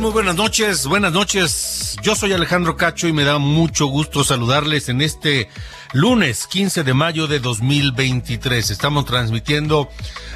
Muy 0.00 0.12
buenas 0.12 0.36
noches, 0.36 0.86
buenas 0.86 1.12
noches. 1.12 1.96
Yo 2.02 2.14
soy 2.14 2.32
Alejandro 2.32 2.76
Cacho 2.76 3.08
y 3.08 3.12
me 3.12 3.24
da 3.24 3.38
mucho 3.38 3.86
gusto 3.86 4.22
saludarles 4.22 4.88
en 4.88 5.00
este 5.00 5.48
lunes 5.92 6.46
15 6.46 6.84
de 6.84 6.94
mayo 6.94 7.26
de 7.26 7.40
2023. 7.40 8.70
Estamos 8.70 9.06
transmitiendo 9.06 9.88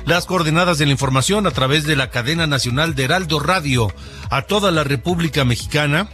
las 0.04 0.26
coordenadas 0.26 0.78
de 0.78 0.86
la 0.86 0.92
información 0.92 1.46
a 1.46 1.52
través 1.52 1.84
de 1.84 1.94
la 1.94 2.10
cadena 2.10 2.48
nacional 2.48 2.96
de 2.96 3.04
Heraldo 3.04 3.38
Radio 3.38 3.94
a 4.30 4.42
toda 4.42 4.72
la 4.72 4.82
República 4.82 5.44
Mexicana 5.44 6.08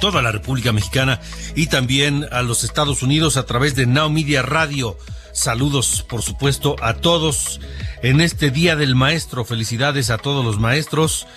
toda 0.00 0.20
la 0.20 0.30
República 0.30 0.70
Mexicana 0.72 1.20
y 1.56 1.68
también 1.68 2.26
a 2.30 2.42
los 2.42 2.62
Estados 2.62 3.02
Unidos 3.02 3.36
a 3.36 3.46
través 3.46 3.74
de 3.74 3.86
Now 3.86 4.10
Media 4.10 4.42
Radio. 4.42 4.98
Saludos, 5.38 6.04
por 6.08 6.22
supuesto, 6.22 6.74
a 6.82 6.94
todos 6.94 7.60
en 8.02 8.20
este 8.20 8.50
Día 8.50 8.74
del 8.74 8.96
Maestro. 8.96 9.44
Felicidades 9.44 10.10
a 10.10 10.18
todos 10.18 10.44
los 10.44 10.58
maestros 10.58 11.28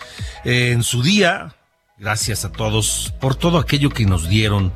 eh, 0.44 0.72
en 0.72 0.82
su 0.82 1.04
día. 1.04 1.54
Gracias 2.00 2.44
a 2.44 2.52
todos 2.52 3.14
por 3.22 3.36
todo 3.36 3.60
aquello 3.60 3.92
que 3.92 4.08
nos 4.08 4.28
dieron, 4.28 4.74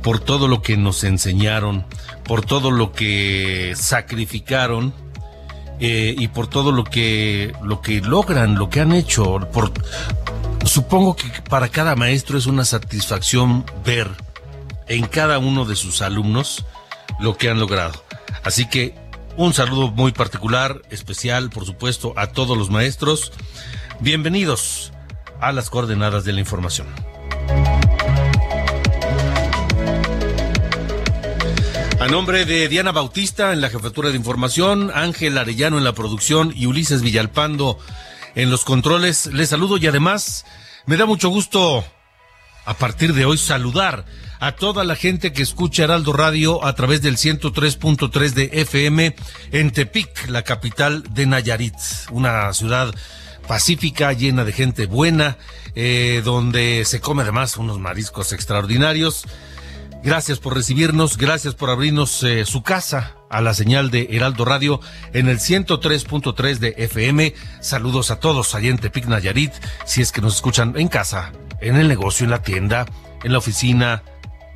por 0.00 0.20
todo 0.20 0.46
lo 0.46 0.62
que 0.62 0.76
nos 0.76 1.02
enseñaron, 1.02 1.86
por 2.22 2.44
todo 2.46 2.70
lo 2.70 2.92
que 2.92 3.74
sacrificaron 3.76 4.94
eh, 5.80 6.14
y 6.16 6.28
por 6.28 6.46
todo 6.46 6.70
lo 6.70 6.84
que 6.84 7.52
lo 7.64 7.80
que 7.80 8.00
logran, 8.00 8.54
lo 8.54 8.70
que 8.70 8.80
han 8.80 8.92
hecho, 8.92 9.40
Supongo 10.64 11.16
que 11.16 11.26
para 11.50 11.68
cada 11.68 11.96
maestro 11.96 12.38
es 12.38 12.46
una 12.46 12.64
satisfacción 12.64 13.66
ver 13.84 14.08
en 14.86 15.04
cada 15.06 15.40
uno 15.40 15.64
de 15.64 15.74
sus 15.74 16.00
alumnos 16.00 16.64
lo 17.18 17.36
que 17.36 17.50
han 17.50 17.58
logrado. 17.58 18.07
Así 18.42 18.68
que 18.68 18.94
un 19.36 19.54
saludo 19.54 19.90
muy 19.90 20.12
particular, 20.12 20.82
especial, 20.90 21.50
por 21.50 21.64
supuesto, 21.64 22.12
a 22.16 22.28
todos 22.28 22.56
los 22.58 22.70
maestros. 22.70 23.32
Bienvenidos 24.00 24.92
a 25.40 25.52
las 25.52 25.70
coordenadas 25.70 26.24
de 26.24 26.32
la 26.32 26.40
información. 26.40 26.88
A 32.00 32.06
nombre 32.06 32.44
de 32.44 32.68
Diana 32.68 32.92
Bautista 32.92 33.52
en 33.52 33.60
la 33.60 33.70
jefatura 33.70 34.10
de 34.10 34.16
información, 34.16 34.90
Ángel 34.94 35.36
Arellano 35.36 35.78
en 35.78 35.84
la 35.84 35.94
producción 35.94 36.52
y 36.54 36.66
Ulises 36.66 37.02
Villalpando 37.02 37.78
en 38.34 38.50
los 38.50 38.64
controles. 38.64 39.26
Les 39.26 39.48
saludo 39.48 39.78
y 39.78 39.86
además 39.88 40.46
me 40.86 40.96
da 40.96 41.06
mucho 41.06 41.28
gusto 41.28 41.84
a 42.64 42.74
partir 42.74 43.14
de 43.14 43.24
hoy 43.24 43.36
saludar 43.36 44.04
a 44.40 44.52
toda 44.52 44.84
la 44.84 44.94
gente 44.94 45.32
que 45.32 45.42
escucha 45.42 45.84
Heraldo 45.84 46.12
Radio 46.12 46.64
a 46.64 46.74
través 46.74 47.02
del 47.02 47.16
103.3 47.16 48.30
de 48.30 48.50
FM 48.52 49.16
en 49.52 49.70
Tepic, 49.70 50.28
la 50.28 50.42
capital 50.42 51.02
de 51.10 51.26
Nayarit, 51.26 51.74
una 52.10 52.52
ciudad 52.52 52.94
pacífica, 53.46 54.12
llena 54.12 54.44
de 54.44 54.52
gente 54.52 54.86
buena, 54.86 55.38
eh, 55.74 56.22
donde 56.24 56.84
se 56.84 57.00
come 57.00 57.22
además 57.22 57.56
unos 57.56 57.78
mariscos 57.78 58.32
extraordinarios. 58.32 59.24
Gracias 60.04 60.38
por 60.38 60.54
recibirnos, 60.54 61.16
gracias 61.16 61.54
por 61.54 61.70
abrirnos 61.70 62.22
eh, 62.22 62.44
su 62.44 62.62
casa 62.62 63.16
a 63.30 63.40
la 63.40 63.52
señal 63.52 63.90
de 63.90 64.08
Heraldo 64.12 64.44
Radio 64.44 64.80
en 65.12 65.28
el 65.28 65.38
103.3 65.38 66.58
de 66.58 66.74
FM. 66.78 67.34
Saludos 67.60 68.12
a 68.12 68.20
todos 68.20 68.54
allá 68.54 68.68
en 68.68 68.78
Tepic 68.78 69.06
Nayarit, 69.06 69.52
si 69.84 70.02
es 70.02 70.12
que 70.12 70.20
nos 70.20 70.36
escuchan 70.36 70.74
en 70.76 70.86
casa, 70.86 71.32
en 71.60 71.76
el 71.76 71.88
negocio, 71.88 72.24
en 72.24 72.30
la 72.30 72.42
tienda, 72.42 72.86
en 73.24 73.32
la 73.32 73.38
oficina 73.38 74.04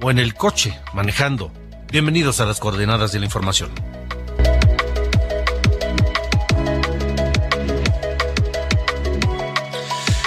o 0.02 0.10
en 0.10 0.18
el 0.18 0.34
coche 0.34 0.78
manejando. 0.92 1.50
Bienvenidos 1.90 2.40
a 2.40 2.46
las 2.46 2.60
coordenadas 2.60 3.12
de 3.12 3.20
la 3.20 3.24
información. 3.24 3.70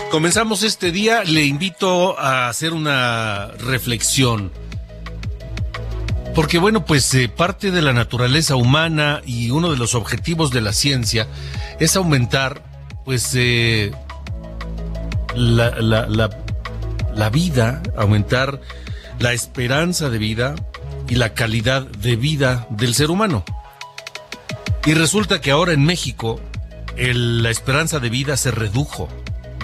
Comenzamos 0.10 0.64
este 0.64 0.92
día, 0.92 1.24
le 1.26 1.44
invito 1.44 2.18
a 2.18 2.48
hacer 2.48 2.74
una 2.74 3.52
reflexión 3.60 4.52
porque 6.36 6.58
bueno, 6.58 6.86
pues 6.86 7.14
eh, 7.14 7.30
parte 7.30 7.72
de 7.72 7.82
la 7.82 7.94
naturaleza 7.94 8.58
humana 8.58 9.22
y 9.26 9.52
uno 9.52 9.72
de 9.72 9.78
los 9.78 9.96
objetivos 9.96 10.52
de 10.52 10.60
la 10.60 10.74
ciencia 10.74 11.28
es 11.80 11.96
aumentar 11.96 12.62
pues 13.06 13.32
eh, 13.36 13.94
la, 15.34 16.30
vida, 17.32 17.82
aumentar 17.96 18.60
la 19.20 19.34
esperanza 19.34 20.10
de 20.10 20.18
vida 20.18 20.56
y 21.08 21.16
la 21.16 21.34
calidad 21.34 21.84
de 21.84 22.16
vida 22.16 22.68
del 22.70 22.94
ser 22.94 23.12
humano. 23.12 23.44
Y 24.86 24.94
resulta 24.94 25.42
que 25.42 25.52
ahora 25.52 25.74
en 25.74 25.84
México 25.84 26.40
la 26.98 27.50
esperanza 27.50 28.00
de 28.00 28.10
vida 28.10 28.38
se 28.38 28.52
redujo. 28.52 29.10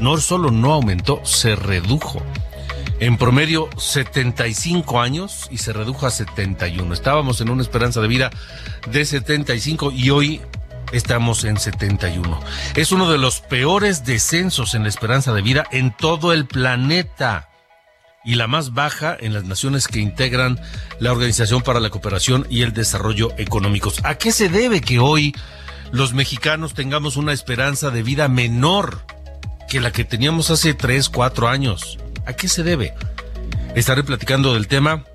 No 0.01 0.17
solo 0.17 0.51
no 0.51 0.73
aumentó, 0.73 1.21
se 1.23 1.55
redujo 1.55 2.21
en 2.99 3.17
promedio 3.17 3.67
75 3.77 5.01
años 5.01 5.47
y 5.51 5.57
se 5.57 5.73
redujo 5.73 6.05
a 6.05 6.11
71. 6.11 6.93
Estábamos 6.93 7.41
en 7.41 7.49
una 7.49 7.63
esperanza 7.63 7.99
de 7.99 8.07
vida 8.07 8.31
de 8.91 9.05
75 9.05 9.91
y 9.91 10.11
hoy 10.11 10.41
estamos 10.91 11.43
en 11.43 11.57
71. 11.57 12.39
Es 12.75 12.91
uno 12.91 13.11
de 13.11 13.17
los 13.17 13.41
peores 13.41 14.05
descensos 14.05 14.75
en 14.75 14.83
la 14.83 14.89
esperanza 14.89 15.33
de 15.33 15.41
vida 15.41 15.65
en 15.71 15.95
todo 15.95 16.31
el 16.31 16.45
planeta 16.45 17.50
y 18.23 18.35
la 18.35 18.47
más 18.47 18.73
baja 18.73 19.15
en 19.19 19.33
las 19.33 19.45
naciones 19.45 19.87
que 19.87 19.99
integran 19.99 20.59
la 20.99 21.11
Organización 21.11 21.61
para 21.61 21.79
la 21.79 21.89
Cooperación 21.89 22.45
y 22.49 22.61
el 22.61 22.73
Desarrollo 22.73 23.29
Económicos. 23.37 23.99
¿A 24.03 24.15
qué 24.15 24.31
se 24.31 24.49
debe 24.49 24.81
que 24.81 24.99
hoy 24.99 25.35
los 25.91 26.13
mexicanos 26.13 26.73
tengamos 26.73 27.17
una 27.17 27.33
esperanza 27.33 27.89
de 27.89 28.03
vida 28.03 28.27
menor 28.27 29.05
que 29.67 29.81
la 29.81 29.91
que 29.91 30.03
teníamos 30.03 30.51
hace 30.51 30.73
3, 30.73 31.09
4 31.09 31.47
años? 31.47 31.97
¿A 32.25 32.33
qué 32.33 32.47
se 32.47 32.63
debe? 32.63 32.93
Estaré 33.75 34.03
platicando 34.03 34.53
del 34.53 34.67
tema 34.67 35.05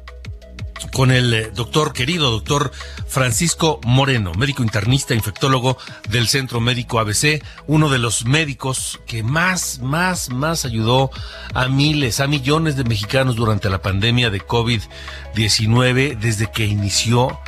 con 0.93 1.11
el 1.11 1.33
eh, 1.35 1.51
doctor, 1.55 1.93
querido 1.93 2.31
doctor 2.31 2.73
Francisco 3.07 3.81
Moreno, 3.85 4.33
médico 4.35 4.63
internista, 4.63 5.15
infectólogo 5.15 5.79
del 6.09 6.29
Centro 6.29 6.61
Médico 6.61 6.99
ABC, 6.99 7.43
uno 7.67 7.89
de 7.89 7.99
los 7.99 8.25
médicos 8.25 9.01
que 9.07 9.23
más, 9.23 9.81
más, 9.81 10.31
más 10.31 10.65
ayudó 10.65 11.11
a 11.55 11.69
miles, 11.69 12.21
a 12.21 12.27
millones 12.27 12.77
de 12.77 12.85
mexicanos 12.85 13.37
durante 13.37 13.71
la 13.71 13.83
pandemia 13.83 14.31
de 14.31 14.41
COVID-19 14.41 16.19
desde 16.19 16.51
que 16.51 16.67
inició 16.67 17.39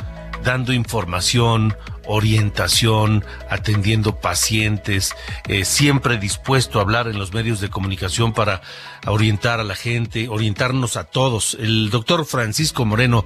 dando 0.43 0.73
información, 0.73 1.75
orientación, 2.07 3.23
atendiendo 3.49 4.19
pacientes, 4.19 5.13
eh, 5.47 5.63
siempre 5.65 6.17
dispuesto 6.17 6.79
a 6.79 6.81
hablar 6.81 7.07
en 7.07 7.19
los 7.19 7.33
medios 7.33 7.61
de 7.61 7.69
comunicación 7.69 8.33
para 8.33 8.61
orientar 9.05 9.59
a 9.59 9.63
la 9.63 9.75
gente, 9.75 10.27
orientarnos 10.27 10.97
a 10.97 11.03
todos. 11.03 11.55
El 11.59 11.89
doctor 11.89 12.25
Francisco 12.25 12.85
Moreno 12.85 13.25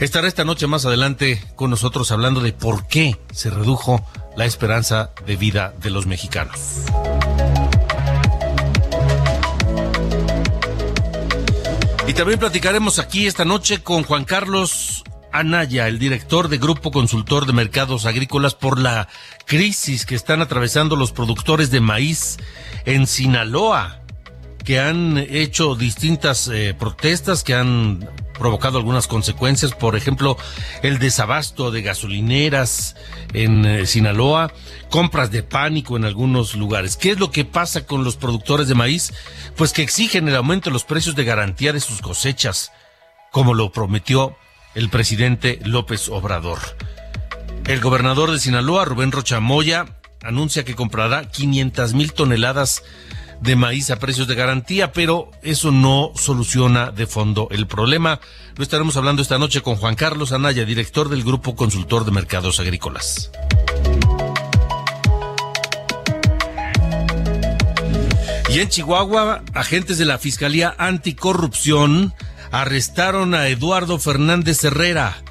estará 0.00 0.28
esta 0.28 0.44
noche 0.44 0.66
más 0.66 0.84
adelante 0.84 1.42
con 1.56 1.70
nosotros 1.70 2.10
hablando 2.12 2.40
de 2.40 2.52
por 2.52 2.86
qué 2.86 3.18
se 3.32 3.50
redujo 3.50 4.04
la 4.36 4.44
esperanza 4.44 5.12
de 5.26 5.36
vida 5.36 5.74
de 5.80 5.90
los 5.90 6.06
mexicanos. 6.06 6.84
Y 12.06 12.12
también 12.12 12.40
platicaremos 12.40 12.98
aquí 12.98 13.26
esta 13.26 13.44
noche 13.44 13.82
con 13.82 14.02
Juan 14.02 14.24
Carlos 14.24 15.04
Anaya, 15.32 15.88
el 15.88 15.98
director 15.98 16.48
de 16.48 16.58
Grupo 16.58 16.90
Consultor 16.90 17.46
de 17.46 17.52
Mercados 17.52 18.06
Agrícolas, 18.06 18.54
por 18.54 18.78
la 18.78 19.08
crisis 19.46 20.06
que 20.06 20.14
están 20.14 20.42
atravesando 20.42 20.96
los 20.96 21.12
productores 21.12 21.70
de 21.70 21.80
maíz 21.80 22.38
en 22.84 23.06
Sinaloa, 23.06 24.02
que 24.64 24.80
han 24.80 25.18
hecho 25.18 25.74
distintas 25.74 26.48
eh, 26.48 26.74
protestas, 26.78 27.44
que 27.44 27.54
han 27.54 28.08
provocado 28.40 28.78
algunas 28.78 29.06
consecuencias, 29.06 29.72
por 29.72 29.96
ejemplo, 29.96 30.36
el 30.82 30.98
desabasto 30.98 31.70
de 31.70 31.82
gasolineras 31.82 32.96
en 33.34 33.64
eh, 33.66 33.86
Sinaloa, 33.86 34.52
compras 34.88 35.30
de 35.30 35.42
pánico 35.42 35.96
en 35.96 36.04
algunos 36.04 36.54
lugares. 36.54 36.96
¿Qué 36.96 37.10
es 37.10 37.18
lo 37.20 37.30
que 37.30 37.44
pasa 37.44 37.86
con 37.86 38.02
los 38.02 38.16
productores 38.16 38.66
de 38.66 38.74
maíz? 38.74 39.12
Pues 39.56 39.72
que 39.72 39.82
exigen 39.82 40.26
el 40.26 40.36
aumento 40.36 40.70
de 40.70 40.74
los 40.74 40.84
precios 40.84 41.14
de 41.16 41.24
garantía 41.24 41.72
de 41.72 41.80
sus 41.80 42.00
cosechas, 42.00 42.72
como 43.30 43.52
lo 43.54 43.72
prometió 43.72 44.36
el 44.74 44.88
presidente 44.88 45.58
López 45.64 46.08
Obrador. 46.08 46.58
El 47.66 47.80
gobernador 47.80 48.30
de 48.30 48.38
Sinaloa, 48.38 48.84
Rubén 48.84 49.12
Rochamoya, 49.12 49.86
anuncia 50.22 50.64
que 50.64 50.74
comprará 50.74 51.28
500 51.28 51.94
mil 51.94 52.12
toneladas 52.12 52.82
de 53.40 53.56
maíz 53.56 53.90
a 53.90 53.98
precios 53.98 54.28
de 54.28 54.34
garantía, 54.34 54.92
pero 54.92 55.30
eso 55.42 55.72
no 55.72 56.12
soluciona 56.14 56.90
de 56.90 57.06
fondo 57.06 57.48
el 57.50 57.66
problema. 57.66 58.20
Lo 58.56 58.62
estaremos 58.62 58.96
hablando 58.96 59.22
esta 59.22 59.38
noche 59.38 59.62
con 59.62 59.76
Juan 59.76 59.94
Carlos 59.94 60.32
Anaya, 60.32 60.64
director 60.64 61.08
del 61.08 61.24
Grupo 61.24 61.56
Consultor 61.56 62.04
de 62.04 62.10
Mercados 62.10 62.60
Agrícolas. 62.60 63.30
Y 68.50 68.58
en 68.58 68.68
Chihuahua, 68.68 69.42
agentes 69.54 69.96
de 69.98 70.04
la 70.04 70.18
Fiscalía 70.18 70.74
Anticorrupción 70.76 72.12
arrestaron 72.50 73.34
a 73.34 73.48
Eduardo 73.48 73.98
Fernández 73.98 74.64
Herrera. 74.64 75.22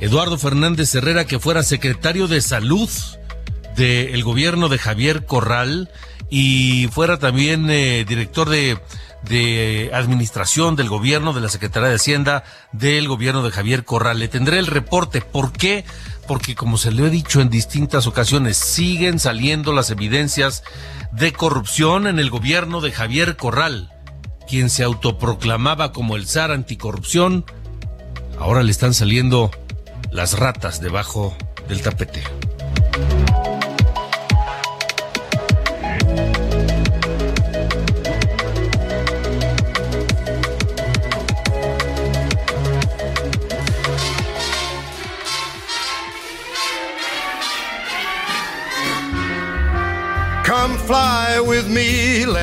Eduardo 0.00 0.38
Fernández 0.38 0.94
Herrera, 0.94 1.24
que 1.24 1.38
fuera 1.38 1.62
secretario 1.62 2.28
de 2.28 2.40
salud 2.40 2.90
del 3.76 4.22
gobierno 4.22 4.68
de 4.68 4.78
Javier 4.78 5.24
Corral 5.24 5.90
y 6.30 6.88
fuera 6.92 7.18
también 7.18 7.70
eh, 7.70 8.04
director 8.06 8.48
de, 8.48 8.78
de 9.22 9.90
administración 9.94 10.76
del 10.76 10.88
gobierno, 10.88 11.32
de 11.32 11.40
la 11.40 11.48
Secretaría 11.48 11.88
de 11.88 11.96
Hacienda 11.96 12.44
del 12.72 13.08
gobierno 13.08 13.42
de 13.42 13.50
Javier 13.50 13.84
Corral. 13.84 14.18
Le 14.18 14.28
tendré 14.28 14.58
el 14.58 14.66
reporte. 14.66 15.20
¿Por 15.20 15.52
qué? 15.52 15.84
Porque 16.26 16.54
como 16.54 16.76
se 16.76 16.92
le 16.92 17.06
he 17.06 17.10
dicho 17.10 17.40
en 17.40 17.50
distintas 17.50 18.06
ocasiones, 18.06 18.56
siguen 18.56 19.18
saliendo 19.18 19.72
las 19.72 19.90
evidencias 19.90 20.64
de 21.12 21.32
corrupción 21.32 22.06
en 22.06 22.18
el 22.18 22.30
gobierno 22.30 22.80
de 22.80 22.92
Javier 22.92 23.36
Corral 23.36 23.93
quien 24.48 24.70
se 24.70 24.82
autoproclamaba 24.82 25.92
como 25.92 26.16
el 26.16 26.26
zar 26.26 26.50
anticorrupción, 26.50 27.44
ahora 28.38 28.62
le 28.62 28.70
están 28.70 28.94
saliendo 28.94 29.50
las 30.10 30.38
ratas 30.38 30.80
debajo 30.80 31.36
del 31.68 31.82
tapete. 31.82 32.22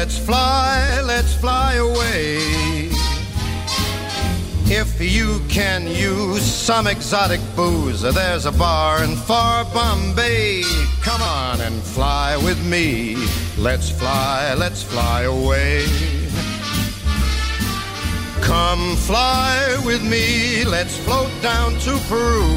Let's 0.02 0.18
fly, 0.18 1.00
let's 1.06 1.36
fly 1.36 1.76
away. 1.76 2.90
If 4.66 5.00
you 5.00 5.40
can 5.48 5.86
use 5.86 6.42
some 6.42 6.88
exotic 6.88 7.40
booze, 7.56 8.02
there's 8.02 8.48
a 8.48 8.52
bar 8.52 9.04
in 9.04 9.16
far 9.16 9.64
Bombay. 9.66 10.64
Come 11.04 11.22
on 11.22 11.62
and 11.62 11.80
fly 11.84 12.36
with 12.36 12.60
me. 12.66 13.16
Let's 13.60 13.92
fly, 13.92 14.56
let's 14.56 14.82
fly 14.82 15.22
away. 15.38 15.86
Come 18.42 18.96
fly 18.96 19.80
with 19.86 20.04
me, 20.04 20.66
let's 20.66 20.98
float 20.98 21.32
down 21.44 21.78
to 21.86 21.92
Peru. 22.10 22.50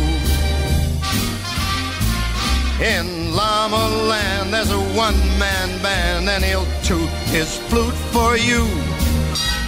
In 2.80 3.23
Llama 3.34 3.88
Land, 4.08 4.52
there's 4.52 4.70
a 4.70 4.78
one 4.94 5.18
man 5.38 5.82
band, 5.82 6.28
and 6.28 6.44
he'll 6.44 6.66
toot 6.84 7.10
his 7.34 7.58
flute 7.68 7.98
for 8.14 8.36
you. 8.36 8.64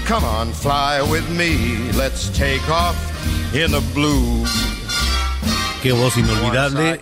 Come 0.07 0.25
on, 0.25 0.53
fly 0.53 1.03
with 1.03 1.29
me, 1.31 1.91
let's 1.99 2.29
take 2.31 2.63
off 2.71 2.97
in 3.53 3.73
the 3.73 3.83
blue. 3.93 4.45
Qué 5.83 5.93
voz 5.93 6.17
inolvidable, 6.17 7.01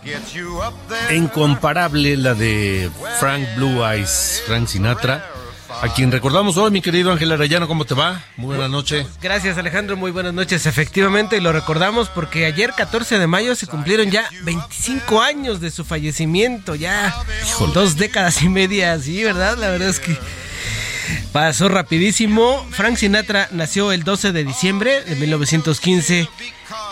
incomparable 1.11 2.17
la 2.17 2.35
de 2.35 2.89
Frank 3.21 3.47
Blue 3.57 3.83
Eyes, 3.83 4.43
Frank 4.47 4.69
Sinatra 4.69 5.34
a 5.83 5.93
quien 5.95 6.11
recordamos 6.11 6.57
hoy, 6.57 6.71
mi 6.71 6.81
querido 6.81 7.13
Ángel 7.13 7.33
Arellano, 7.33 7.69
¿cómo 7.69 7.85
te 7.85 7.95
va? 7.95 8.23
Muy 8.37 8.57
buenas 8.57 8.71
noches. 8.71 9.07
Gracias, 9.21 9.59
Alejandro, 9.59 9.97
muy 9.97 10.11
buenas 10.11 10.33
noches. 10.33 10.67
Efectivamente, 10.67 11.41
lo 11.41 11.53
recordamos 11.53 12.09
porque 12.09 12.47
ayer, 12.47 12.73
14 12.77 13.19
de 13.19 13.27
mayo, 13.27 13.55
se 13.55 13.67
cumplieron 13.67 14.11
ya 14.11 14.29
25 14.43 15.21
años 15.21 15.61
de 15.61 15.71
su 15.71 15.85
fallecimiento, 15.85 16.75
ya 16.75 17.15
dos 17.73 17.97
décadas 17.97 18.43
y 18.43 18.49
media, 18.49 18.99
sí, 18.99 19.23
¿verdad? 19.25 19.57
La 19.59 19.71
verdad 19.71 19.89
es 19.89 20.01
que 20.01 20.19
pasó 21.33 21.69
rapidísimo. 21.69 22.67
Frank 22.71 22.97
Sinatra 22.97 23.49
nació 23.53 23.93
el 23.93 24.05
12 24.05 24.33
de 24.33 24.45
diciembre 24.45 25.03
de 25.05 25.17
1915 25.17 26.29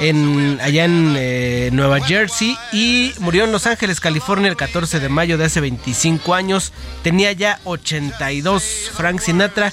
en, 0.01 0.59
allá 0.61 0.85
en 0.85 1.15
eh, 1.17 1.71
Nueva 1.73 2.01
Jersey 2.01 2.57
y 2.73 3.13
murió 3.19 3.45
en 3.45 3.53
Los 3.53 3.67
Ángeles, 3.67 4.01
California 4.01 4.49
el 4.49 4.57
14 4.57 5.01
de 5.01 5.09
mayo 5.09 5.39
de 5.39 5.45
hace 5.45 5.61
25 5.61 6.35
años. 6.35 6.73
Tenía 7.03 7.33
ya 7.33 7.61
82 7.65 8.91
Frank 8.95 9.21
Sinatra, 9.21 9.73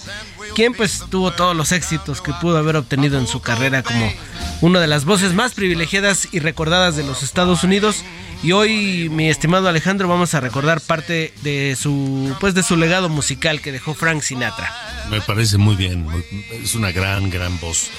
quien 0.60 0.74
pues 0.74 1.06
tuvo 1.10 1.32
todos 1.32 1.56
los 1.56 1.72
éxitos 1.72 2.20
que 2.20 2.34
pudo 2.34 2.58
haber 2.58 2.76
obtenido 2.76 3.18
en 3.18 3.28
su 3.28 3.40
carrera 3.40 3.82
como 3.82 4.12
una 4.60 4.82
de 4.82 4.88
las 4.88 5.06
voces 5.06 5.32
más 5.32 5.54
privilegiadas 5.54 6.28
y 6.34 6.40
recordadas 6.40 6.98
de 6.98 7.06
los 7.06 7.24
Estados 7.24 7.64
Unidos. 7.64 8.04
Y 8.44 8.52
hoy, 8.52 9.08
mi 9.08 9.30
estimado 9.30 9.70
Alejandro, 9.70 10.10
vamos 10.10 10.34
a 10.34 10.42
recordar 10.42 10.82
parte 10.82 11.34
de 11.44 11.78
su 11.82 12.36
pues 12.42 12.56
de 12.56 12.64
su 12.64 12.76
legado 12.76 13.08
musical 13.08 13.62
que 13.62 13.72
dejó 13.72 13.94
Frank 13.94 14.22
Sinatra. 14.22 14.70
Me 15.10 15.22
parece 15.22 15.58
muy 15.58 15.78
bien, 15.78 16.06
es 16.52 16.76
una 16.76 16.92
gran 16.92 17.30
gran 17.30 17.58
voz 17.62 17.90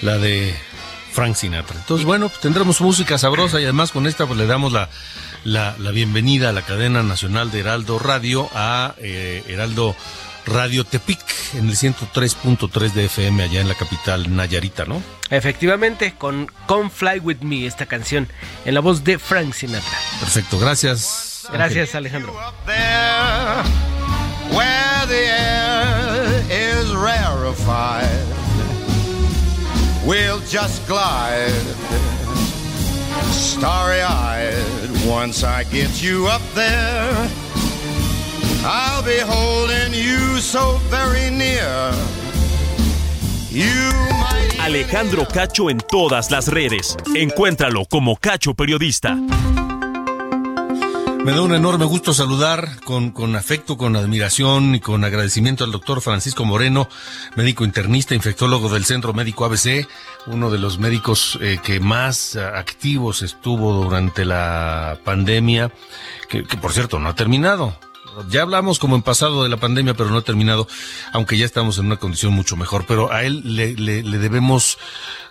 la 0.00 0.16
de 0.16 0.54
Frank 1.10 1.34
Sinatra. 1.34 1.74
Entonces, 1.76 2.06
bueno, 2.06 2.28
pues 2.28 2.40
tendremos 2.40 2.80
música 2.80 3.18
sabrosa 3.18 3.60
y 3.60 3.64
además 3.64 3.90
con 3.90 4.06
esta 4.06 4.26
pues 4.26 4.38
le 4.38 4.46
damos 4.46 4.72
la, 4.72 4.90
la, 5.42 5.90
bienvenida 5.90 6.50
a 6.50 6.52
la 6.52 6.62
cadena 6.62 7.02
nacional 7.02 7.50
de 7.50 7.58
Heraldo 7.58 7.98
Radio, 7.98 8.48
a 8.54 8.94
eh, 8.98 9.42
Heraldo 9.48 9.96
Radio 10.46 10.84
Tepic 10.84 11.18
en 11.54 11.68
el 11.68 11.76
103.3 11.76 12.92
de 12.92 13.04
FM 13.06 13.42
allá 13.42 13.60
en 13.60 13.68
la 13.68 13.74
capital 13.74 14.34
Nayarita, 14.34 14.84
¿no? 14.84 15.02
Efectivamente, 15.30 16.14
con 16.16 16.46
Come 16.66 16.88
Fly 16.88 17.18
With 17.18 17.40
Me, 17.40 17.66
esta 17.66 17.86
canción, 17.86 18.28
en 18.64 18.74
la 18.74 18.80
voz 18.80 19.04
de 19.04 19.18
Frank 19.18 19.52
Sinatra. 19.52 19.98
Perfecto, 20.20 20.58
gracias. 20.58 21.48
Gracias, 21.52 21.94
Alejandro. 21.94 22.34
We'll 30.06 30.38
just 30.38 30.86
glide, 30.86 31.50
starry 33.32 34.02
eyed. 34.02 34.64
Once 35.04 35.42
I 35.42 35.64
get 35.64 36.00
you 36.00 36.28
up 36.28 36.42
there, 36.54 37.28
I'll 38.68 39.04
be 39.04 39.20
holding 39.20 39.94
you 39.94 40.40
so 40.40 40.80
very 40.90 41.30
near. 41.30 41.92
You 43.48 43.92
might 44.18 44.58
Alejandro 44.60 45.24
Cacho 45.24 45.70
en 45.70 45.78
todas 45.78 46.32
las 46.32 46.48
redes. 46.48 46.96
Encuéntralo 47.14 47.84
como 47.84 48.16
Cacho 48.16 48.54
Periodista. 48.54 49.14
Me 51.24 51.32
da 51.32 51.42
un 51.42 51.54
enorme 51.54 51.84
gusto 51.84 52.12
saludar 52.12 52.80
con, 52.84 53.12
con, 53.12 53.36
afecto, 53.36 53.76
con 53.76 53.94
admiración 53.94 54.74
y 54.74 54.80
con 54.80 55.04
agradecimiento 55.04 55.62
al 55.62 55.70
doctor 55.70 56.00
Francisco 56.00 56.44
Moreno, 56.44 56.88
médico 57.36 57.64
internista, 57.64 58.16
infectólogo 58.16 58.68
del 58.68 58.84
Centro 58.84 59.12
Médico 59.12 59.44
ABC, 59.44 59.88
uno 60.26 60.50
de 60.50 60.58
los 60.58 60.78
médicos 60.78 61.38
eh, 61.40 61.58
que 61.62 61.78
más 61.78 62.34
activos 62.34 63.22
estuvo 63.22 63.72
durante 63.74 64.24
la 64.24 64.98
pandemia, 65.04 65.72
que, 66.28 66.42
que 66.44 66.56
por 66.56 66.72
cierto 66.72 66.98
no 66.98 67.08
ha 67.08 67.14
terminado. 67.14 67.76
Ya 68.28 68.42
hablamos 68.42 68.78
como 68.78 68.96
en 68.96 69.02
pasado 69.02 69.42
de 69.42 69.48
la 69.48 69.56
pandemia, 69.56 69.94
pero 69.94 70.10
no 70.10 70.18
ha 70.18 70.22
terminado, 70.22 70.66
aunque 71.12 71.36
ya 71.36 71.44
estamos 71.44 71.78
en 71.78 71.86
una 71.86 71.98
condición 71.98 72.32
mucho 72.32 72.56
mejor. 72.56 72.84
Pero 72.86 73.12
a 73.12 73.24
él 73.24 73.42
le, 73.44 73.74
le, 73.74 74.02
le 74.02 74.18
debemos 74.18 74.78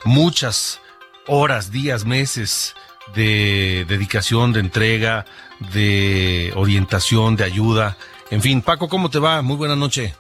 muchas 0.04 0.80
horas, 1.27 1.72
días, 1.72 2.06
meses 2.06 2.75
de 3.13 3.86
dedicación, 3.88 4.54
de 4.54 4.60
entrega, 4.60 5.25
de 5.74 6.51
orientación, 6.56 7.36
de 7.36 7.44
ayuda. 7.44 7.98
En 8.32 8.42
fin, 8.42 8.62
Paco, 8.62 8.89
¿cómo 8.89 9.10
te 9.10 9.20
va? 9.20 9.42
Muy 9.42 9.56
buena 9.56 9.75
noche. 9.75 10.15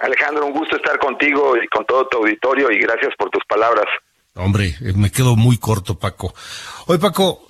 Alejandro, 0.00 0.46
un 0.46 0.52
gusto 0.52 0.76
estar 0.76 0.98
contigo 0.98 1.56
y 1.56 1.66
con 1.68 1.84
todo 1.86 2.06
tu 2.08 2.18
auditorio 2.18 2.70
y 2.70 2.78
gracias 2.78 3.14
por 3.18 3.30
tus 3.30 3.42
palabras. 3.46 3.86
Hombre, 4.34 4.76
eh, 4.82 4.92
me 4.94 5.10
quedo 5.10 5.36
muy 5.36 5.56
corto, 5.56 5.98
Paco. 5.98 6.34
Oye, 6.86 6.98
Paco, 6.98 7.48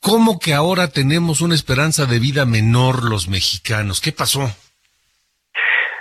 ¿cómo 0.00 0.38
que 0.38 0.54
ahora 0.54 0.88
tenemos 0.88 1.40
una 1.40 1.54
esperanza 1.54 2.06
de 2.06 2.18
vida 2.18 2.44
menor 2.44 3.04
los 3.04 3.28
mexicanos? 3.28 4.00
¿Qué 4.00 4.12
pasó? 4.12 4.50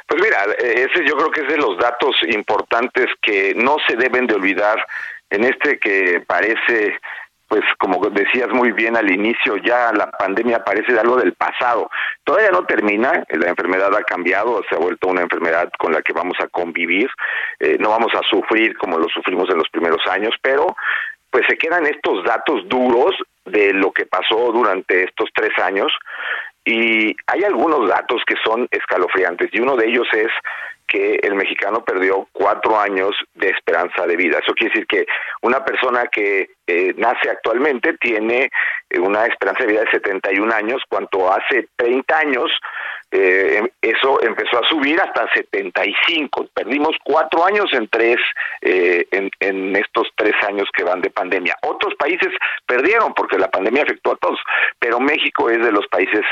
Pues 0.07 0.21
mira, 0.21 0.45
ese 0.59 1.05
yo 1.05 1.15
creo 1.17 1.31
que 1.31 1.41
es 1.41 1.47
de 1.49 1.57
los 1.57 1.77
datos 1.77 2.15
importantes 2.29 3.07
que 3.21 3.53
no 3.55 3.75
se 3.87 3.97
deben 3.97 4.25
de 4.25 4.35
olvidar 4.35 4.85
en 5.29 5.43
este 5.43 5.79
que 5.79 6.23
parece 6.25 6.97
pues 7.47 7.63
como 7.79 8.05
decías 8.09 8.49
muy 8.49 8.71
bien 8.71 8.97
al 8.97 9.09
inicio, 9.09 9.55
ya 9.57 9.91
la 9.93 10.11
pandemia 10.11 10.63
parece 10.63 10.99
algo 10.99 11.15
del 11.15 11.33
pasado. 11.33 11.89
Todavía 12.23 12.51
no 12.51 12.65
termina, 12.65 13.23
la 13.29 13.47
enfermedad 13.47 13.95
ha 13.95 14.03
cambiado, 14.03 14.61
se 14.69 14.75
ha 14.75 14.79
vuelto 14.79 15.07
una 15.07 15.21
enfermedad 15.21 15.71
con 15.79 15.93
la 15.93 16.01
que 16.01 16.11
vamos 16.11 16.37
a 16.41 16.47
convivir, 16.47 17.09
eh, 17.59 17.77
no 17.79 17.89
vamos 17.89 18.11
a 18.15 18.21
sufrir 18.29 18.77
como 18.77 18.97
lo 18.97 19.07
sufrimos 19.07 19.49
en 19.49 19.57
los 19.57 19.69
primeros 19.69 20.05
años, 20.07 20.35
pero 20.41 20.75
pues 21.29 21.45
se 21.47 21.57
quedan 21.57 21.85
estos 21.85 22.23
datos 22.25 22.67
duros 22.67 23.15
de 23.47 23.73
lo 23.73 23.91
que 23.91 24.05
pasó 24.05 24.51
durante 24.51 25.03
estos 25.03 25.29
tres 25.33 25.51
años 25.63 25.91
y 26.65 27.15
hay 27.27 27.43
algunos 27.45 27.87
datos 27.87 28.21
que 28.27 28.35
son 28.43 28.67
escalofriantes 28.71 29.49
y 29.53 29.59
uno 29.59 29.75
de 29.77 29.87
ellos 29.87 30.07
es 30.11 30.27
que 30.87 31.19
el 31.21 31.35
mexicano 31.35 31.83
perdió 31.83 32.27
cuatro 32.31 32.79
años 32.79 33.11
de 33.35 33.49
esperanza 33.49 34.05
de 34.07 34.15
vida. 34.15 34.39
Eso 34.39 34.53
quiere 34.53 34.73
decir 34.73 34.87
que 34.87 35.05
una 35.41 35.63
persona 35.63 36.07
que 36.07 36.49
eh, 36.65 36.93
nace 36.97 37.29
actualmente 37.29 37.97
tiene 37.97 38.49
eh, 38.89 38.99
una 38.99 39.25
esperanza 39.25 39.63
de 39.63 39.71
vida 39.71 39.81
de 39.81 39.91
71 39.91 40.53
años, 40.53 40.81
cuanto 40.89 41.31
hace 41.31 41.67
30 41.75 42.17
años 42.17 42.51
eh, 43.11 43.63
eso 43.81 44.21
empezó 44.21 44.59
a 44.59 44.67
subir 44.67 44.99
hasta 44.99 45.31
75. 45.33 46.47
Perdimos 46.53 46.95
cuatro 47.03 47.45
años 47.45 47.65
en 47.73 47.87
tres, 47.87 48.17
en, 48.61 49.31
en 49.39 49.75
estos 49.75 50.09
tres 50.15 50.35
años 50.47 50.67
que 50.75 50.83
van 50.83 51.01
de 51.01 51.09
pandemia. 51.09 51.55
Otros 51.63 51.95
países 51.95 52.29
perdieron 52.65 53.13
porque 53.13 53.37
la 53.37 53.49
pandemia 53.49 53.83
afectó 53.83 54.11
a 54.11 54.17
todos, 54.17 54.39
pero 54.79 54.99
México 54.99 55.49
es 55.49 55.59
de 55.59 55.71
los 55.71 55.87
países 55.87 56.25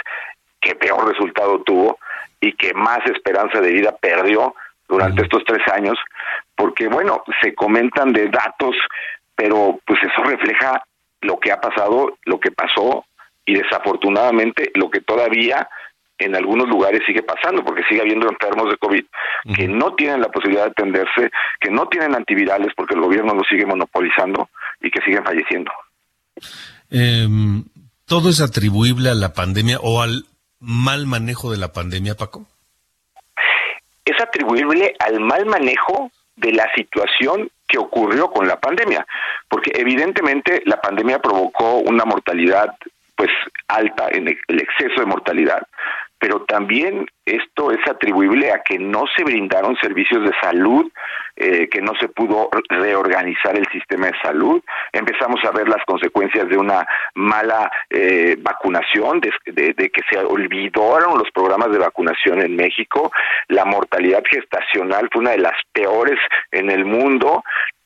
que 0.62 0.76
peor 0.76 1.08
resultado 1.08 1.62
tuvo 1.62 2.00
y 2.42 2.54
que 2.54 2.74
más 2.74 3.00
esperanza 3.06 3.62
de 3.62 3.72
vida 3.72 3.96
perdió 3.96 4.56
durante 4.88 5.24
estos 5.24 5.44
tres 5.46 5.62
años, 5.72 5.98
porque 6.56 6.88
bueno, 6.88 7.24
se 7.42 7.54
comentan 7.56 8.14
de 8.14 8.28
datos, 8.28 8.76
pero 9.36 9.80
pues 9.86 10.00
eso 10.04 10.24
refleja 10.24 10.84
lo 11.22 11.40
que 11.40 11.52
ha 11.52 11.60
pasado, 11.60 12.18
lo 12.26 12.40
que 12.40 12.52
pasó 12.52 13.06
y 13.46 13.56
desafortunadamente 13.56 14.72
lo 14.76 14.90
que 14.90 15.02
todavía 15.02 15.68
en 16.18 16.36
algunos 16.36 16.68
lugares 16.70 17.02
sigue 17.06 17.24
pasando, 17.24 17.64
porque 17.64 17.84
sigue 17.90 18.02
habiendo 18.02 18.30
enfermos 18.30 18.70
de 18.70 18.78
COVID 18.78 19.06
que 19.56 19.68
no 19.68 19.94
tienen 19.96 20.22
la 20.22 20.30
posibilidad 20.30 20.66
de 20.66 20.72
atenderse, 20.72 21.32
que 21.60 21.70
no 21.70 21.88
tienen 21.88 22.16
antivirales 22.16 22.74
porque 22.76 22.96
el 22.96 23.02
gobierno 23.02 23.34
los 23.34 23.48
sigue 23.48 23.66
monopolizando 23.66 24.50
y 24.82 24.90
que 24.90 25.02
siguen 25.02 25.24
falleciendo. 25.24 25.72
Em, 26.90 27.64
¿Todo 28.06 28.30
es 28.30 28.42
atribuible 28.42 29.10
a 29.10 29.16
la 29.16 29.34
pandemia 29.34 29.78
o 29.82 30.02
al 30.02 30.26
mal 30.60 31.06
manejo 31.06 31.52
de 31.52 31.58
la 31.58 31.74
pandemia, 31.74 32.16
Paco? 32.16 32.46
Es 34.06 34.22
atribuible 34.22 34.96
al 35.00 35.20
mal 35.20 35.46
manejo 35.46 36.12
de 36.36 36.52
la 36.52 36.68
situación 36.76 37.50
que 37.68 37.78
ocurrió 37.78 38.30
con 38.30 38.48
la 38.48 38.60
pandemia, 38.60 39.06
porque 39.50 39.72
evidentemente 39.74 40.62
la 40.66 40.80
pandemia 40.80 41.20
provocó 41.20 41.78
una 41.78 42.06
mortalidad 42.06 42.76
pues 43.16 43.30
alta 43.68 44.10
en 44.12 44.28
el 44.28 44.60
exceso 44.60 45.00
de 45.00 45.06
mortalidad, 45.06 45.66
pero 46.20 46.46
también 46.46 47.06
esto 47.26 47.72
es 47.72 47.80
atribuible 47.88 48.52
a 48.52 48.62
que 48.64 48.80
no 48.80 49.06
se 49.16 49.24
brindaron 49.24 49.76
servicios 49.78 50.24
de 50.24 50.32
salud, 50.42 50.90
eh, 51.36 51.68
que 51.70 51.82
no 51.82 51.94
se 52.00 52.08
pudo 52.08 52.50
reorganizar 52.70 53.58
el 53.58 53.68
sistema 53.72 54.08
de 54.08 54.20
salud. 54.22 54.62
Empezamos 54.94 55.44
a 55.44 55.52
ver 55.52 55.68
las 55.68 55.84
consecuencias 55.86 56.48
de 56.48 56.58
una 56.58 56.88
mala 57.16 57.70
eh, 57.90 58.38
vacunación, 58.40 59.20
de, 59.20 59.32
de, 59.74 59.90
que 59.90 60.02
se 60.10 60.18
olvidaron 60.20 61.18
los 61.18 61.30
programas 61.32 61.72
de 61.72 61.80
vacunación 61.80 62.42
en 62.42 62.56
México. 62.56 63.12
La 63.50 63.66
mortalidad 63.66 64.24
gestacional 64.30 65.10
fue 65.12 65.22
una 65.22 65.32
de 65.32 65.40
las 65.40 65.60
peores 65.74 66.20
en 66.52 66.70
el 66.70 66.86
mundo. 66.86 67.44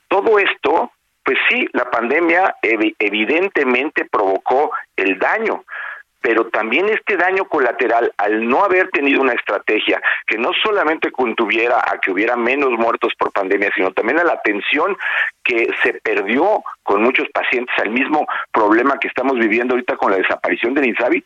Todo 0.07 0.39
esto 0.39 0.91
pues 1.29 1.37
sí, 1.47 1.67
la 1.73 1.85
pandemia 1.91 2.55
evidentemente 2.63 4.05
provocó 4.05 4.71
el 4.95 5.19
daño, 5.19 5.63
pero 6.21 6.47
también 6.47 6.89
este 6.89 7.15
daño 7.17 7.45
colateral 7.45 8.11
al 8.17 8.47
no 8.47 8.63
haber 8.63 8.89
tenido 8.89 9.21
una 9.21 9.33
estrategia 9.33 10.01
que 10.27 10.37
no 10.37 10.51
solamente 10.63 11.11
contuviera 11.11 11.79
a 11.79 11.99
que 11.99 12.11
hubiera 12.11 12.35
menos 12.35 12.71
muertos 12.71 13.13
por 13.17 13.31
pandemia, 13.31 13.71
sino 13.75 13.91
también 13.91 14.19
a 14.19 14.23
la 14.23 14.33
atención 14.33 14.97
que 15.43 15.69
se 15.81 15.93
perdió 15.93 16.63
con 16.83 17.01
muchos 17.03 17.27
pacientes 17.29 17.73
al 17.79 17.89
mismo 17.89 18.27
problema 18.51 18.99
que 18.99 19.07
estamos 19.07 19.37
viviendo 19.39 19.73
ahorita 19.73 19.95
con 19.95 20.11
la 20.11 20.17
desaparición 20.17 20.73
del 20.73 20.87
INSABI, 20.87 21.23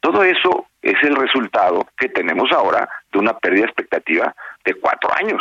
todo 0.00 0.22
eso 0.22 0.66
es 0.82 1.02
el 1.02 1.16
resultado 1.16 1.88
que 1.96 2.08
tenemos 2.08 2.52
ahora 2.52 2.88
de 3.10 3.18
una 3.18 3.38
pérdida 3.38 3.64
expectativa 3.64 4.34
de 4.64 4.74
cuatro 4.74 5.10
años. 5.16 5.40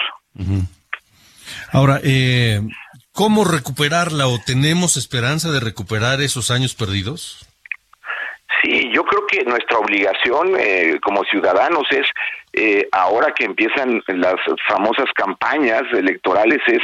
Ahora, 1.72 2.00
eh, 2.04 2.62
¿cómo 3.12 3.44
recuperarla 3.44 4.28
o 4.28 4.40
tenemos 4.40 4.96
esperanza 4.96 5.52
de 5.52 5.60
recuperar 5.60 6.22
esos 6.22 6.50
años 6.50 6.76
perdidos? 6.76 7.46
Sí, 8.62 8.92
yo 8.94 9.04
creo 9.04 9.26
que 9.28 9.44
nuestra 9.46 9.78
obligación 9.78 10.56
eh, 10.58 11.00
como 11.02 11.24
ciudadanos 11.24 11.84
es, 11.92 12.06
eh, 12.54 12.88
ahora 12.92 13.34
que 13.34 13.46
empiezan 13.46 14.04
las 14.08 14.36
famosas 14.68 15.06
campañas 15.16 15.84
electorales, 15.94 16.60
es 16.68 16.82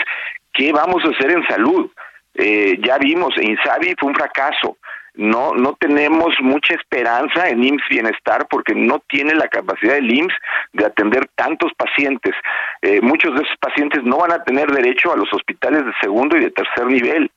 qué 0.54 0.72
vamos 0.72 1.04
a 1.06 1.10
hacer 1.10 1.32
en 1.32 1.48
salud. 1.48 1.92
Eh, 2.34 2.80
ya 2.84 2.98
vimos, 2.98 3.34
Insabi 3.40 3.94
fue 4.00 4.10
un 4.10 4.16
fracaso. 4.16 4.78
No, 5.16 5.54
no 5.54 5.74
tenemos 5.74 6.34
mucha 6.40 6.76
esperanza 6.76 7.50
en 7.50 7.64
IMSS 7.64 7.90
Bienestar 7.90 8.48
porque 8.50 8.74
no 8.74 9.00
tiene 9.10 9.34
la 9.34 9.50
capacidad 9.50 9.96
del 9.96 10.14
IMSS 10.14 10.34
de 10.72 10.86
atender 10.86 11.28
tantos 11.36 11.74
pacientes. 11.74 12.34
muchos 13.02 13.36
de 13.36 13.42
esos 13.42 13.58
pacientes 13.60 14.02
no 14.04 14.18
van 14.18 14.32
a 14.32 14.44
tener 14.44 14.72
derecho 14.72 15.12
a 15.12 15.18
los 15.18 15.28
hospitales 15.34 15.84
de 15.86 15.92
segundo 16.00 16.38
y 16.38 16.42
de 16.42 16.52
tercer 16.52 16.86
nivel. 16.86 17.30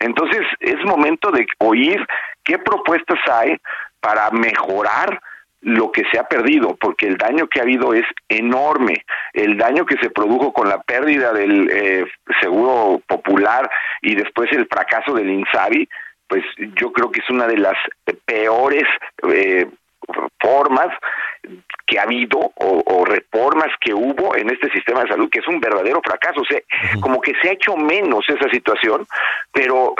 Entonces 0.00 0.40
es 0.58 0.82
momento 0.84 1.30
de 1.30 1.46
oír 1.58 2.04
qué 2.48 2.58
propuestas 2.58 3.20
hay 3.30 3.56
para 4.00 4.30
mejorar 4.30 5.20
lo 5.60 5.92
que 5.92 6.04
se 6.10 6.18
ha 6.18 6.24
perdido, 6.24 6.76
porque 6.80 7.06
el 7.06 7.16
daño 7.16 7.46
que 7.48 7.60
ha 7.60 7.64
habido 7.64 7.92
es 7.92 8.04
enorme. 8.28 9.04
El 9.32 9.58
daño 9.58 9.84
que 9.84 9.98
se 10.00 10.10
produjo 10.10 10.52
con 10.52 10.68
la 10.68 10.80
pérdida 10.82 11.32
del 11.32 11.68
eh, 11.70 12.04
seguro 12.40 13.00
popular 13.06 13.68
y 14.00 14.14
después 14.14 14.50
el 14.52 14.66
fracaso 14.66 15.12
del 15.12 15.30
INSABI, 15.30 15.88
pues 16.28 16.44
yo 16.76 16.92
creo 16.92 17.10
que 17.10 17.20
es 17.20 17.30
una 17.30 17.46
de 17.46 17.58
las 17.58 17.76
peores 18.24 18.84
eh, 19.30 19.66
formas 20.40 20.88
que 21.88 21.98
ha 21.98 22.02
habido 22.02 22.52
o, 22.54 23.04
reformas 23.06 23.68
que 23.80 23.94
hubo 23.94 24.36
en 24.36 24.50
este 24.50 24.70
sistema 24.70 25.02
de 25.02 25.08
salud, 25.08 25.30
que 25.30 25.38
es 25.38 25.48
un 25.48 25.58
verdadero 25.58 26.02
fracaso. 26.04 26.42
O 26.42 26.44
sea, 26.44 26.60
como 27.00 27.20
que 27.20 27.32
se 27.40 27.48
ha 27.48 27.52
hecho 27.52 27.76
menos 27.76 28.24
esa 28.28 28.48
situación, 28.50 29.06
pero 29.50 29.94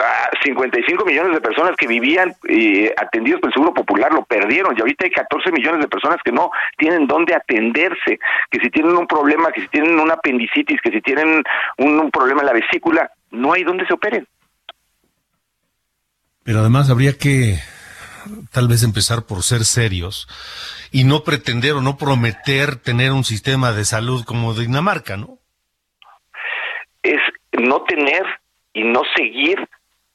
55 0.44 1.02
ah, 1.02 1.06
millones 1.08 1.32
de 1.32 1.40
personas 1.40 1.74
que 1.76 1.86
vivían 1.86 2.34
eh, 2.46 2.92
atendidos 2.94 3.40
por 3.40 3.48
el 3.48 3.54
Seguro 3.54 3.72
Popular 3.72 4.12
lo 4.12 4.24
perdieron 4.24 4.76
y 4.76 4.80
ahorita 4.80 5.06
hay 5.06 5.10
14 5.10 5.50
millones 5.50 5.80
de 5.80 5.88
personas 5.88 6.18
que 6.22 6.30
no 6.30 6.50
tienen 6.76 7.06
dónde 7.06 7.34
atenderse, 7.34 8.18
que 8.50 8.60
si 8.60 8.68
tienen 8.68 8.94
un 8.94 9.06
problema, 9.06 9.50
que 9.50 9.62
si 9.62 9.68
tienen 9.68 9.98
una 9.98 10.14
apendicitis, 10.14 10.80
que 10.82 10.90
si 10.90 11.00
tienen 11.00 11.42
un, 11.78 11.98
un 11.98 12.10
problema 12.10 12.42
en 12.42 12.46
la 12.46 12.52
vesícula, 12.52 13.10
no 13.30 13.54
hay 13.54 13.64
dónde 13.64 13.86
se 13.86 13.94
operen. 13.94 14.26
Pero 16.44 16.60
además 16.60 16.90
habría 16.90 17.16
que 17.16 17.58
tal 18.52 18.68
vez 18.68 18.82
empezar 18.82 19.26
por 19.26 19.42
ser 19.42 19.64
serios 19.64 20.28
y 20.90 21.04
no 21.04 21.24
pretender 21.24 21.72
o 21.74 21.80
no 21.80 21.96
prometer 21.96 22.76
tener 22.76 23.12
un 23.12 23.24
sistema 23.24 23.72
de 23.72 23.84
salud 23.84 24.24
como 24.24 24.54
Dinamarca, 24.54 25.16
¿no? 25.16 25.38
Es 27.02 27.20
no 27.52 27.82
tener 27.82 28.24
y 28.72 28.84
no 28.84 29.02
seguir 29.16 29.68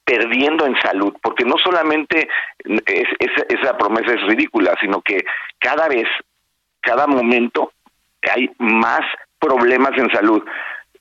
perdiendo 0.06 0.66
en 0.66 0.76
salud, 0.82 1.14
porque 1.22 1.46
no 1.46 1.56
solamente 1.64 2.28
es, 2.86 3.08
esa 3.50 3.78
promesa 3.78 4.14
es 4.14 4.22
ridícula, 4.28 4.76
sino 4.82 5.02
que 5.02 5.24
cada 5.60 5.88
vez, 5.88 6.08
cada 6.82 7.08
momento 7.08 7.72
hay 8.30 8.50
más 8.58 9.02
problemas 9.40 9.92
en 9.98 10.10
salud. 10.12 10.44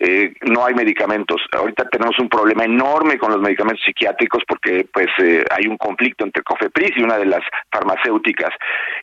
Eh, 0.05 0.35
no 0.41 0.67
hay 0.67 0.75
medicamentos. 0.75 1.41
Ahorita 1.53 1.85
tenemos 1.85 2.19
un 2.19 2.29
problema 2.29 2.65
enorme 2.65 3.19
con 3.19 3.31
los 3.31 3.41
medicamentos 3.41 3.85
psiquiátricos 3.85 4.43
porque 4.49 4.85
pues 4.93 5.07
eh, 5.19 5.45
hay 5.49 5.69
un 5.69 5.79
conflicto 5.79 6.25
entre 6.25 6.43
Cofepris 6.43 6.91
y 6.97 7.05
una 7.05 7.19
de 7.19 7.27
las 7.27 7.43
farmacéuticas. 7.71 8.51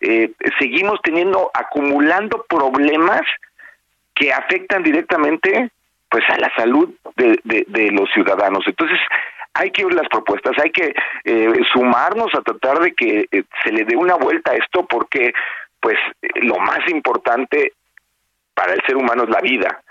Eh, 0.01 0.33
seguimos 0.59 0.99
teniendo, 1.01 1.51
acumulando 1.53 2.45
problemas 2.49 3.21
que 4.13 4.33
afectan 4.33 4.83
directamente 4.83 5.71
pues 6.09 6.25
a 6.31 6.37
la 6.37 6.53
salud 6.53 6.93
de, 7.15 7.91
los 7.93 8.11
ciudadanos. 8.11 8.65
Entonces, 8.67 8.99
hay 9.53 9.71
que 9.71 9.85
oír 9.85 9.93
las 9.93 10.09
propuestas, 10.09 10.57
hay 10.61 10.71
que 10.71 10.93
sumarnos 11.71 12.33
a 12.33 12.41
tratar 12.41 12.79
de 12.79 12.93
que 12.93 13.25
se 13.63 13.71
le 13.71 13.85
dé 13.85 13.95
una 13.95 14.15
vuelta 14.15 14.51
a 14.51 14.55
esto 14.55 14.85
porque 14.85 15.31
pues 15.79 15.97
lo 16.41 16.57
más 16.57 16.79
importante 16.89 17.73
para 18.53 18.73
el 18.73 18.81
ser 18.85 18.97
humano 18.97 19.23
es 19.23 19.29
la 19.29 19.39
vida 19.39 19.81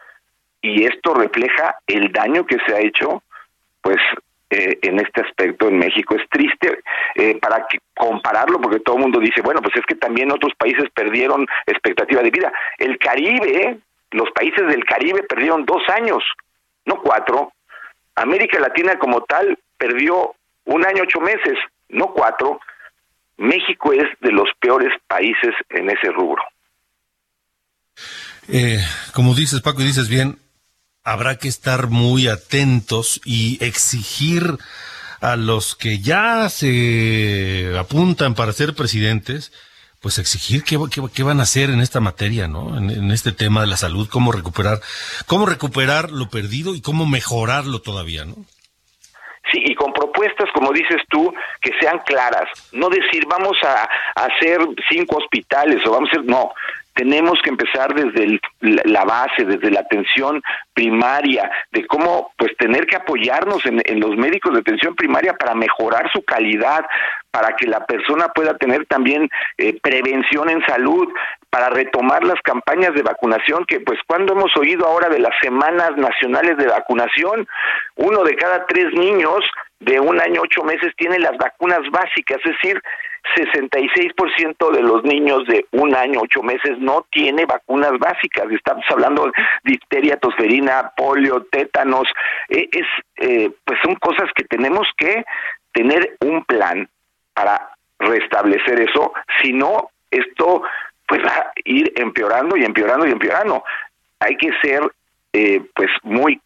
y 0.60 0.84
esto 0.84 1.14
refleja 1.14 1.76
el 1.86 2.12
daño 2.12 2.46
que 2.46 2.56
se 2.66 2.74
ha 2.74 2.80
hecho 2.80 3.22
pues 3.80 3.98
eh, 4.50 4.78
en 4.82 4.98
este 4.98 5.20
aspecto 5.20 5.68
en 5.68 5.78
México. 5.78 6.16
Es 6.16 6.28
triste 6.30 6.80
eh, 7.14 7.38
para 7.40 7.66
que 7.68 7.78
compararlo, 7.94 8.60
porque 8.60 8.80
todo 8.80 8.96
el 8.96 9.02
mundo 9.02 9.20
dice, 9.20 9.42
bueno, 9.42 9.60
pues 9.60 9.76
es 9.76 9.84
que 9.86 9.94
también 9.94 10.32
otros 10.32 10.52
países 10.58 10.84
perdieron 10.94 11.46
expectativa 11.66 12.22
de 12.22 12.30
vida. 12.30 12.52
El 12.78 12.98
Caribe, 12.98 13.78
los 14.10 14.30
países 14.30 14.66
del 14.66 14.84
Caribe 14.84 15.22
perdieron 15.24 15.64
dos 15.66 15.82
años, 15.88 16.24
no 16.86 17.00
cuatro. 17.02 17.52
América 18.14 18.58
Latina 18.58 18.98
como 18.98 19.22
tal 19.22 19.58
perdió 19.76 20.34
un 20.64 20.86
año 20.86 21.02
ocho 21.02 21.20
meses, 21.20 21.58
no 21.90 22.12
cuatro. 22.12 22.58
México 23.36 23.92
es 23.92 24.08
de 24.20 24.32
los 24.32 24.48
peores 24.58 24.92
países 25.06 25.54
en 25.68 25.90
ese 25.90 26.10
rubro. 26.10 26.42
Eh, 28.48 28.80
como 29.12 29.34
dices, 29.34 29.60
Paco, 29.60 29.82
y 29.82 29.84
dices 29.84 30.08
bien, 30.08 30.38
habrá 31.08 31.38
que 31.38 31.48
estar 31.48 31.88
muy 31.88 32.28
atentos 32.28 33.20
y 33.24 33.62
exigir 33.64 34.58
a 35.20 35.36
los 35.36 35.74
que 35.74 36.00
ya 36.00 36.48
se 36.48 37.74
apuntan 37.78 38.34
para 38.34 38.52
ser 38.52 38.74
presidentes, 38.74 39.52
pues 40.00 40.18
exigir 40.18 40.62
qué, 40.62 40.78
qué, 41.12 41.22
van 41.22 41.40
a 41.40 41.44
hacer 41.44 41.70
en 41.70 41.80
esta 41.80 42.00
materia, 42.00 42.46
¿no? 42.46 42.76
En, 42.76 43.10
este 43.10 43.32
tema 43.32 43.62
de 43.62 43.66
la 43.66 43.76
salud, 43.76 44.08
cómo 44.08 44.30
recuperar, 44.32 44.80
cómo 45.26 45.46
recuperar 45.46 46.10
lo 46.10 46.28
perdido 46.28 46.74
y 46.74 46.82
cómo 46.82 47.06
mejorarlo 47.06 47.80
todavía, 47.80 48.24
¿no? 48.24 48.36
Sí, 49.50 49.62
y 49.64 49.74
con 49.74 49.94
propuestas, 49.94 50.50
como 50.52 50.72
dices 50.72 51.00
tú, 51.08 51.32
que 51.62 51.72
sean 51.80 51.98
claras. 52.04 52.48
No 52.72 52.90
decir, 52.90 53.24
vamos 53.26 53.56
a, 53.62 53.88
a 54.14 54.26
hacer 54.26 54.58
cinco 54.90 55.16
hospitales 55.16 55.84
o 55.86 55.90
vamos 55.90 56.10
a 56.10 56.18
hacer, 56.18 56.24
no, 56.26 56.52
tenemos 56.98 57.38
que 57.44 57.50
empezar 57.50 57.94
desde 57.94 58.40
la 58.60 59.04
base, 59.04 59.44
desde 59.44 59.70
la 59.70 59.80
atención 59.80 60.42
primaria, 60.74 61.48
de 61.70 61.86
cómo 61.86 62.32
pues 62.36 62.56
tener 62.58 62.86
que 62.86 62.96
apoyarnos 62.96 63.64
en, 63.66 64.00
los 64.00 64.16
médicos 64.16 64.52
de 64.52 64.60
atención 64.60 64.96
primaria 64.96 65.34
para 65.34 65.54
mejorar 65.54 66.10
su 66.12 66.24
calidad, 66.24 66.84
para 67.30 67.54
que 67.54 67.68
la 67.68 67.86
persona 67.86 68.26
pueda 68.34 68.56
tener 68.56 68.84
también 68.86 69.28
eh, 69.58 69.78
prevención 69.80 70.50
en 70.50 70.60
salud, 70.66 71.06
para 71.50 71.68
retomar 71.68 72.24
las 72.24 72.40
campañas 72.42 72.92
de 72.94 73.02
vacunación, 73.02 73.64
que 73.66 73.78
pues 73.78 74.00
cuando 74.04 74.32
hemos 74.32 74.54
oído 74.56 74.84
ahora 74.84 75.08
de 75.08 75.20
las 75.20 75.34
semanas 75.40 75.92
nacionales 75.96 76.56
de 76.56 76.66
vacunación, 76.66 77.46
uno 77.94 78.24
de 78.24 78.34
cada 78.34 78.66
tres 78.66 78.92
niños 78.92 79.44
de 79.78 80.00
un 80.00 80.20
año 80.20 80.40
ocho 80.42 80.64
meses 80.64 80.92
tiene 80.96 81.20
las 81.20 81.36
vacunas 81.38 81.80
básicas, 81.92 82.38
es 82.44 82.52
decir, 82.60 82.82
66% 83.36 84.70
de 84.72 84.82
los 84.82 85.04
niños 85.04 85.46
de 85.46 85.66
un 85.72 85.94
año, 85.94 86.20
ocho 86.22 86.42
meses 86.42 86.78
no 86.78 87.06
tiene 87.10 87.44
vacunas 87.46 87.92
básicas. 87.98 88.50
Estamos 88.50 88.84
hablando 88.88 89.26
de 89.26 89.32
difteria, 89.64 90.16
tosferina, 90.16 90.92
polio, 90.96 91.46
tétanos. 91.50 92.08
Eh, 92.48 92.68
es, 92.72 92.86
eh, 93.16 93.50
pues 93.64 93.78
son 93.82 93.94
cosas 93.96 94.30
que 94.34 94.44
tenemos 94.44 94.86
que 94.96 95.24
tener 95.72 96.16
un 96.20 96.44
plan 96.44 96.88
para 97.34 97.70
restablecer 97.98 98.80
eso. 98.80 99.12
Si 99.42 99.52
no, 99.52 99.90
esto 100.10 100.62
pues 101.06 101.22
va 101.24 101.30
a 101.30 101.52
ir 101.64 101.92
empeorando 101.96 102.56
y 102.56 102.64
empeorando 102.64 103.06
y 103.06 103.12
empeorando. 103.12 103.64
Hay 104.20 104.36
que 104.36 104.50
ser 104.62 104.82
eh, 105.32 105.62
pues 105.74 105.90
muy 106.02 106.40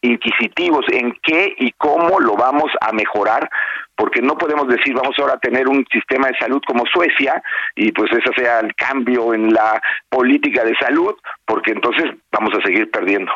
inquisitivos 0.00 0.86
en 0.90 1.16
qué 1.22 1.54
y 1.58 1.72
cómo 1.72 2.20
lo 2.20 2.34
vamos 2.36 2.70
a 2.80 2.92
mejorar, 2.92 3.50
porque 3.98 4.22
no 4.22 4.38
podemos 4.38 4.68
decir 4.68 4.94
vamos 4.94 5.14
ahora 5.18 5.34
a 5.34 5.38
tener 5.38 5.68
un 5.68 5.84
sistema 5.92 6.28
de 6.28 6.38
salud 6.38 6.60
como 6.66 6.84
Suecia 6.86 7.42
y 7.74 7.92
pues 7.92 8.10
ese 8.12 8.30
sea 8.40 8.60
el 8.60 8.74
cambio 8.74 9.34
en 9.34 9.52
la 9.52 9.82
política 10.08 10.64
de 10.64 10.74
salud, 10.80 11.14
porque 11.44 11.72
entonces 11.72 12.04
vamos 12.32 12.54
a 12.54 12.64
seguir 12.64 12.90
perdiendo. 12.90 13.32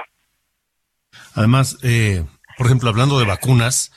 Además, 1.35 1.79
eh, 1.83 2.25
por 2.57 2.67
ejemplo, 2.67 2.89
hablando 2.89 3.19
de 3.19 3.27
vacunas, 3.27 3.93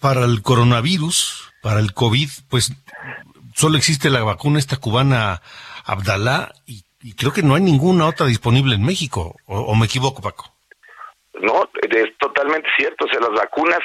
para 0.00 0.24
el 0.24 0.42
coronavirus, 0.42 1.52
para 1.60 1.80
el 1.80 1.92
COVID, 1.92 2.28
pues 2.48 2.72
solo 3.54 3.76
existe 3.76 4.10
la 4.10 4.22
vacuna 4.22 4.58
esta 4.58 4.76
cubana 4.76 5.42
Abdalá 5.84 6.52
y 6.66 6.84
y 7.04 7.12
creo 7.12 7.34
que 7.34 7.42
no 7.42 7.54
hay 7.54 7.62
ninguna 7.62 8.06
otra 8.06 8.24
disponible 8.24 8.74
en 8.76 8.82
México, 8.82 9.36
o, 9.44 9.74
me 9.74 9.84
equivoco, 9.84 10.22
Paco. 10.22 10.53
No, 11.40 11.68
es 11.82 12.16
totalmente 12.18 12.68
cierto. 12.76 13.06
O 13.06 13.08
sea, 13.08 13.20
las 13.20 13.32
vacunas 13.32 13.80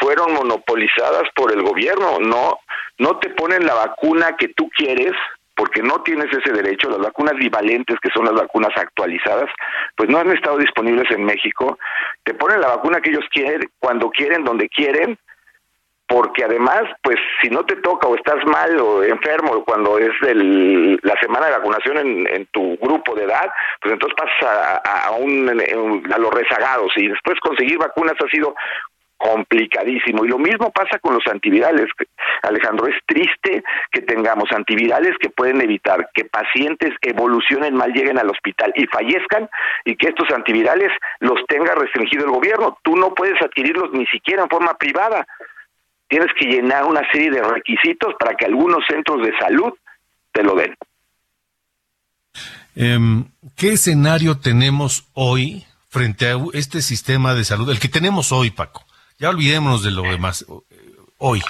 fueron 0.00 0.34
monopolizadas 0.34 1.24
por 1.34 1.52
el 1.52 1.62
gobierno. 1.62 2.18
No, 2.20 2.58
no 2.98 3.18
te 3.18 3.30
ponen 3.30 3.66
la 3.66 3.74
vacuna 3.74 4.36
que 4.36 4.48
tú 4.48 4.68
quieres 4.76 5.12
porque 5.54 5.82
no 5.82 6.02
tienes 6.02 6.32
ese 6.32 6.52
derecho. 6.52 6.88
Las 6.88 7.00
vacunas 7.00 7.34
bivalentes, 7.34 7.98
que 8.00 8.10
son 8.14 8.24
las 8.24 8.34
vacunas 8.34 8.72
actualizadas, 8.76 9.50
pues 9.96 10.08
no 10.08 10.18
han 10.18 10.30
estado 10.30 10.58
disponibles 10.58 11.10
en 11.10 11.24
México. 11.24 11.78
Te 12.24 12.34
ponen 12.34 12.60
la 12.60 12.68
vacuna 12.68 13.00
que 13.00 13.10
ellos 13.10 13.24
quieren, 13.30 13.70
cuando 13.78 14.10
quieren, 14.10 14.44
donde 14.44 14.68
quieren, 14.68 15.18
porque 16.10 16.42
además, 16.42 16.82
pues 17.04 17.16
si 17.40 17.48
no 17.50 17.64
te 17.64 17.76
toca 17.76 18.08
o 18.08 18.16
estás 18.16 18.44
mal 18.44 18.76
o 18.80 19.04
enfermo 19.04 19.64
cuando 19.64 19.96
es 19.96 20.10
el, 20.26 20.98
la 21.04 21.14
semana 21.20 21.46
de 21.46 21.52
vacunación 21.52 21.98
en, 21.98 22.46
tu 22.46 22.76
grupo 22.78 23.14
de 23.14 23.24
edad, 23.24 23.48
pues 23.80 23.92
entonces 23.92 24.18
pasas 24.18 24.80
a, 24.84 25.12
un, 25.12 25.48
a 26.12 26.18
los 26.18 26.34
rezagados 26.34 26.90
y 26.96 27.06
después 27.06 27.38
conseguir 27.38 27.78
vacunas 27.78 28.14
ha 28.18 28.28
sido 28.28 28.56
complicadísimo. 29.18 30.24
Y 30.24 30.28
lo 30.28 30.38
mismo 30.38 30.72
pasa 30.72 30.98
con 30.98 31.14
los 31.14 31.24
antivirales. 31.28 31.86
Alejandro, 32.42 32.88
es 32.88 32.96
triste 33.06 33.62
que 33.92 34.00
tengamos 34.00 34.50
antivirales 34.50 35.12
que 35.20 35.30
pueden 35.30 35.60
evitar 35.60 36.08
que 36.12 36.24
pacientes 36.24 36.90
evolucionen 37.02 37.76
mal, 37.76 37.92
lleguen 37.92 38.18
al 38.18 38.30
hospital 38.30 38.72
y 38.74 38.86
fallezcan 38.86 39.48
y 39.84 39.94
que 39.94 40.08
estos 40.08 40.28
antivirales 40.34 40.90
los 41.20 41.38
tenga 41.46 41.72
restringido 41.76 42.24
el 42.24 42.32
gobierno. 42.32 42.78
Tú 42.82 42.96
no 42.96 43.14
puedes 43.14 43.40
adquirirlos 43.40 43.92
ni 43.92 44.06
siquiera 44.06 44.42
en 44.42 44.48
forma 44.48 44.74
privada 44.74 45.24
tienes 46.10 46.28
que 46.38 46.46
llenar 46.46 46.84
una 46.84 47.00
serie 47.12 47.30
de 47.30 47.42
requisitos 47.42 48.14
para 48.18 48.34
que 48.34 48.44
algunos 48.44 48.84
centros 48.86 49.22
de 49.22 49.32
salud 49.38 49.72
te 50.32 50.42
lo 50.42 50.54
den. 50.56 50.76
Em, 52.74 53.24
¿Qué 53.56 53.72
escenario 53.72 54.38
tenemos 54.38 55.08
hoy 55.14 55.64
frente 55.88 56.28
a 56.28 56.36
este 56.52 56.82
sistema 56.82 57.34
de 57.34 57.44
salud? 57.44 57.70
El 57.70 57.78
que 57.78 57.88
tenemos 57.88 58.32
hoy, 58.32 58.50
Paco. 58.50 58.84
Ya 59.18 59.30
olvidémonos 59.30 59.84
de 59.84 59.92
lo 59.92 60.02
demás. 60.02 60.44
Hoy 61.18 61.42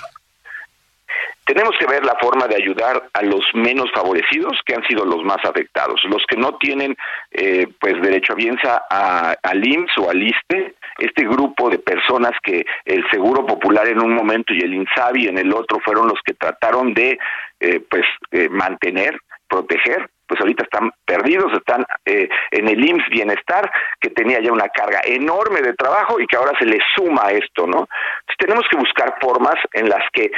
tenemos 1.52 1.74
que 1.80 1.86
ver 1.86 2.04
la 2.04 2.16
forma 2.20 2.46
de 2.46 2.54
ayudar 2.54 3.10
a 3.12 3.22
los 3.22 3.40
menos 3.54 3.90
favorecidos 3.92 4.60
que 4.64 4.74
han 4.74 4.86
sido 4.86 5.04
los 5.04 5.24
más 5.24 5.38
afectados, 5.44 6.00
los 6.04 6.24
que 6.28 6.36
no 6.36 6.56
tienen 6.58 6.96
eh, 7.32 7.66
pues 7.80 8.00
derecho 8.00 8.34
a 8.34 8.36
bienza 8.36 8.82
a, 8.88 9.34
al 9.42 9.66
IMSS 9.66 9.98
o 9.98 10.10
al 10.10 10.22
ISTE, 10.22 10.76
este 10.98 11.24
grupo 11.24 11.68
de 11.68 11.80
personas 11.80 12.32
que 12.44 12.64
el 12.84 13.02
Seguro 13.10 13.44
Popular 13.44 13.88
en 13.88 14.00
un 14.00 14.14
momento 14.14 14.54
y 14.54 14.60
el 14.60 14.74
INSABI 14.74 15.26
en 15.26 15.38
el 15.38 15.52
otro 15.52 15.80
fueron 15.84 16.06
los 16.06 16.20
que 16.24 16.34
trataron 16.34 16.94
de 16.94 17.18
eh, 17.58 17.80
pues 17.90 18.04
eh, 18.30 18.48
mantener, 18.48 19.18
proteger, 19.48 20.08
pues 20.28 20.40
ahorita 20.40 20.62
están 20.62 20.92
perdidos, 21.04 21.52
están 21.54 21.84
en 22.04 22.68
el 22.68 22.88
IMSS 22.88 23.08
Bienestar, 23.10 23.68
que 24.00 24.10
tenía 24.10 24.40
ya 24.40 24.52
una 24.52 24.68
carga 24.68 25.00
enorme 25.04 25.60
de 25.60 25.74
trabajo 25.74 26.20
y 26.20 26.26
que 26.28 26.36
ahora 26.36 26.52
se 26.56 26.66
le 26.66 26.78
suma 26.94 27.32
esto, 27.32 27.66
¿no? 27.66 27.88
Entonces 28.20 28.38
tenemos 28.38 28.64
que 28.70 28.76
buscar 28.76 29.16
formas 29.20 29.56
en 29.72 29.88
las 29.88 30.04
que 30.12 30.30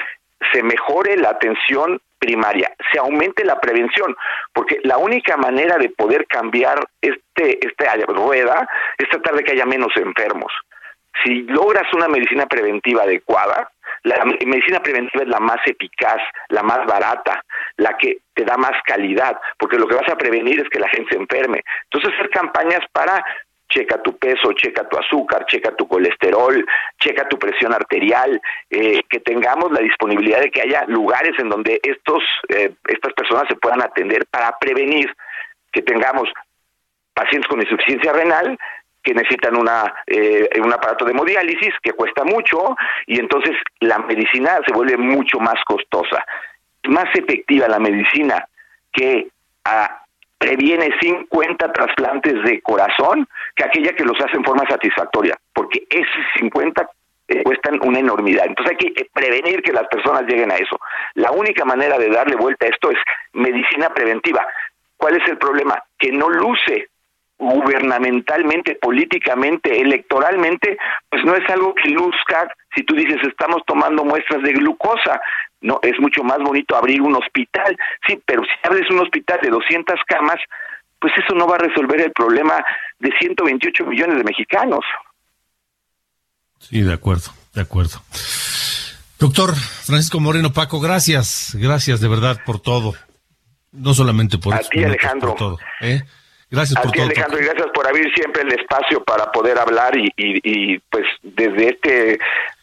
se 0.52 0.62
mejore 0.62 1.16
la 1.16 1.30
atención 1.30 2.00
primaria, 2.18 2.72
se 2.92 2.98
aumente 2.98 3.44
la 3.44 3.60
prevención, 3.60 4.16
porque 4.52 4.78
la 4.84 4.96
única 4.96 5.36
manera 5.36 5.76
de 5.76 5.90
poder 5.90 6.26
cambiar 6.26 6.78
este 7.00 7.66
esta 7.66 7.94
rueda 8.06 8.68
es 8.96 9.08
tratar 9.08 9.34
de 9.34 9.42
que 9.42 9.52
haya 9.52 9.66
menos 9.66 9.92
enfermos. 9.96 10.52
Si 11.24 11.42
logras 11.42 11.92
una 11.94 12.08
medicina 12.08 12.46
preventiva 12.46 13.02
adecuada, 13.02 13.70
la 14.04 14.24
medicina 14.24 14.80
preventiva 14.80 15.22
es 15.22 15.28
la 15.28 15.40
más 15.40 15.58
eficaz, 15.66 16.18
la 16.48 16.62
más 16.62 16.84
barata, 16.86 17.44
la 17.76 17.96
que 17.98 18.18
te 18.34 18.44
da 18.44 18.56
más 18.56 18.72
calidad, 18.84 19.38
porque 19.58 19.78
lo 19.78 19.86
que 19.86 19.96
vas 19.96 20.08
a 20.08 20.16
prevenir 20.16 20.60
es 20.60 20.68
que 20.68 20.80
la 20.80 20.88
gente 20.88 21.10
se 21.10 21.20
enferme. 21.20 21.62
Entonces, 21.84 22.14
hacer 22.14 22.30
campañas 22.30 22.80
para 22.92 23.24
checa 23.72 24.02
tu 24.02 24.16
peso, 24.18 24.52
checa 24.52 24.86
tu 24.88 24.98
azúcar, 24.98 25.46
checa 25.46 25.74
tu 25.74 25.88
colesterol, 25.88 26.64
checa 26.98 27.28
tu 27.28 27.38
presión 27.38 27.72
arterial, 27.72 28.40
eh, 28.70 29.02
que 29.08 29.20
tengamos 29.20 29.72
la 29.72 29.80
disponibilidad 29.80 30.40
de 30.40 30.50
que 30.50 30.62
haya 30.62 30.84
lugares 30.86 31.32
en 31.38 31.48
donde 31.48 31.80
estos 31.82 32.22
eh, 32.48 32.72
estas 32.86 33.12
personas 33.14 33.44
se 33.48 33.56
puedan 33.56 33.82
atender 33.82 34.26
para 34.30 34.56
prevenir 34.58 35.10
que 35.72 35.82
tengamos 35.82 36.28
pacientes 37.14 37.48
con 37.48 37.60
insuficiencia 37.60 38.12
renal 38.12 38.58
que 39.02 39.14
necesitan 39.14 39.56
una 39.56 39.94
eh, 40.06 40.48
un 40.62 40.72
aparato 40.72 41.04
de 41.04 41.12
hemodiálisis 41.12 41.74
que 41.82 41.92
cuesta 41.92 42.24
mucho 42.24 42.76
y 43.06 43.18
entonces 43.18 43.56
la 43.80 43.98
medicina 43.98 44.60
se 44.66 44.74
vuelve 44.74 44.96
mucho 44.96 45.38
más 45.40 45.56
costosa. 45.66 46.24
Más 46.84 47.06
efectiva 47.14 47.68
la 47.68 47.78
medicina 47.78 48.46
que 48.92 49.28
a 49.64 50.02
previene 50.42 50.90
50 51.00 51.72
trasplantes 51.72 52.34
de 52.42 52.60
corazón 52.62 53.28
que 53.62 53.78
aquella 53.78 53.96
que 53.96 54.04
los 54.04 54.18
hace 54.20 54.36
en 54.36 54.44
forma 54.44 54.64
satisfactoria, 54.68 55.36
porque 55.52 55.84
esos 55.88 56.24
50 56.38 56.88
eh, 57.28 57.42
cuestan 57.44 57.78
una 57.82 57.98
enormidad. 57.98 58.46
Entonces 58.46 58.72
hay 58.72 58.76
que 58.76 59.00
eh, 59.00 59.08
prevenir 59.12 59.62
que 59.62 59.72
las 59.72 59.86
personas 59.88 60.22
lleguen 60.22 60.50
a 60.50 60.56
eso. 60.56 60.78
La 61.14 61.30
única 61.30 61.64
manera 61.64 61.98
de 61.98 62.08
darle 62.08 62.36
vuelta 62.36 62.66
a 62.66 62.68
esto 62.68 62.90
es 62.90 62.98
medicina 63.32 63.90
preventiva. 63.90 64.44
¿Cuál 64.96 65.16
es 65.16 65.28
el 65.28 65.38
problema? 65.38 65.82
Que 65.98 66.12
no 66.12 66.28
luce 66.28 66.88
gubernamentalmente, 67.38 68.76
políticamente, 68.76 69.80
electoralmente, 69.80 70.78
pues 71.10 71.24
no 71.24 71.34
es 71.34 71.48
algo 71.50 71.74
que 71.74 71.90
luzca 71.90 72.48
si 72.74 72.84
tú 72.84 72.94
dices 72.94 73.18
estamos 73.24 73.62
tomando 73.66 74.04
muestras 74.04 74.42
de 74.42 74.52
glucosa. 74.52 75.20
No, 75.60 75.80
es 75.82 75.98
mucho 76.00 76.22
más 76.22 76.38
bonito 76.38 76.76
abrir 76.76 77.02
un 77.02 77.14
hospital, 77.16 77.76
sí, 78.06 78.20
pero 78.26 78.42
si 78.44 78.50
abres 78.62 78.88
un 78.90 79.00
hospital 79.00 79.38
de 79.42 79.50
200 79.50 80.00
camas, 80.06 80.38
pues 81.02 81.12
eso 81.18 81.34
no 81.34 81.48
va 81.48 81.56
a 81.56 81.66
resolver 81.66 82.00
el 82.00 82.12
problema 82.12 82.64
de 83.02 83.10
128 83.18 83.84
millones 83.84 84.16
de 84.16 84.24
mexicanos. 84.24 84.84
Sí, 86.60 86.80
de 86.82 86.92
acuerdo, 86.92 87.32
de 87.52 87.60
acuerdo. 87.60 88.00
Doctor 89.18 89.54
Francisco 89.54 90.20
Moreno 90.20 90.52
Paco, 90.52 90.80
gracias, 90.80 91.56
gracias 91.58 92.00
de 92.00 92.08
verdad 92.08 92.40
por 92.46 92.60
todo. 92.60 92.94
No 93.72 93.94
solamente 93.94 94.38
por 94.38 94.54
a 94.54 94.60
ti, 94.60 94.84
Alejandro. 94.84 95.34
todo. 95.36 95.58
¿eh? 95.80 96.02
Gracias 96.50 96.78
a 96.78 96.82
por 96.82 96.92
ti, 96.92 96.98
todo. 96.98 97.06
Alejandro, 97.06 97.40
y 97.40 97.44
gracias 97.44 97.66
por 97.74 97.86
abrir 97.86 98.12
siempre 98.14 98.42
el 98.42 98.52
espacio 98.52 99.02
para 99.02 99.32
poder 99.32 99.58
hablar 99.58 99.96
y, 99.96 100.12
y, 100.16 100.78
pues 100.78 101.04
desde 101.22 101.70
este 101.70 102.18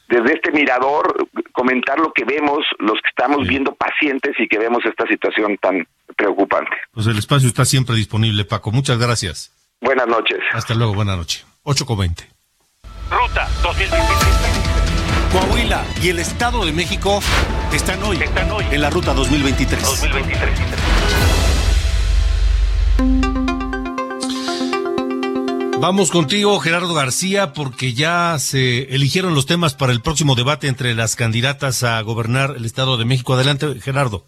desde 0.07 0.33
este 0.33 0.51
mirador 0.51 1.27
comentar 1.51 1.99
lo 1.99 2.11
que 2.13 2.23
vemos, 2.23 2.65
los 2.79 2.99
que 3.01 3.09
estamos 3.09 3.47
viendo 3.47 3.75
pacientes 3.75 4.33
y 4.39 4.47
que 4.47 4.57
vemos 4.57 4.83
esta 4.85 5.05
situación 5.05 5.57
tan 5.57 5.85
preocupante. 6.15 6.75
Pues 6.91 7.05
el 7.07 7.17
espacio 7.17 7.47
está 7.47 7.63
siempre 7.63 7.95
disponible, 7.95 8.43
Paco. 8.45 8.71
Muchas 8.71 8.97
gracias. 8.97 9.58
Buenas 9.81 10.07
noches. 10.07 10.39
Hasta 10.53 10.73
luego, 10.75 10.93
buenas 10.93 11.17
noches. 11.17 11.45
8 11.63 11.85
con 11.85 11.99
20. 11.99 12.27
Ruta 13.09 13.47
2023. 13.63 14.29
Coahuila 15.31 15.85
y 16.01 16.09
el 16.09 16.19
Estado 16.19 16.65
de 16.65 16.73
México 16.73 17.21
están 17.71 18.03
hoy, 18.03 18.17
están 18.17 18.51
hoy 18.51 18.65
en 18.71 18.81
la 18.81 18.89
Ruta 18.89 19.13
2023. 19.13 19.81
2023. 19.81 20.59
Vamos 25.79 26.11
contigo, 26.11 26.59
Gerardo 26.59 26.93
García, 26.93 27.53
porque 27.53 27.93
ya 27.93 28.37
se 28.37 28.93
eligieron 28.93 29.33
los 29.33 29.45
temas 29.45 29.75
para 29.75 29.93
el 29.93 30.01
próximo 30.01 30.35
debate 30.35 30.67
entre 30.67 30.93
las 30.93 31.15
candidatas 31.15 31.83
a 31.83 32.01
gobernar 32.01 32.55
el 32.57 32.65
Estado 32.65 32.97
de 32.97 33.05
México. 33.05 33.33
Adelante, 33.33 33.79
Gerardo. 33.79 34.25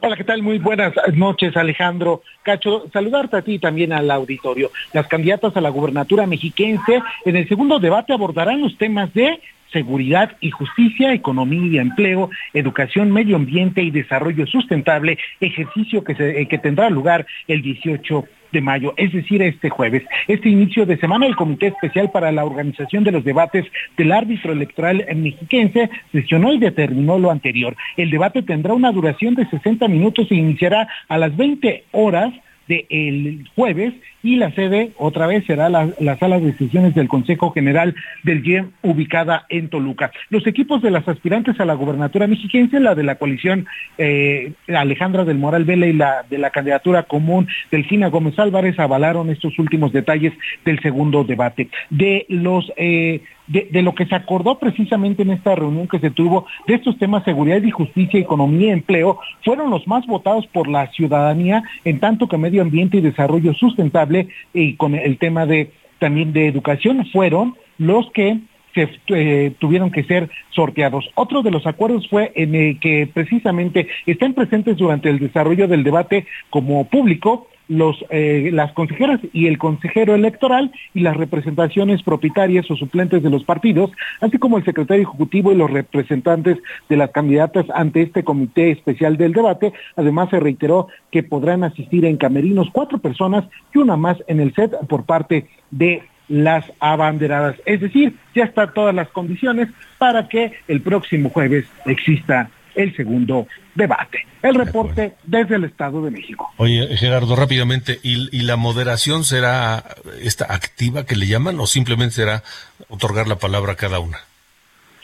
Hola, 0.00 0.16
¿qué 0.16 0.24
tal? 0.24 0.42
Muy 0.42 0.58
buenas 0.58 0.92
noches, 1.14 1.56
Alejandro. 1.56 2.22
Cacho, 2.42 2.84
saludarte 2.92 3.38
a 3.38 3.42
ti 3.42 3.54
y 3.54 3.58
también 3.58 3.92
al 3.92 4.10
auditorio. 4.10 4.70
Las 4.92 5.06
candidatas 5.06 5.56
a 5.56 5.60
la 5.60 5.70
gubernatura 5.70 6.26
mexiquense 6.26 7.02
en 7.24 7.36
el 7.36 7.48
segundo 7.48 7.78
debate 7.78 8.12
abordarán 8.12 8.60
los 8.60 8.76
temas 8.76 9.12
de 9.14 9.40
seguridad 9.72 10.36
y 10.40 10.50
justicia, 10.50 11.12
economía 11.12 11.66
y 11.66 11.78
empleo, 11.78 12.30
educación, 12.52 13.10
medio 13.10 13.36
ambiente 13.36 13.82
y 13.82 13.90
desarrollo 13.90 14.46
sustentable, 14.46 15.18
ejercicio 15.40 16.04
que, 16.04 16.14
eh, 16.18 16.46
que 16.46 16.58
tendrá 16.58 16.90
lugar 16.90 17.26
el 17.48 17.62
18 17.62 18.24
de 18.52 18.60
mayo, 18.60 18.94
es 18.96 19.12
decir, 19.12 19.42
este 19.42 19.70
jueves. 19.70 20.02
Este 20.28 20.48
inicio 20.48 20.86
de 20.86 20.96
semana, 20.98 21.26
el 21.26 21.36
Comité 21.36 21.68
Especial 21.68 22.10
para 22.10 22.32
la 22.32 22.44
Organización 22.44 23.04
de 23.04 23.12
los 23.12 23.24
Debates 23.24 23.66
del 23.96 24.12
Árbitro 24.12 24.52
Electoral 24.52 25.04
Mexiquense 25.14 25.90
sesionó 26.12 26.52
y 26.52 26.58
determinó 26.58 27.18
lo 27.18 27.30
anterior. 27.30 27.76
El 27.96 28.10
debate 28.10 28.42
tendrá 28.42 28.74
una 28.74 28.92
duración 28.92 29.34
de 29.34 29.46
60 29.46 29.88
minutos 29.88 30.28
e 30.30 30.34
iniciará 30.34 30.88
a 31.08 31.18
las 31.18 31.36
20 31.36 31.84
horas 31.92 32.32
del 32.68 33.48
jueves 33.54 33.94
y 34.22 34.36
la 34.36 34.50
sede 34.52 34.90
otra 34.98 35.26
vez 35.26 35.44
será 35.46 35.68
la, 35.68 36.16
sala 36.18 36.40
de 36.40 36.52
sesiones 36.54 36.94
del 36.94 37.06
Consejo 37.06 37.52
General 37.52 37.94
del 38.24 38.42
GIEM 38.42 38.72
ubicada 38.82 39.46
en 39.48 39.68
Toluca. 39.68 40.10
Los 40.30 40.46
equipos 40.46 40.82
de 40.82 40.90
las 40.90 41.06
aspirantes 41.06 41.60
a 41.60 41.64
la 41.64 41.74
gobernatura 41.74 42.26
mexiquense, 42.26 42.80
la 42.80 42.94
de 42.94 43.04
la 43.04 43.16
coalición 43.16 43.66
eh, 43.98 44.52
Alejandra 44.68 45.24
del 45.24 45.38
Moral 45.38 45.64
Vela 45.64 45.86
y 45.86 45.92
la 45.92 46.24
de 46.28 46.38
la 46.38 46.50
candidatura 46.50 47.04
común 47.04 47.46
Delfina 47.70 48.08
Gómez 48.08 48.38
Álvarez 48.38 48.78
avalaron 48.78 49.30
estos 49.30 49.58
últimos 49.58 49.92
detalles 49.92 50.32
del 50.64 50.80
segundo 50.80 51.24
debate. 51.24 51.68
De 51.90 52.26
los 52.28 52.72
eh, 52.76 53.22
de, 53.46 53.82
lo 53.82 53.94
que 53.94 54.06
se 54.06 54.14
acordó 54.14 54.58
precisamente 54.58 55.22
en 55.22 55.30
esta 55.30 55.54
reunión 55.54 55.88
que 55.88 55.98
se 55.98 56.10
tuvo 56.10 56.46
de 56.66 56.74
estos 56.74 56.98
temas 56.98 57.24
seguridad 57.24 57.62
y 57.62 57.70
justicia, 57.70 58.20
economía 58.20 58.68
y 58.68 58.70
empleo, 58.70 59.18
fueron 59.44 59.70
los 59.70 59.86
más 59.86 60.06
votados 60.06 60.46
por 60.48 60.68
la 60.68 60.88
ciudadanía, 60.88 61.62
en 61.84 62.00
tanto 62.00 62.28
que 62.28 62.38
medio 62.38 62.62
ambiente 62.62 62.98
y 62.98 63.00
desarrollo 63.00 63.54
sustentable 63.54 64.28
y 64.52 64.74
con 64.74 64.94
el 64.94 65.18
tema 65.18 65.46
de 65.46 65.72
también 65.98 66.32
de 66.32 66.48
educación 66.48 67.06
fueron 67.12 67.56
los 67.78 68.10
que 68.12 68.38
se 68.74 68.90
eh, 69.08 69.52
tuvieron 69.58 69.90
que 69.90 70.04
ser 70.04 70.28
sorteados. 70.50 71.08
Otro 71.14 71.42
de 71.42 71.50
los 71.50 71.66
acuerdos 71.66 72.06
fue 72.08 72.32
en 72.34 72.54
el 72.54 72.78
que 72.78 73.08
precisamente 73.12 73.88
estén 74.04 74.34
presentes 74.34 74.76
durante 74.76 75.08
el 75.08 75.18
desarrollo 75.18 75.66
del 75.66 75.82
debate 75.82 76.26
como 76.50 76.86
público 76.86 77.48
los, 77.68 77.96
eh, 78.10 78.50
las 78.52 78.72
consejeras 78.72 79.20
y 79.32 79.46
el 79.46 79.58
consejero 79.58 80.14
electoral 80.14 80.72
y 80.94 81.00
las 81.00 81.16
representaciones 81.16 82.02
propietarias 82.02 82.70
o 82.70 82.76
suplentes 82.76 83.22
de 83.22 83.30
los 83.30 83.44
partidos, 83.44 83.90
así 84.20 84.38
como 84.38 84.58
el 84.58 84.64
secretario 84.64 85.02
ejecutivo 85.02 85.52
y 85.52 85.56
los 85.56 85.70
representantes 85.70 86.58
de 86.88 86.96
las 86.96 87.10
candidatas 87.10 87.66
ante 87.74 88.02
este 88.02 88.24
comité 88.24 88.70
especial 88.70 89.16
del 89.16 89.32
debate. 89.32 89.72
Además, 89.96 90.30
se 90.30 90.40
reiteró 90.40 90.88
que 91.10 91.22
podrán 91.22 91.64
asistir 91.64 92.04
en 92.04 92.16
camerinos 92.16 92.68
cuatro 92.72 92.98
personas 92.98 93.44
y 93.74 93.78
una 93.78 93.96
más 93.96 94.18
en 94.26 94.40
el 94.40 94.54
set 94.54 94.72
por 94.88 95.04
parte 95.04 95.48
de 95.70 96.02
las 96.28 96.72
abanderadas. 96.80 97.56
Es 97.64 97.80
decir, 97.80 98.16
ya 98.34 98.44
están 98.44 98.72
todas 98.74 98.94
las 98.94 99.08
condiciones 99.08 99.68
para 99.98 100.28
que 100.28 100.52
el 100.68 100.80
próximo 100.80 101.30
jueves 101.30 101.66
exista 101.84 102.50
el 102.74 102.94
segundo 102.94 103.46
debate. 103.76 104.26
El 104.42 104.54
reporte 104.54 105.14
desde 105.24 105.56
el 105.56 105.64
Estado 105.64 106.02
de 106.04 106.10
México. 106.10 106.52
Oye, 106.56 106.96
Gerardo, 106.96 107.36
rápidamente, 107.36 107.98
¿y, 108.02 108.42
la 108.42 108.56
moderación 108.56 109.24
será 109.24 109.84
esta 110.22 110.52
activa 110.52 111.04
que 111.04 111.16
le 111.16 111.26
llaman 111.26 111.58
o 111.60 111.66
simplemente 111.66 112.14
será 112.14 112.42
otorgar 112.88 113.28
la 113.28 113.36
palabra 113.36 113.72
a 113.72 113.76
cada 113.76 113.98
una? 113.98 114.18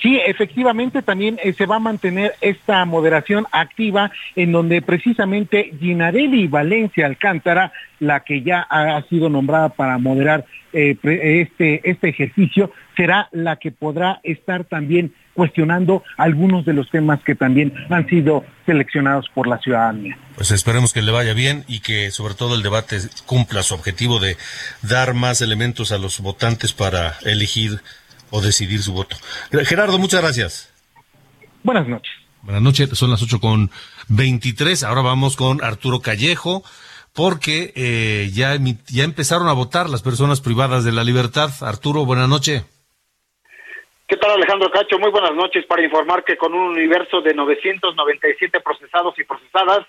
Sí, 0.00 0.18
efectivamente 0.26 1.02
también 1.02 1.38
eh, 1.44 1.52
se 1.52 1.66
va 1.66 1.76
a 1.76 1.80
mantener 1.80 2.34
esta 2.40 2.84
moderación 2.84 3.46
activa 3.52 4.10
en 4.34 4.50
donde 4.50 4.82
precisamente 4.82 5.72
Ginarelli 5.78 6.48
Valencia 6.48 7.06
Alcántara, 7.06 7.72
la 8.00 8.20
que 8.20 8.42
ya 8.42 8.66
ha 8.68 9.00
sido 9.02 9.28
nombrada 9.28 9.68
para 9.68 9.98
moderar 9.98 10.44
eh, 10.72 10.96
este, 11.02 11.88
este 11.88 12.08
ejercicio, 12.08 12.72
será 12.96 13.28
la 13.32 13.56
que 13.56 13.70
podrá 13.70 14.20
estar 14.22 14.64
también 14.64 15.14
cuestionando 15.34 16.02
algunos 16.18 16.64
de 16.66 16.74
los 16.74 16.90
temas 16.90 17.20
que 17.24 17.34
también 17.34 17.72
han 17.88 18.06
sido 18.08 18.44
seleccionados 18.66 19.30
por 19.34 19.46
la 19.46 19.58
ciudadanía. 19.58 20.18
Pues 20.34 20.50
esperemos 20.50 20.92
que 20.92 21.00
le 21.00 21.10
vaya 21.10 21.32
bien 21.32 21.64
y 21.68 21.80
que 21.80 22.10
sobre 22.10 22.34
todo 22.34 22.54
el 22.54 22.62
debate 22.62 22.98
cumpla 23.24 23.62
su 23.62 23.74
objetivo 23.74 24.18
de 24.18 24.36
dar 24.82 25.14
más 25.14 25.40
elementos 25.40 25.90
a 25.90 25.98
los 25.98 26.20
votantes 26.20 26.72
para 26.74 27.16
elegir 27.22 27.80
o 28.30 28.40
decidir 28.40 28.82
su 28.82 28.92
voto. 28.92 29.16
Gerardo, 29.64 29.98
muchas 29.98 30.20
gracias. 30.20 30.70
Buenas 31.62 31.88
noches. 31.88 32.12
Buenas 32.42 32.62
noches, 32.62 32.90
son 32.92 33.10
las 33.10 33.22
ocho 33.22 33.40
con 33.40 33.70
veintitrés. 34.08 34.82
Ahora 34.82 35.00
vamos 35.00 35.36
con 35.36 35.62
Arturo 35.62 36.00
Callejo, 36.00 36.64
porque 37.12 37.72
eh, 37.76 38.30
ya, 38.32 38.58
ya 38.88 39.04
empezaron 39.04 39.48
a 39.48 39.52
votar 39.52 39.88
las 39.88 40.02
personas 40.02 40.40
privadas 40.40 40.82
de 40.82 40.92
la 40.92 41.04
libertad. 41.04 41.52
Arturo, 41.60 42.04
buenas 42.04 42.28
noches. 42.28 42.64
¿Qué 44.06 44.16
tal 44.16 44.32
Alejandro 44.32 44.70
Cacho? 44.70 44.98
Muy 44.98 45.10
buenas 45.10 45.34
noches 45.34 45.64
para 45.66 45.82
informar 45.82 46.24
que 46.24 46.36
con 46.36 46.52
un 46.52 46.72
universo 46.72 47.20
de 47.22 47.34
997 47.34 48.60
procesados 48.60 49.18
y 49.18 49.24
procesadas, 49.24 49.86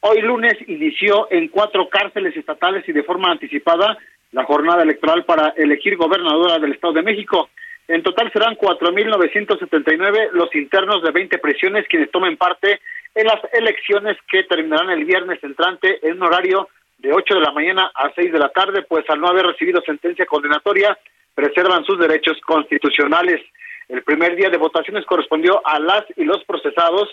hoy 0.00 0.22
lunes 0.22 0.54
inició 0.66 1.28
en 1.30 1.48
cuatro 1.48 1.88
cárceles 1.88 2.36
estatales 2.36 2.88
y 2.88 2.92
de 2.92 3.02
forma 3.02 3.30
anticipada 3.30 3.98
la 4.32 4.44
jornada 4.44 4.82
electoral 4.82 5.24
para 5.24 5.52
elegir 5.56 5.96
gobernadora 5.96 6.58
del 6.58 6.72
Estado 6.72 6.94
de 6.94 7.02
México. 7.02 7.50
En 7.88 8.02
total 8.02 8.32
serán 8.32 8.56
4.979 8.56 10.30
los 10.32 10.54
internos 10.54 11.02
de 11.02 11.10
20 11.10 11.38
prisiones 11.38 11.86
quienes 11.88 12.10
tomen 12.10 12.36
parte 12.36 12.80
en 13.14 13.26
las 13.26 13.40
elecciones 13.52 14.16
que 14.28 14.44
terminarán 14.44 14.90
el 14.90 15.04
viernes 15.04 15.42
entrante 15.42 16.06
en 16.06 16.16
un 16.16 16.22
horario 16.22 16.68
de 16.98 17.12
8 17.12 17.34
de 17.34 17.40
la 17.40 17.52
mañana 17.52 17.90
a 17.94 18.10
6 18.14 18.32
de 18.32 18.38
la 18.38 18.48
tarde, 18.48 18.82
pues 18.88 19.04
al 19.10 19.20
no 19.20 19.28
haber 19.28 19.46
recibido 19.46 19.80
sentencia 19.82 20.24
condenatoria, 20.26 20.98
preservan 21.36 21.84
sus 21.84 21.98
derechos 21.98 22.40
constitucionales. 22.40 23.40
El 23.88 24.02
primer 24.02 24.34
día 24.34 24.50
de 24.50 24.56
votaciones 24.56 25.04
correspondió 25.04 25.60
a 25.64 25.78
las 25.78 26.04
y 26.16 26.24
los 26.24 26.42
procesados 26.44 27.08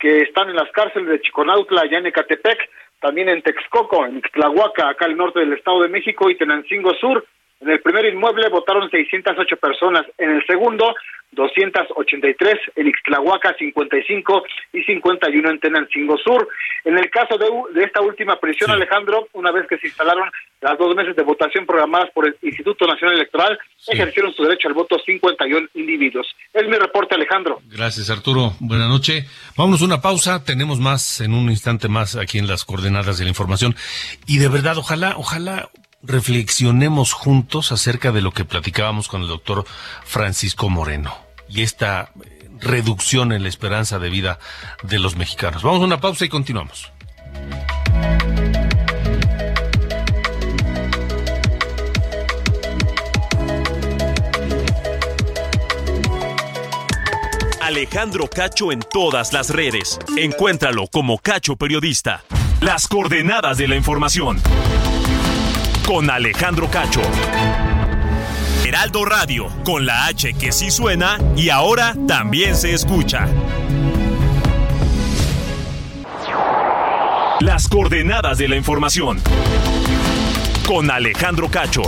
que 0.00 0.22
están 0.22 0.48
en 0.48 0.56
las 0.56 0.70
cárceles 0.72 1.08
de 1.08 1.20
Chiconautla, 1.20 1.82
allá 1.82 1.98
en 1.98 2.06
Ecatepec, 2.06 2.58
también 3.00 3.28
en 3.28 3.42
Texcoco, 3.42 4.06
en 4.06 4.22
Tlahuaca, 4.22 4.88
acá 4.88 5.04
al 5.04 5.16
norte 5.16 5.40
del 5.40 5.52
Estado 5.52 5.82
de 5.82 5.88
México, 5.88 6.30
y 6.30 6.36
Tenancingo 6.36 6.94
Sur. 6.94 7.24
En 7.60 7.70
el 7.70 7.80
primer 7.80 8.06
inmueble 8.06 8.48
votaron 8.48 8.88
608 8.90 9.56
personas, 9.56 10.06
en 10.16 10.30
el 10.30 10.46
segundo 10.46 10.94
283, 11.38 12.54
en 12.76 12.88
Ixtlahuaca 12.88 13.54
55 13.56 14.42
y 14.72 14.82
51 14.82 15.50
en 15.50 15.60
Tenancingo 15.60 16.16
Sur. 16.18 16.48
En 16.84 16.98
el 16.98 17.08
caso 17.10 17.38
de, 17.38 17.46
de 17.78 17.84
esta 17.86 18.00
última 18.00 18.38
prisión, 18.40 18.70
Alejandro, 18.70 19.28
una 19.32 19.52
vez 19.52 19.66
que 19.68 19.78
se 19.78 19.86
instalaron 19.86 20.28
las 20.60 20.76
dos 20.76 20.94
meses 20.96 21.14
de 21.14 21.22
votación 21.22 21.64
programadas 21.64 22.10
por 22.10 22.26
el 22.26 22.36
Instituto 22.42 22.86
Nacional 22.86 23.14
Electoral, 23.14 23.58
ejercieron 23.86 24.34
su 24.34 24.42
derecho 24.42 24.68
al 24.68 24.74
voto 24.74 24.98
51 24.98 25.68
individuos. 25.74 26.26
Es 26.52 26.66
mi 26.66 26.76
reporte, 26.76 27.14
Alejandro. 27.14 27.60
Gracias, 27.66 28.10
Arturo. 28.10 28.54
Buenas 28.58 28.88
noches. 28.88 29.24
Vámonos 29.56 29.80
a 29.82 29.84
una 29.84 30.00
pausa. 30.00 30.44
Tenemos 30.44 30.80
más 30.80 31.20
en 31.20 31.34
un 31.34 31.50
instante 31.50 31.88
más 31.88 32.16
aquí 32.16 32.38
en 32.38 32.48
las 32.48 32.64
coordenadas 32.64 33.18
de 33.18 33.24
la 33.24 33.30
información. 33.30 33.76
Y 34.26 34.38
de 34.38 34.48
verdad, 34.48 34.76
ojalá, 34.76 35.14
ojalá 35.16 35.70
reflexionemos 36.02 37.12
juntos 37.12 37.70
acerca 37.70 38.10
de 38.10 38.22
lo 38.22 38.32
que 38.32 38.44
platicábamos 38.44 39.06
con 39.06 39.22
el 39.22 39.28
doctor 39.28 39.64
Francisco 40.04 40.68
Moreno 40.68 41.27
y 41.48 41.62
esta 41.62 42.10
eh, 42.22 42.48
reducción 42.60 43.32
en 43.32 43.42
la 43.42 43.48
esperanza 43.48 43.98
de 43.98 44.10
vida 44.10 44.38
de 44.82 44.98
los 44.98 45.16
mexicanos. 45.16 45.62
Vamos 45.62 45.82
a 45.82 45.84
una 45.84 46.00
pausa 46.00 46.24
y 46.24 46.28
continuamos. 46.28 46.92
Alejandro 57.68 58.28
Cacho 58.28 58.72
en 58.72 58.80
todas 58.80 59.34
las 59.34 59.50
redes. 59.50 59.98
Encuéntralo 60.16 60.86
como 60.86 61.18
Cacho 61.18 61.56
Periodista. 61.56 62.24
Las 62.62 62.88
coordenadas 62.88 63.58
de 63.58 63.68
la 63.68 63.76
información. 63.76 64.40
Con 65.86 66.08
Alejandro 66.08 66.70
Cacho. 66.70 67.02
Heraldo 68.68 69.06
Radio, 69.06 69.46
con 69.64 69.86
la 69.86 70.04
H 70.08 70.34
que 70.34 70.52
sí 70.52 70.70
suena 70.70 71.18
y 71.34 71.48
ahora 71.48 71.94
también 72.06 72.54
se 72.54 72.74
escucha. 72.74 73.26
Las 77.40 77.66
coordenadas 77.66 78.36
de 78.36 78.46
la 78.46 78.56
información. 78.56 79.22
Con 80.66 80.90
Alejandro 80.90 81.48
Cacho. 81.48 81.80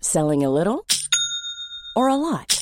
Selling 0.00 0.42
a 0.46 0.48
little 0.48 0.86
or 1.94 2.08
a 2.08 2.16
lot? 2.16 2.61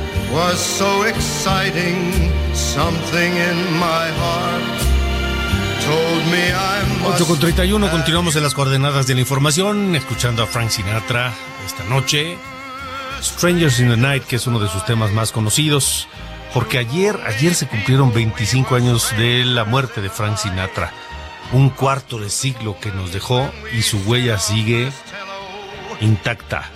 was 0.31 0.59
so 0.59 1.03
exciting. 1.03 2.31
Something 2.53 3.33
in 3.35 3.57
my 3.79 4.07
heart 4.19 4.81
told 5.85 6.25
me 6.31 6.51
I 6.51 6.81
8 7.15 7.25
con 7.25 7.39
31, 7.39 7.89
continuamos 7.89 8.35
en 8.35 8.43
las 8.43 8.53
coordenadas 8.53 9.07
de 9.07 9.15
la 9.15 9.21
información, 9.21 9.95
escuchando 9.95 10.43
a 10.43 10.47
Frank 10.47 10.69
Sinatra 10.69 11.33
esta 11.65 11.83
noche. 11.85 12.37
Strangers 13.21 13.79
in 13.79 13.89
the 13.89 13.97
Night, 13.97 14.23
que 14.23 14.37
es 14.37 14.47
uno 14.47 14.59
de 14.59 14.69
sus 14.69 14.85
temas 14.85 15.11
más 15.11 15.31
conocidos, 15.31 16.07
porque 16.53 16.77
ayer, 16.77 17.19
ayer 17.25 17.55
se 17.55 17.67
cumplieron 17.67 18.13
25 18.13 18.75
años 18.75 19.11
de 19.17 19.43
la 19.45 19.65
muerte 19.65 20.01
de 20.01 20.09
Frank 20.09 20.37
Sinatra. 20.37 20.91
Un 21.51 21.69
cuarto 21.69 22.17
de 22.19 22.29
siglo 22.29 22.77
que 22.79 22.91
nos 22.91 23.11
dejó 23.11 23.51
y 23.73 23.81
su 23.81 23.97
huella 23.99 24.37
sigue 24.37 24.91
intacta. 25.99 26.69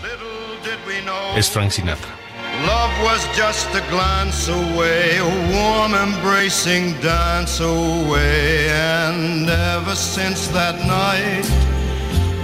Es 1.35 1.49
Frank 1.49 1.71
Sinatra. 1.71 2.24
Love 2.67 3.03
was 3.03 3.23
just 3.37 3.67
a 3.75 3.81
glance 3.91 4.47
away, 4.47 5.17
a 5.17 5.29
warm 5.53 5.93
embracing 5.93 6.93
dance 6.99 7.59
away. 7.59 8.69
And 8.69 9.47
ever 9.47 9.95
since 9.95 10.47
that 10.47 10.75
night, 10.85 11.45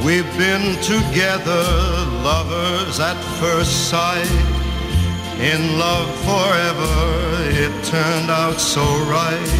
we've 0.05 0.31
been 0.37 0.75
together, 0.83 1.63
lovers 2.21 2.99
at 2.99 3.17
first 3.39 3.89
sight. 3.89 4.29
In 5.41 5.79
love 5.79 6.09
forever, 6.29 6.95
it 7.63 7.73
turned 7.85 8.29
out 8.29 8.59
so 8.59 8.83
right 9.09 9.51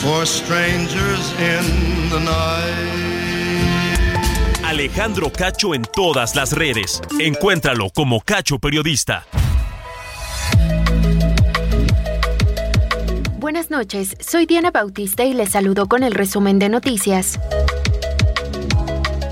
for 0.00 0.24
strangers 0.24 1.32
in 1.40 2.10
the 2.10 2.20
night. 2.20 3.04
Alejandro 4.64 5.30
Cacho 5.30 5.74
en 5.74 5.82
todas 5.82 6.36
las 6.36 6.52
redes. 6.52 7.02
Encuéntralo 7.18 7.90
como 7.90 8.20
Cacho 8.20 8.58
Periodista. 8.58 9.24
Buenas 13.64 13.86
noches, 13.86 14.16
soy 14.20 14.44
Diana 14.44 14.70
Bautista 14.70 15.24
y 15.24 15.32
les 15.32 15.52
saludo 15.52 15.88
con 15.88 16.02
el 16.02 16.12
resumen 16.12 16.58
de 16.58 16.68
noticias. 16.68 17.40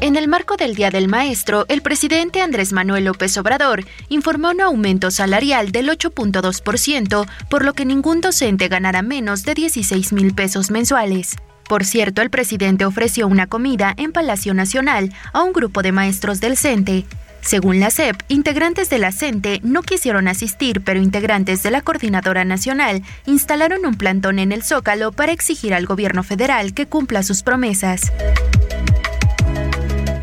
En 0.01 0.16
el 0.16 0.27
marco 0.27 0.57
del 0.57 0.75
Día 0.75 0.90
del 0.90 1.07
Maestro, 1.07 1.66
el 1.68 1.83
presidente 1.83 2.40
Andrés 2.40 2.73
Manuel 2.73 3.05
López 3.05 3.37
Obrador 3.37 3.85
informó 4.09 4.53
un 4.53 4.62
aumento 4.62 5.11
salarial 5.11 5.71
del 5.71 5.90
8.2%, 5.90 7.27
por 7.51 7.62
lo 7.62 7.75
que 7.75 7.85
ningún 7.85 8.23
docente 8.23 8.68
ganará 8.68 9.03
menos 9.03 9.42
de 9.42 9.53
16 9.53 10.14
mil 10.14 10.35
pesos 10.35 10.71
mensuales. 10.71 11.37
Por 11.68 11.85
cierto, 11.85 12.23
el 12.23 12.31
presidente 12.31 12.87
ofreció 12.87 13.27
una 13.27 13.49
comida 13.49 13.92
en 13.99 14.12
Palacio 14.12 14.55
Nacional 14.55 15.12
a 15.35 15.42
un 15.42 15.53
grupo 15.53 15.83
de 15.83 15.92
maestros 15.92 16.40
del 16.40 16.57
CENTE. 16.57 17.05
Según 17.43 17.81
la 17.81 17.91
SEP, 17.91 18.23
integrantes 18.29 18.89
de 18.89 18.99
la 18.99 19.13
CENTE 19.13 19.61
no 19.63 19.83
quisieron 19.83 20.29
asistir, 20.29 20.81
pero 20.81 21.01
integrantes 21.01 21.63
de 21.63 21.73
la 21.73 21.83
Coordinadora 21.83 22.45
Nacional 22.45 23.03
instalaron 23.27 23.85
un 23.85 23.97
plantón 23.97 24.39
en 24.39 24.53
el 24.53 24.63
Zócalo 24.63 25.13
para 25.13 25.33
exigir 25.33 25.75
al 25.75 25.85
gobierno 25.85 26.23
federal 26.23 26.73
que 26.73 26.87
cumpla 26.87 27.23
sus 27.23 27.43
promesas. 27.43 28.13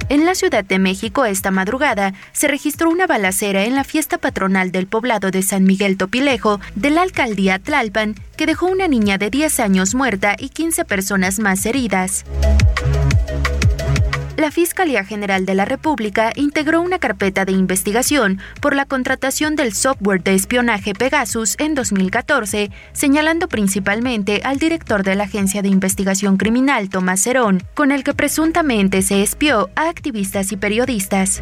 En 0.07 0.25
la 0.25 0.33
Ciudad 0.33 0.65
de 0.65 0.79
México 0.79 1.25
esta 1.25 1.51
madrugada 1.51 2.13
se 2.31 2.47
registró 2.47 2.89
una 2.89 3.05
balacera 3.05 3.65
en 3.65 3.75
la 3.75 3.83
fiesta 3.83 4.17
patronal 4.17 4.71
del 4.71 4.87
poblado 4.87 5.29
de 5.29 5.43
San 5.43 5.65
Miguel 5.65 5.97
Topilejo 5.97 6.59
de 6.73 6.89
la 6.89 7.03
alcaldía 7.03 7.59
Tlalpan 7.59 8.15
que 8.35 8.47
dejó 8.47 8.65
una 8.65 8.87
niña 8.87 9.19
de 9.19 9.29
10 9.29 9.59
años 9.59 9.93
muerta 9.93 10.35
y 10.39 10.49
15 10.49 10.83
personas 10.85 11.37
más 11.37 11.63
heridas. 11.67 12.25
La 14.39 14.51
Fiscalía 14.51 15.03
General 15.03 15.45
de 15.45 15.53
la 15.53 15.65
República 15.65 16.31
integró 16.33 16.79
una 16.79 16.97
carpeta 16.97 17.43
de 17.43 17.51
investigación 17.51 18.39
por 18.61 18.73
la 18.73 18.85
contratación 18.85 19.57
del 19.57 19.73
software 19.73 20.23
de 20.23 20.33
espionaje 20.33 20.93
Pegasus 20.93 21.57
en 21.59 21.75
2014, 21.75 22.71
señalando 22.93 23.49
principalmente 23.49 24.39
al 24.45 24.57
director 24.57 25.03
de 25.03 25.15
la 25.15 25.25
Agencia 25.25 25.61
de 25.61 25.67
Investigación 25.67 26.37
Criminal, 26.37 26.87
Tomás 26.87 27.19
Cerón, 27.19 27.61
con 27.73 27.91
el 27.91 28.05
que 28.05 28.13
presuntamente 28.13 29.01
se 29.01 29.23
espió 29.23 29.71
a 29.75 29.89
activistas 29.89 30.53
y 30.53 30.55
periodistas. 30.55 31.41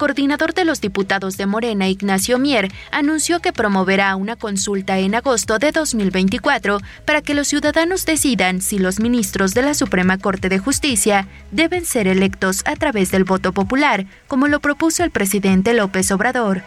Coordinador 0.00 0.54
de 0.54 0.64
los 0.64 0.80
diputados 0.80 1.36
de 1.36 1.44
Morena, 1.44 1.86
Ignacio 1.86 2.38
Mier, 2.38 2.72
anunció 2.90 3.40
que 3.40 3.52
promoverá 3.52 4.16
una 4.16 4.34
consulta 4.34 4.98
en 4.98 5.14
agosto 5.14 5.58
de 5.58 5.72
2024 5.72 6.78
para 7.04 7.20
que 7.20 7.34
los 7.34 7.48
ciudadanos 7.48 8.06
decidan 8.06 8.62
si 8.62 8.78
los 8.78 8.98
ministros 8.98 9.52
de 9.52 9.60
la 9.60 9.74
Suprema 9.74 10.16
Corte 10.16 10.48
de 10.48 10.58
Justicia 10.58 11.28
deben 11.50 11.84
ser 11.84 12.08
electos 12.08 12.62
a 12.64 12.76
través 12.76 13.10
del 13.10 13.24
voto 13.24 13.52
popular, 13.52 14.06
como 14.26 14.48
lo 14.48 14.60
propuso 14.60 15.04
el 15.04 15.10
presidente 15.10 15.74
López 15.74 16.10
Obrador. 16.12 16.62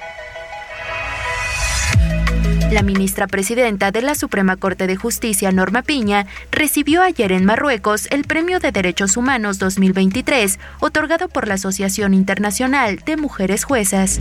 La 2.74 2.82
ministra 2.82 3.28
presidenta 3.28 3.92
de 3.92 4.02
la 4.02 4.16
Suprema 4.16 4.56
Corte 4.56 4.88
de 4.88 4.96
Justicia, 4.96 5.52
Norma 5.52 5.84
Piña, 5.84 6.26
recibió 6.50 7.04
ayer 7.04 7.32
en 7.32 7.46
Marruecos 7.46 8.08
el 8.10 8.24
Premio 8.24 8.60
de 8.60 8.72
Derechos 8.72 9.16
Humanos 9.16 9.60
2023, 9.60 10.58
otorgado 10.80 11.30
por 11.30 11.48
la 11.48 11.54
Asociación 11.54 12.16
Internacional 12.16 12.98
de 13.06 13.16
Mujeres 13.16 13.64
Juezas. 13.64 14.18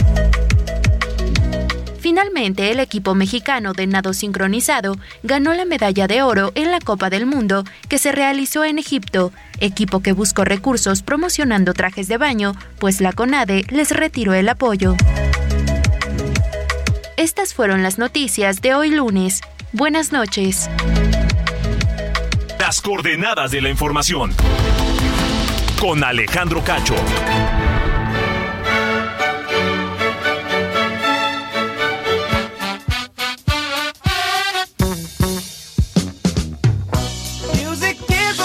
Finalmente, 1.99 2.71
el 2.71 2.81
equipo 2.81 3.15
mexicano 3.15 3.73
de 3.73 3.87
nado 3.87 4.13
sincronizado 4.13 4.99
ganó 5.23 5.55
la 5.55 5.65
medalla 5.65 6.07
de 6.07 6.21
oro 6.21 6.53
en 6.55 6.71
la 6.71 6.81
Copa 6.81 7.09
del 7.09 7.25
Mundo 7.25 7.65
que 7.89 7.97
se 7.97 8.13
realizó 8.13 8.65
en 8.65 8.79
Egipto, 8.79 9.33
equipo 9.61 10.01
que 10.01 10.13
buscó 10.13 10.45
recursos 10.45 11.03
promocionando 11.03 11.73
trajes 11.73 12.07
de 12.07 12.19
baño, 12.19 12.55
pues 12.79 13.01
la 13.01 13.15
CONADE 13.15 13.65
les 13.71 13.93
retiró 13.93 14.35
el 14.35 14.51
apoyo. 14.51 14.95
Estas 17.23 17.55
fueron 17.55 17.85
las 17.85 17.99
noticias 17.99 18.63
de 18.63 18.75
hoy 18.75 18.91
lunes. 18.91 19.43
Buenas 19.71 20.11
noches. 20.11 20.69
Las 22.59 22.81
coordenadas 22.81 23.53
de 23.53 23.61
la 23.61 23.69
información. 23.69 24.33
Con 25.81 26.03
Alejandro 26.03 26.65
Cacho. 26.65 26.97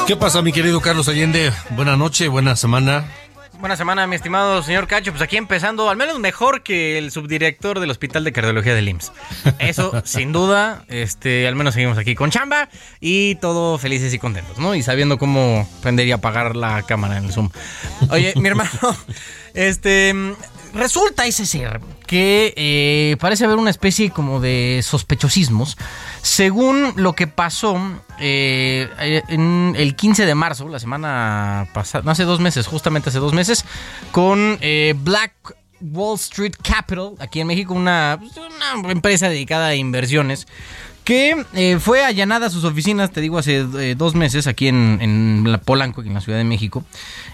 ¿Qué 0.05 0.15
pasa, 0.15 0.43
mi 0.43 0.51
querido 0.51 0.81
Carlos 0.81 1.09
Allende? 1.09 1.51
Buena 1.71 1.97
noche, 1.97 2.27
buena 2.27 2.55
semana. 2.55 3.11
Buena 3.59 3.75
semana, 3.75 4.05
mi 4.05 4.15
estimado 4.15 4.61
señor 4.61 4.87
Cacho. 4.87 5.11
Pues 5.11 5.21
aquí 5.23 5.35
empezando, 5.35 5.89
al 5.89 5.97
menos 5.97 6.19
mejor 6.19 6.61
que 6.61 6.99
el 6.99 7.11
subdirector 7.11 7.79
del 7.79 7.89
Hospital 7.89 8.23
de 8.23 8.31
Cardiología 8.31 8.75
del 8.75 8.87
IMSS. 8.87 9.11
Eso, 9.57 9.99
sin 10.05 10.31
duda, 10.31 10.85
este, 10.89 11.47
al 11.47 11.55
menos 11.55 11.73
seguimos 11.73 11.97
aquí 11.97 12.13
con 12.13 12.29
chamba 12.29 12.69
y 12.99 13.35
todo 13.35 13.79
felices 13.79 14.13
y 14.13 14.19
contentos, 14.19 14.59
¿no? 14.59 14.75
Y 14.75 14.83
sabiendo 14.83 15.17
cómo 15.17 15.67
prender 15.81 16.05
y 16.05 16.11
apagar 16.11 16.55
la 16.55 16.83
cámara 16.83 17.17
en 17.17 17.25
el 17.25 17.31
Zoom. 17.31 17.49
Oye, 18.11 18.33
mi 18.35 18.47
hermano, 18.47 18.69
este, 19.55 20.13
resulta 20.77 21.25
ese 21.25 21.45
ser 21.45 21.81
que 22.05 22.53
eh, 22.55 23.17
parece 23.19 23.43
haber 23.45 23.57
una 23.57 23.69
especie 23.69 24.11
como 24.11 24.39
de 24.39 24.81
sospechosismos. 24.83 25.77
Según 26.21 26.93
lo 26.95 27.13
que 27.13 27.27
pasó 27.27 27.77
eh, 28.19 29.23
en 29.27 29.73
el 29.77 29.95
15 29.95 30.25
de 30.25 30.35
marzo, 30.35 30.69
la 30.69 30.79
semana 30.79 31.67
pasada, 31.73 32.03
no 32.03 32.11
hace 32.11 32.23
dos 32.23 32.39
meses, 32.39 32.67
justamente 32.67 33.09
hace 33.09 33.19
dos 33.19 33.33
meses, 33.33 33.65
con 34.11 34.57
eh, 34.61 34.93
Black 34.97 35.33
Wall 35.81 36.15
Street 36.15 36.53
Capital, 36.61 37.13
aquí 37.19 37.39
en 37.39 37.47
México, 37.47 37.73
una, 37.73 38.19
una 38.77 38.91
empresa 38.91 39.29
dedicada 39.29 39.67
a 39.67 39.75
inversiones 39.75 40.47
que 41.07 41.45
eh, 41.53 41.79
fue 41.79 42.03
allanada 42.03 42.49
sus 42.49 42.65
oficinas, 42.65 43.11
te 43.13 43.21
digo, 43.21 43.37
hace 43.37 43.65
eh, 43.79 43.95
dos 43.97 44.13
meses 44.13 44.45
aquí 44.45 44.67
en, 44.67 44.99
en 45.01 45.49
la 45.49 45.57
Polanco, 45.57 46.01
en 46.01 46.13
la 46.13 46.19
Ciudad 46.19 46.37
de 46.37 46.43
México. 46.43 46.83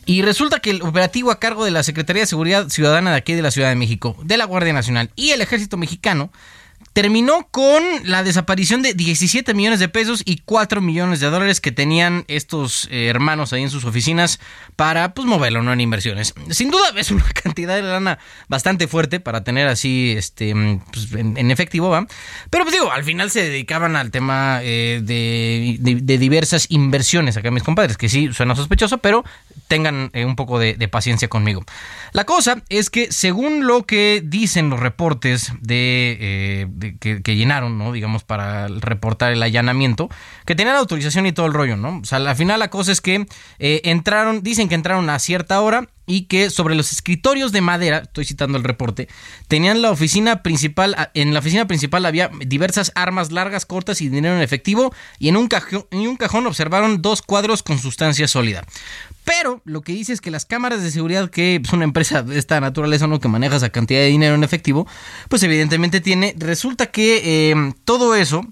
Y 0.06 0.22
resulta 0.22 0.60
que 0.60 0.70
el 0.70 0.84
operativo 0.84 1.32
a 1.32 1.40
cargo 1.40 1.66
de 1.66 1.72
la 1.72 1.82
Secretaría 1.82 2.22
de 2.22 2.28
Seguridad 2.28 2.70
Ciudadana 2.70 3.10
de 3.10 3.18
aquí 3.18 3.34
de 3.34 3.42
la 3.42 3.50
Ciudad 3.50 3.70
de 3.70 3.76
México, 3.76 4.16
de 4.22 4.38
la 4.38 4.46
Guardia 4.46 4.74
Nacional 4.74 5.10
y 5.16 5.32
el 5.32 5.42
Ejército 5.42 5.78
Mexicano, 5.78 6.30
terminó 6.94 7.48
con 7.50 7.84
la 8.04 8.24
desaparición 8.24 8.82
de 8.82 8.94
17 8.94 9.54
millones 9.54 9.80
de 9.80 9.90
pesos 9.90 10.22
y 10.26 10.38
4 10.38 10.80
millones 10.80 11.20
de 11.20 11.30
dólares 11.30 11.60
que 11.60 11.72
tenían 11.72 12.24
estos 12.28 12.88
eh, 12.92 13.08
hermanos 13.08 13.52
ahí 13.52 13.64
en 13.64 13.72
sus 13.72 13.84
oficinas 13.84 14.40
para 14.76 15.14
pues 15.14 15.28
moverlo 15.28 15.64
¿no? 15.64 15.74
en 15.74 15.82
inversiones. 15.82 16.34
Sin 16.52 16.70
duda 16.70 16.84
es 16.96 17.12
una 17.12 17.24
cantidad 17.44 17.76
de 17.76 17.82
lana 17.82 18.20
bastante 18.48 18.88
fuerte 18.88 19.20
para 19.20 19.44
tener 19.44 19.68
así 19.68 20.14
este 20.16 20.54
pues, 20.92 21.12
en, 21.14 21.38
en, 21.38 21.52
efectivo, 21.52 21.90
¿va? 21.90 22.06
Pero 22.50 22.64
pues 22.64 22.74
digo, 22.74 22.92
al 22.92 23.04
final 23.04 23.32
se 23.32 23.42
dedicaban 23.42 23.96
al 23.96 24.12
tema 24.12 24.60
eh, 24.62 25.02
de, 25.04 25.78
de, 25.80 26.18
diversas 26.18 26.68
inversiones 26.70 27.38
acá 27.38 27.50
mis 27.52 27.64
compadres, 27.64 27.98
que 27.98 28.10
sí 28.10 28.32
suena 28.34 28.56
sospechoso, 28.56 29.00
pero 29.00 29.24
tengan 29.68 30.12
eh, 30.14 30.26
un 30.26 30.36
poco 30.36 30.60
de, 30.60 30.84
paciencia 30.88 31.28
conmigo. 31.28 31.64
La 32.12 32.26
cosa 32.26 32.62
es 32.70 32.90
que 32.90 33.12
según 33.12 33.66
lo 33.66 33.84
que 33.84 34.22
dicen 34.24 34.70
los 34.70 34.80
reportes 34.80 35.52
de, 35.62 36.70
que, 37.00 37.36
llenaron, 37.36 37.78
¿no? 37.78 37.92
Digamos, 37.92 38.24
para 38.24 38.68
reportar 38.68 39.32
el 39.32 39.42
allanamiento, 39.44 40.10
que 40.46 40.56
tenían 40.56 40.76
autorización 40.76 41.26
y 41.26 41.32
todo 41.32 41.46
el 41.46 41.54
rollo, 41.54 41.78
¿no? 41.78 42.00
O 42.00 42.06
sea, 42.06 42.18
al 42.18 42.36
final 42.36 42.60
la 42.60 42.70
cosa 42.70 42.92
es 42.92 43.02
que 43.02 43.26
eh, 43.60 43.82
entraron, 43.86 44.44
dicen 44.44 44.70
que 44.70 44.76
entraron 44.76 45.10
a 45.10 45.20
cierta 45.20 45.62
hora 45.62 45.88
y 46.06 46.26
que 46.26 46.50
sobre 46.50 46.76
los 46.76 46.92
escritorios 46.92 47.52
de 47.52 47.62
madera, 47.62 48.00
estoy 48.00 48.26
citando 48.26 48.58
el 48.58 48.64
reporte, 48.64 49.08
tenían 49.48 49.82
la 49.82 49.92
oficina 49.92 50.44
principal, 50.44 51.10
en 51.14 51.34
la 51.34 51.40
oficina 51.40 51.68
principal 51.68 52.06
había 52.06 52.30
diversas 52.46 52.92
armas 52.96 53.32
largas, 53.32 53.66
cortas 53.66 54.02
y 54.02 54.10
dinero 54.10 54.36
en 54.36 54.42
efectivo, 54.42 54.94
y 55.20 55.30
en 55.30 55.38
un 55.38 55.48
cajón, 55.48 55.86
en 55.92 56.08
un 56.08 56.18
cajón 56.18 56.48
observaron 56.48 57.02
dos 57.02 57.22
cuadros 57.22 57.64
con 57.64 57.80
sustancia 57.80 58.28
sólida. 58.28 58.66
Pero 59.24 59.62
lo 59.64 59.82
que 59.82 59.94
dice 59.94 60.12
es 60.12 60.20
que 60.20 60.32
las 60.32 60.46
cámaras 60.46 60.84
de 60.84 60.92
seguridad, 60.92 61.30
que 61.30 61.62
es 61.64 61.74
una 61.74 61.86
empresa 61.86 62.24
de 62.24 62.38
esta 62.38 62.60
naturaleza, 62.60 63.08
¿no? 63.08 63.22
Que 63.22 63.30
maneja 63.30 63.56
esa 63.56 63.70
cantidad 63.70 64.02
de 64.02 64.08
dinero 64.08 64.36
en 64.36 64.44
efectivo, 64.44 64.86
pues 65.30 65.44
evidentemente 65.44 66.02
tiene. 66.02 66.36
Resulta 66.38 66.88
que 66.88 67.52
eh, 67.52 67.74
todo 67.86 68.16
eso 68.16 68.46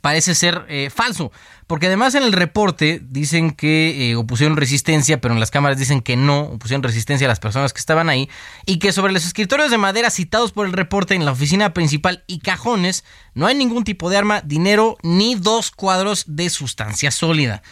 parece 0.00 0.34
ser 0.34 0.64
eh, 0.68 0.90
falso. 0.90 1.32
Porque 1.66 1.86
además 1.86 2.14
en 2.16 2.24
el 2.24 2.32
reporte 2.32 3.00
dicen 3.00 3.52
que 3.52 4.10
eh, 4.10 4.16
opusieron 4.16 4.56
resistencia, 4.56 5.20
pero 5.20 5.34
en 5.34 5.40
las 5.40 5.52
cámaras 5.52 5.78
dicen 5.78 6.00
que 6.00 6.16
no, 6.16 6.40
opusieron 6.40 6.82
resistencia 6.82 7.26
a 7.26 7.28
las 7.28 7.38
personas 7.38 7.72
que 7.72 7.78
estaban 7.78 8.08
ahí. 8.08 8.28
Y 8.66 8.78
que 8.78 8.92
sobre 8.92 9.12
los 9.12 9.24
escritorios 9.24 9.70
de 9.70 9.78
madera 9.78 10.10
citados 10.10 10.52
por 10.52 10.66
el 10.66 10.72
reporte 10.72 11.14
en 11.14 11.24
la 11.24 11.32
oficina 11.32 11.72
principal 11.72 12.24
y 12.26 12.40
cajones 12.40 13.04
no 13.34 13.46
hay 13.46 13.54
ningún 13.54 13.84
tipo 13.84 14.10
de 14.10 14.16
arma, 14.16 14.40
dinero 14.40 14.96
ni 15.02 15.36
dos 15.36 15.70
cuadros 15.70 16.24
de 16.26 16.50
sustancia 16.50 17.10
sólida. 17.10 17.62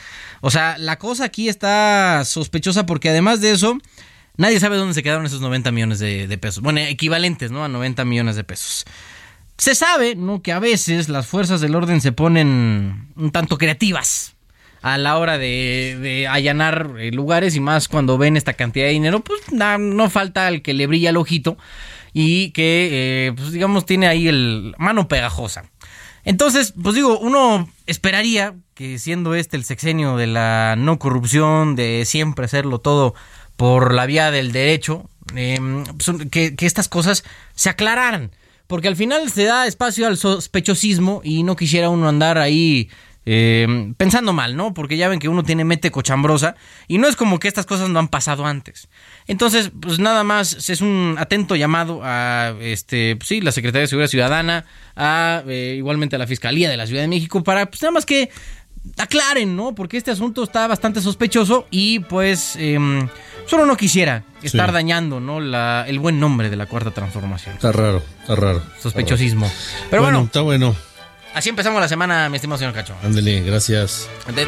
O 0.41 0.51
sea, 0.51 0.79
la 0.79 0.99
cosa 0.99 1.25
aquí 1.25 1.49
está 1.49 2.25
sospechosa 2.25 2.87
porque 2.87 3.09
además 3.09 3.41
de 3.41 3.53
eso... 3.53 3.79
Nadie 4.37 4.61
sabe 4.61 4.77
dónde 4.77 4.95
se 4.95 5.03
quedaron 5.03 5.27
esos 5.27 5.41
90 5.41 5.73
millones 5.73 5.99
de, 5.99 6.29
de 6.29 6.39
pesos. 6.39 6.63
Bueno, 6.63 6.79
equivalentes, 6.79 7.51
¿no? 7.51 7.65
A 7.65 7.69
90 7.69 8.05
millones 8.05 8.37
de 8.37 8.45
pesos. 8.45 8.85
Se 9.59 9.75
sabe, 9.75 10.15
¿no? 10.15 10.41
Que 10.41 10.53
a 10.53 10.61
veces 10.61 11.09
las 11.09 11.27
fuerzas 11.27 11.61
del 11.61 11.75
orden 11.75 12.01
se 12.01 12.13
ponen 12.13 13.09
un 13.17 13.31
tanto 13.33 13.59
creativas 13.59 14.37
a 14.83 14.97
la 14.99 15.19
hora 15.19 15.37
de, 15.37 16.29
allanar 16.31 16.95
eh, 17.01 17.11
lugares 17.11 17.57
y 17.57 17.61
más 17.61 17.89
cuando 17.89 18.17
ven 18.19 18.37
esta 18.37 18.53
cantidad 18.53 18.87
de 18.87 18.93
dinero, 18.93 19.21
pues 19.21 19.41
no, 19.51 20.11
falta 20.11 20.47
el 20.47 20.63
que 20.63 20.75
le 20.75 20.87
brilla 20.87 21.11
el 21.11 21.17
ojito 21.17 21.59
y 22.13 22.53
que, 22.53 22.89
eh, 22.93 23.33
pues 23.33 23.51
digamos, 23.51 23.85
tiene 23.85 24.07
ahí 24.07 24.29
el 24.29 24.77
mano 24.79 25.09
pegajosa. 25.09 25.65
Entonces, 26.25 26.75
pues 26.81 26.95
digo, 26.95 27.19
uno 27.19 27.69
esperaría 27.87 28.55
que 28.75 29.01
siendo 29.01 29.35
este 29.35 29.57
el 29.57 29.65
sexenio 29.65 30.17
de 30.17 30.29
la 30.29 30.77
no 30.79 31.01
corrupción, 31.01 31.75
de 31.75 32.05
siempre 32.05 32.45
hacerlo 32.45 32.79
todo 32.79 33.15
por 33.57 33.93
la 33.93 34.07
vía 34.07 34.31
del 34.31 34.53
derecho, 34.53 35.11
eh, 35.35 35.59
que, 36.31 36.55
que 36.55 36.67
estas 36.67 36.89
cosas 36.89 37.25
se 37.55 37.71
aclararan 37.71 38.31
porque 38.69 38.87
al 38.87 38.97
final 38.97 39.29
se 39.31 39.45
da 39.45 39.67
espacio 39.67 40.07
al 40.07 40.17
sospechosismo 40.17 41.23
y 41.25 41.43
no 41.43 41.57
quisiera 41.57 41.89
uno 41.89 42.09
andar 42.09 42.39
ahí 42.39 42.89
eh, 43.31 43.93
pensando 43.97 44.33
mal, 44.33 44.57
¿no? 44.57 44.73
Porque 44.73 44.97
ya 44.97 45.09
ven 45.09 45.19
que 45.19 45.29
uno 45.29 45.43
tiene 45.43 45.65
mente 45.65 45.91
cochambrosa 45.91 46.55
y 46.87 46.99
no 46.99 47.09
es 47.09 47.17
como 47.17 47.39
que 47.39 47.49
estas 47.49 47.67
cosas 47.67 47.89
no 47.89 47.99
han 47.99 48.09
pasado 48.09 48.47
antes. 48.47 48.89
Entonces, 49.27 49.71
pues 49.81 49.99
nada 49.99 50.23
más 50.23 50.71
es 50.71 50.81
un 50.81 51.17
atento 51.19 51.57
llamado 51.57 52.01
a, 52.03 52.55
este, 52.61 53.17
pues 53.17 53.29
sí, 53.29 53.41
la 53.41 53.53
Secretaría 53.53 53.83
de 53.83 53.89
Seguridad 53.89 54.09
Ciudadana, 54.09 54.65
a 54.97 55.43
eh, 55.47 55.75
igualmente 55.77 56.17
a 56.17 56.19
la 56.19 56.27
Fiscalía 56.27 56.71
de 56.71 56.77
la 56.77 56.87
Ciudad 56.87 57.03
de 57.03 57.09
México 57.09 57.43
para, 57.43 57.67
pues 57.67 57.83
nada 57.83 57.93
más 57.93 58.07
que 58.07 58.31
aclaren, 58.97 59.57
¿no? 59.57 59.75
Porque 59.75 59.97
este 59.97 60.11
asunto 60.11 60.43
está 60.43 60.67
bastante 60.67 61.01
sospechoso 61.01 61.67
y 61.71 62.01
pues 62.01 62.57
eh, 62.57 62.79
solo 63.49 63.67
no 63.67 63.77
quisiera 63.77 64.23
estar 64.43 64.69
sí. 64.69 64.73
dañando, 64.75 65.21
¿no? 65.21 65.41
La, 65.41 65.85
el 65.89 65.99
buen 65.99 66.21
nombre 66.21 66.51
de 66.51 66.57
la 66.57 66.67
cuarta 66.67 66.91
transformación. 66.93 67.55
Está 67.55 67.73
raro, 67.73 68.03
está 68.21 68.37
raro. 68.37 68.63
Sospechosismo. 68.81 69.47
Está 69.47 69.59
raro. 69.59 69.89
Pero 69.91 70.03
bueno, 70.03 70.19
bueno, 70.19 70.27
está 70.27 70.41
bueno. 70.43 70.77
Así 71.35 71.49
empezamos 71.49 71.81
la 71.81 71.89
semana, 71.89 72.29
mi 72.29 72.37
estimado 72.37 72.59
señor 72.59 72.75
Cacho. 72.75 72.95
Ándele, 73.03 73.41
gracias. 73.43 74.09
De 74.35 74.47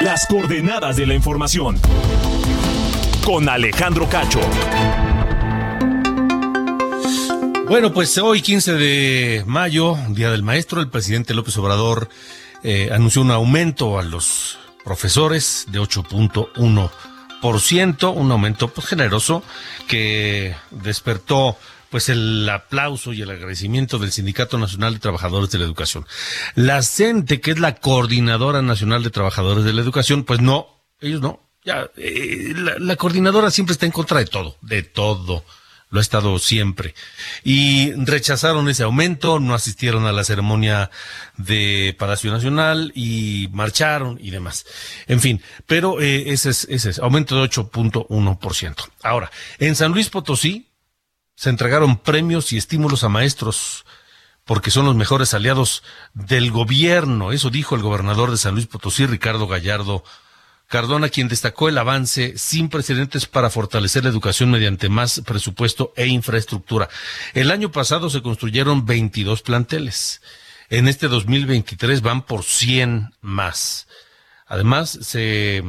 Las 0.00 0.26
coordenadas 0.26 0.96
de 0.96 1.06
la 1.06 1.14
información. 1.14 1.78
Con 3.24 3.48
Alejandro 3.48 4.08
Cacho. 4.08 4.40
Bueno, 7.68 7.92
pues 7.92 8.18
hoy 8.18 8.42
15 8.42 8.72
de 8.74 9.44
mayo, 9.46 9.96
Día 10.08 10.30
del 10.32 10.42
Maestro, 10.42 10.80
el 10.80 10.88
presidente 10.88 11.34
López 11.34 11.56
Obrador 11.56 12.08
eh, 12.62 12.90
anunció 12.92 13.22
un 13.22 13.30
aumento 13.30 13.98
a 13.98 14.02
los 14.02 14.58
profesores 14.84 15.64
de 15.68 15.80
8.1%, 15.80 18.14
un 18.14 18.30
aumento 18.30 18.68
pues, 18.68 18.86
generoso 18.86 19.42
que 19.88 20.54
despertó 20.70 21.56
pues 21.90 22.08
el 22.08 22.48
aplauso 22.48 23.12
y 23.12 23.22
el 23.22 23.30
agradecimiento 23.30 23.98
del 23.98 24.12
Sindicato 24.12 24.58
Nacional 24.58 24.94
de 24.94 25.00
Trabajadores 25.00 25.50
de 25.50 25.58
la 25.58 25.64
Educación. 25.64 26.06
La 26.54 26.82
CENTE, 26.82 27.40
que 27.40 27.50
es 27.50 27.58
la 27.58 27.74
Coordinadora 27.74 28.62
Nacional 28.62 29.02
de 29.02 29.10
Trabajadores 29.10 29.64
de 29.64 29.72
la 29.74 29.82
Educación, 29.82 30.24
pues 30.24 30.40
no, 30.40 30.68
ellos 31.00 31.20
no. 31.20 31.40
Ya, 31.64 31.90
eh, 31.96 32.54
la, 32.56 32.76
la 32.78 32.96
coordinadora 32.96 33.50
siempre 33.50 33.74
está 33.74 33.86
en 33.86 33.92
contra 33.92 34.18
de 34.18 34.24
todo, 34.24 34.56
de 34.62 34.82
todo 34.82 35.44
lo 35.92 35.98
ha 35.98 36.02
estado 36.02 36.38
siempre. 36.38 36.94
Y 37.44 37.92
rechazaron 37.92 38.68
ese 38.70 38.82
aumento, 38.82 39.38
no 39.38 39.54
asistieron 39.54 40.06
a 40.06 40.12
la 40.12 40.24
ceremonia 40.24 40.90
de 41.36 41.94
Palacio 41.98 42.32
Nacional 42.32 42.92
y 42.94 43.48
marcharon 43.52 44.18
y 44.20 44.30
demás. 44.30 44.64
En 45.06 45.20
fin, 45.20 45.42
pero 45.66 46.00
eh, 46.00 46.32
ese, 46.32 46.48
es, 46.48 46.66
ese 46.70 46.90
es, 46.90 46.98
aumento 46.98 47.36
de 47.36 47.48
8.1%. 47.48 48.90
Ahora, 49.02 49.30
en 49.58 49.76
San 49.76 49.92
Luis 49.92 50.08
Potosí 50.08 50.70
se 51.36 51.50
entregaron 51.50 51.98
premios 51.98 52.52
y 52.54 52.56
estímulos 52.56 53.04
a 53.04 53.10
maestros 53.10 53.84
porque 54.44 54.70
son 54.70 54.86
los 54.86 54.96
mejores 54.96 55.34
aliados 55.34 55.82
del 56.14 56.50
gobierno. 56.50 57.32
Eso 57.32 57.50
dijo 57.50 57.74
el 57.74 57.82
gobernador 57.82 58.30
de 58.30 58.38
San 58.38 58.54
Luis 58.54 58.66
Potosí, 58.66 59.04
Ricardo 59.04 59.46
Gallardo 59.46 60.04
Cardona, 60.72 61.10
quien 61.10 61.28
destacó 61.28 61.68
el 61.68 61.76
avance 61.76 62.32
sin 62.38 62.70
precedentes 62.70 63.26
para 63.26 63.50
fortalecer 63.50 64.04
la 64.04 64.08
educación 64.08 64.50
mediante 64.50 64.88
más 64.88 65.20
presupuesto 65.20 65.92
e 65.96 66.06
infraestructura. 66.06 66.88
El 67.34 67.50
año 67.50 67.70
pasado 67.70 68.08
se 68.08 68.22
construyeron 68.22 68.86
22 68.86 69.42
planteles. 69.42 70.22
En 70.70 70.88
este 70.88 71.08
2023 71.08 72.00
van 72.00 72.22
por 72.22 72.42
100 72.42 73.10
más. 73.20 73.86
Además, 74.46 74.98
se 75.02 75.62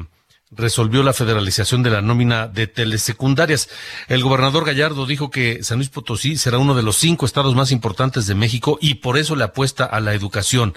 resolvió 0.55 1.03
la 1.03 1.13
federalización 1.13 1.83
de 1.83 1.89
la 1.89 2.01
nómina 2.01 2.47
de 2.47 2.67
telesecundarias. 2.67 3.69
El 4.07 4.23
gobernador 4.23 4.65
Gallardo 4.65 5.05
dijo 5.05 5.29
que 5.29 5.63
San 5.63 5.77
Luis 5.77 5.89
Potosí 5.89 6.37
será 6.37 6.57
uno 6.57 6.75
de 6.75 6.83
los 6.83 6.97
cinco 6.97 7.25
estados 7.25 7.55
más 7.55 7.71
importantes 7.71 8.27
de 8.27 8.35
México 8.35 8.77
y 8.81 8.95
por 8.95 9.17
eso 9.17 9.35
le 9.35 9.43
apuesta 9.43 9.85
a 9.85 9.99
la 9.99 10.13
educación. 10.13 10.75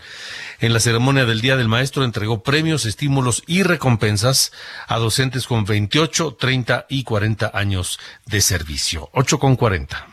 En 0.60 0.72
la 0.72 0.80
ceremonia 0.80 1.24
del 1.24 1.40
Día 1.40 1.56
del 1.56 1.68
Maestro 1.68 2.04
entregó 2.04 2.42
premios, 2.42 2.86
estímulos 2.86 3.42
y 3.46 3.62
recompensas 3.62 4.52
a 4.86 4.98
docentes 4.98 5.46
con 5.46 5.64
28, 5.64 6.36
30 6.38 6.86
y 6.88 7.04
40 7.04 7.50
años 7.54 7.98
de 8.26 8.40
servicio. 8.40 9.10
8 9.12 9.38
con 9.38 9.56
40. 9.56 10.06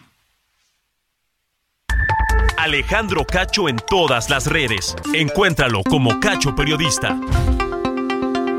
Alejandro 2.58 3.26
Cacho 3.26 3.68
en 3.68 3.78
todas 3.90 4.30
las 4.30 4.48
redes. 4.48 4.96
Encuéntralo 5.14 5.84
como 5.84 6.20
Cacho 6.22 6.56
Periodista. 6.56 7.20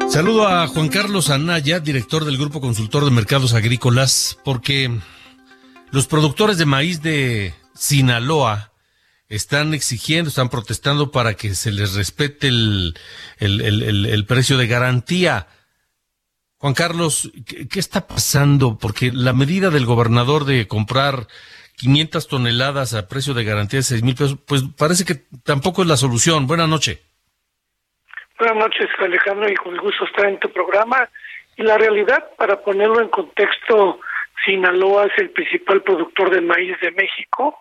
Saludo 0.08 0.46
a 0.46 0.66
Juan 0.68 0.88
Carlos 0.88 1.30
Anaya, 1.30 1.80
director 1.80 2.24
del 2.24 2.38
Grupo 2.38 2.60
Consultor 2.60 3.04
de 3.04 3.10
Mercados 3.10 3.54
Agrícolas, 3.54 4.38
porque 4.44 5.00
los 5.90 6.06
productores 6.06 6.58
de 6.58 6.66
maíz 6.66 7.02
de 7.02 7.54
Sinaloa 7.74 8.72
están 9.28 9.74
exigiendo, 9.74 10.28
están 10.28 10.50
protestando 10.50 11.10
para 11.10 11.34
que 11.34 11.54
se 11.54 11.72
les 11.72 11.94
respete 11.94 12.48
el, 12.48 12.94
el, 13.38 14.26
precio 14.26 14.56
de 14.56 14.66
garantía. 14.66 15.48
Juan 16.58 16.74
Carlos, 16.74 17.32
¿qué, 17.44 17.80
está 17.80 18.06
pasando? 18.06 18.78
Porque 18.78 19.10
la 19.10 19.32
medida 19.32 19.70
del 19.70 19.86
gobernador 19.86 20.44
de 20.44 20.68
comprar 20.68 21.26
500 21.76 22.28
toneladas 22.28 22.94
a 22.94 23.08
precio 23.08 23.34
de 23.34 23.44
garantía 23.44 23.80
de 23.80 23.84
6 23.84 24.02
mil 24.02 24.14
pesos, 24.14 24.38
pues 24.46 24.62
parece 24.76 25.04
que 25.04 25.26
tampoco 25.42 25.82
es 25.82 25.88
la 25.88 25.96
solución. 25.96 26.46
Buenas 26.46 26.68
noches. 26.68 26.98
Buenas 28.36 28.56
noches, 28.56 28.88
Alejandro, 28.98 29.48
y 29.48 29.54
con 29.54 29.76
gusto 29.76 30.04
estar 30.06 30.26
en 30.26 30.40
tu 30.40 30.50
programa. 30.50 31.08
Y 31.56 31.62
la 31.62 31.78
realidad, 31.78 32.30
para 32.36 32.60
ponerlo 32.60 33.00
en 33.00 33.08
contexto, 33.08 34.00
Sinaloa 34.44 35.06
es 35.06 35.12
el 35.18 35.30
principal 35.30 35.82
productor 35.82 36.30
de 36.30 36.40
maíz 36.40 36.76
de 36.80 36.90
México. 36.90 37.56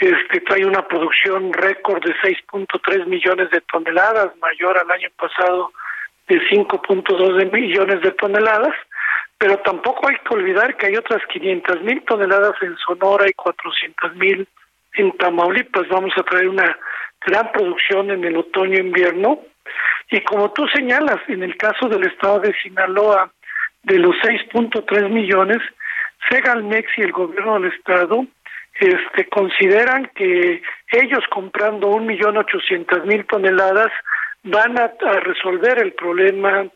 Este 0.00 0.40
trae 0.40 0.64
una 0.64 0.88
producción 0.88 1.52
récord 1.52 2.02
de 2.02 2.14
6.3 2.14 3.04
millones 3.04 3.50
de 3.50 3.60
toneladas, 3.60 4.34
mayor 4.38 4.78
al 4.78 4.90
año 4.90 5.10
pasado 5.18 5.70
de 6.28 6.40
5.2 6.48 7.52
millones 7.52 8.00
de 8.00 8.12
toneladas. 8.12 8.74
Pero 9.36 9.58
tampoco 9.58 10.08
hay 10.08 10.16
que 10.16 10.34
olvidar 10.34 10.78
que 10.78 10.86
hay 10.86 10.96
otras 10.96 11.20
500 11.26 11.82
mil 11.82 12.02
toneladas 12.04 12.54
en 12.62 12.74
Sonora 12.78 13.26
y 13.28 13.34
400 13.34 14.16
mil 14.16 14.48
en 14.94 15.12
Tamaulipas. 15.18 15.86
Vamos 15.88 16.14
a 16.16 16.22
traer 16.22 16.48
una 16.48 16.78
gran 17.20 17.52
producción 17.52 18.10
en 18.10 18.24
el 18.24 18.38
otoño-invierno 18.38 19.40
y 20.10 20.20
como 20.22 20.52
tú 20.52 20.66
señalas, 20.68 21.20
en 21.28 21.42
el 21.42 21.56
caso 21.56 21.88
del 21.88 22.04
estado 22.06 22.40
de 22.40 22.54
Sinaloa, 22.62 23.30
de 23.82 23.98
los 23.98 24.16
6.3 24.16 25.08
millones, 25.08 25.58
Segalmex 26.28 26.86
y 26.98 27.02
el 27.02 27.12
gobierno 27.12 27.60
del 27.60 27.72
estado 27.72 28.26
este, 28.74 29.28
consideran 29.28 30.10
que 30.14 30.62
ellos 30.92 31.24
comprando 31.30 31.88
un 31.88 32.06
millón 32.06 32.36
ochocientas 32.36 33.04
mil 33.04 33.24
toneladas 33.26 33.90
van 34.42 34.78
a, 34.78 34.84
a, 34.84 35.20
resolver 35.20 35.82
el 35.82 35.92
problema 35.92 36.66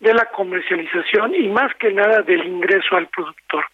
de 0.00 0.14
la 0.14 0.26
comercialización 0.26 1.34
y 1.34 1.48
más 1.48 1.74
que 1.76 1.92
nada 1.92 2.22
del 2.22 2.44
ingreso 2.44 2.96
al 2.96 3.08
productor. 3.08 3.64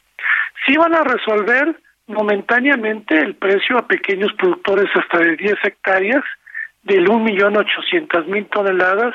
Sí 0.67 0.77
van 0.77 0.95
a 0.95 1.03
resolver 1.03 1.75
momentáneamente 2.07 3.19
el 3.19 3.35
precio 3.35 3.79
a 3.79 3.87
pequeños 3.87 4.33
productores 4.35 4.89
hasta 4.95 5.19
de 5.19 5.37
10 5.37 5.55
hectáreas 5.65 6.23
del 6.83 7.09
un 7.09 7.25
millón 7.25 7.57
ochocientas 7.57 8.27
mil 8.27 8.47
toneladas, 8.47 9.15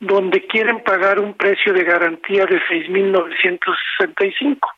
donde 0.00 0.46
quieren 0.46 0.82
pagar 0.82 1.18
un 1.20 1.34
precio 1.34 1.72
de 1.72 1.84
garantía 1.84 2.44
de 2.46 2.60
seis 2.68 2.88
mil 2.88 3.12
novecientos 3.12 3.76
sesenta 3.96 4.24
y 4.24 4.32
cinco. 4.32 4.70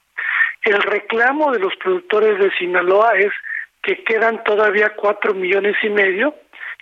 El 0.63 0.81
reclamo 0.81 1.53
de 1.53 1.59
los 1.59 1.75
productores 1.77 2.39
de 2.39 2.51
Sinaloa 2.59 3.13
es 3.19 3.33
que 3.83 4.03
quedan 4.05 4.43
todavía 4.45 4.95
cuatro 4.97 5.35
millones 5.35 5.77
y 5.83 5.91
medio 5.91 6.35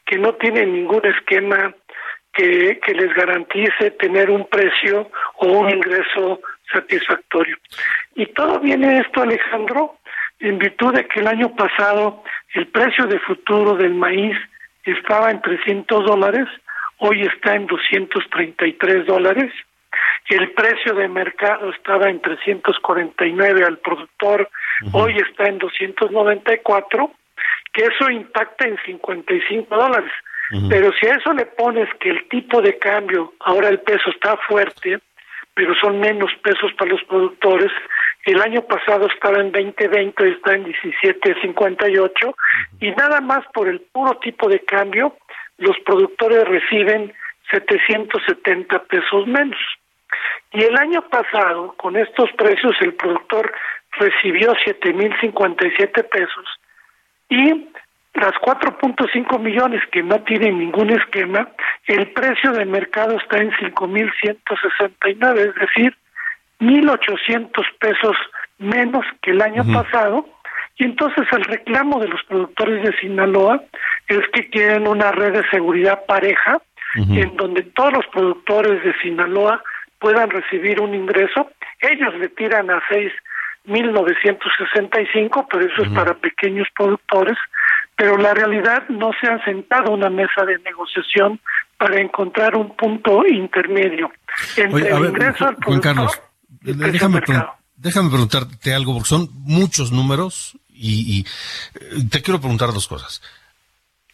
que 0.05 0.19
no 0.19 0.35
tienen 0.35 0.73
ningún 0.73 1.05
esquema 1.05 1.75
que, 2.33 2.79
que 2.79 2.95
les 2.95 3.13
garantice 3.15 3.91
tener 3.93 4.31
un 4.31 4.49
precio 4.49 5.11
o 5.37 5.47
un 5.47 5.71
ingreso 5.71 6.41
satisfactorio. 6.73 7.57
Y 8.15 8.27
todo 8.27 8.61
viene 8.61 9.01
esto, 9.01 9.23
Alejandro, 9.23 9.97
en 10.41 10.59
virtud 10.59 10.95
de 10.95 11.07
que 11.07 11.21
el 11.21 11.27
año 11.27 11.55
pasado 11.55 12.23
el 12.55 12.67
precio 12.69 13.07
de 13.07 13.19
futuro 13.21 13.75
del 13.75 13.95
maíz 13.95 14.37
estaba 14.91 15.31
en 15.31 15.41
300 15.41 16.05
dólares, 16.05 16.49
hoy 16.99 17.23
está 17.23 17.55
en 17.55 17.67
233 17.67 19.07
dólares. 19.07 19.53
El 20.29 20.51
precio 20.53 20.95
de 20.95 21.09
mercado 21.09 21.71
estaba 21.71 22.09
en 22.09 22.21
349 22.21 23.65
al 23.65 23.79
productor, 23.79 24.49
hoy 24.93 25.17
está 25.17 25.47
en 25.47 25.59
294, 25.59 27.11
que 27.73 27.85
eso 27.85 28.11
impacta 28.11 28.67
en 28.67 28.79
55 28.85 29.75
dólares. 29.75 30.13
Pero 30.69 30.93
si 30.93 31.07
a 31.07 31.15
eso 31.15 31.33
le 31.33 31.47
pones 31.47 31.89
que 31.99 32.11
el 32.11 32.29
tipo 32.29 32.61
de 32.61 32.79
cambio, 32.79 33.33
ahora 33.41 33.69
el 33.69 33.81
peso 33.81 34.11
está 34.11 34.37
fuerte, 34.37 34.99
pero 35.55 35.75
son 35.75 35.99
menos 35.99 36.31
pesos 36.43 36.73
para 36.75 36.91
los 36.91 37.03
productores, 37.05 37.73
el 38.25 38.41
año 38.41 38.63
pasado 38.63 39.07
estaba 39.07 39.41
en 39.41 39.53
2020, 39.53 40.29
está 40.29 40.55
en 40.55 40.65
17.58 40.67 42.35
y 42.81 42.91
nada 42.93 43.21
más 43.21 43.45
por 43.53 43.69
el 43.69 43.81
puro 43.81 44.19
tipo 44.19 44.49
de 44.49 44.61
cambio, 44.61 45.17
los 45.59 45.77
productores 45.85 46.45
reciben 46.45 47.13
770 47.51 48.85
pesos 48.85 49.27
menos. 49.27 49.59
Y 50.53 50.63
el 50.63 50.77
año 50.79 51.03
pasado, 51.09 51.75
con 51.77 51.97
estos 51.97 52.31
precios, 52.33 52.77
el 52.81 52.95
productor 52.95 53.53
recibió 53.99 54.53
7.057 54.55 56.09
pesos 56.09 56.47
y 57.29 57.69
las 58.15 58.33
4.5 58.35 59.39
millones 59.41 59.83
que 59.91 60.03
no 60.03 60.23
tienen 60.23 60.59
ningún 60.59 60.91
esquema, 60.91 61.49
el 61.87 62.13
precio 62.13 62.53
de 62.53 62.67
mercado 62.67 63.17
está 63.17 63.39
en 63.39 63.51
5.169, 63.53 65.39
es 65.39 65.55
decir, 65.55 65.97
1.800 66.63 67.51
pesos 67.81 68.17
menos 68.59 69.05
que 69.21 69.33
el 69.33 69.43
año 69.43 69.65
pasado, 69.73 70.25
y 70.77 70.85
entonces 70.85 71.27
el 71.33 71.43
reclamo 71.45 71.99
de 71.99 72.07
los 72.09 72.23
productores 72.25 72.85
de 72.85 72.97
Sinaloa 72.99 73.63
es 74.07 74.21
que 74.33 74.49
quieren 74.49 74.87
una 74.87 75.11
red 75.13 75.33
de 75.33 75.43
seguridad 75.51 76.07
pareja, 76.07 76.63
en 76.95 77.37
donde 77.37 77.63
todos 77.63 77.95
los 77.95 78.07
productores 78.07 78.85
de 78.85 78.95
Sinaloa 79.01 79.63
puedan 79.99 80.31
recibir 80.31 80.81
un 80.81 80.95
ingreso. 80.95 81.51
Ellos 81.81 82.15
le 82.15 82.29
tiran 82.29 82.71
a 82.71 82.81
6.965, 82.83 85.47
pero 85.51 85.67
eso 85.67 85.83
es 85.83 85.89
para 85.91 86.15
pequeños 86.15 86.69
productores, 86.77 87.37
pero 87.97 88.17
la 88.19 88.35
realidad 88.35 88.85
no 88.89 89.11
se 89.21 89.27
ha 89.27 89.45
sentado 89.45 89.91
una 89.93 90.11
mesa 90.11 90.45
de 90.45 90.61
negociación 90.61 91.41
para 91.77 92.01
encontrar 92.01 92.55
un 92.57 92.77
punto 92.77 93.27
intermedio 93.27 94.13
entre 94.57 94.91
el 94.91 95.07
ingreso 95.07 95.49
al 95.49 95.57
productor 95.57 96.32
déjame, 96.61 97.23
déjame 97.77 98.11
preguntarte 98.11 98.75
algo, 98.75 98.95
porque 98.95 99.09
son 99.09 99.31
muchos 99.33 99.93
números 99.93 100.57
y, 100.69 101.19
y, 101.19 101.27
eh, 101.75 102.05
te 102.11 102.23
quiero 102.23 102.41
preguntar 102.41 102.73
dos 102.73 102.89
cosas. 102.89 103.23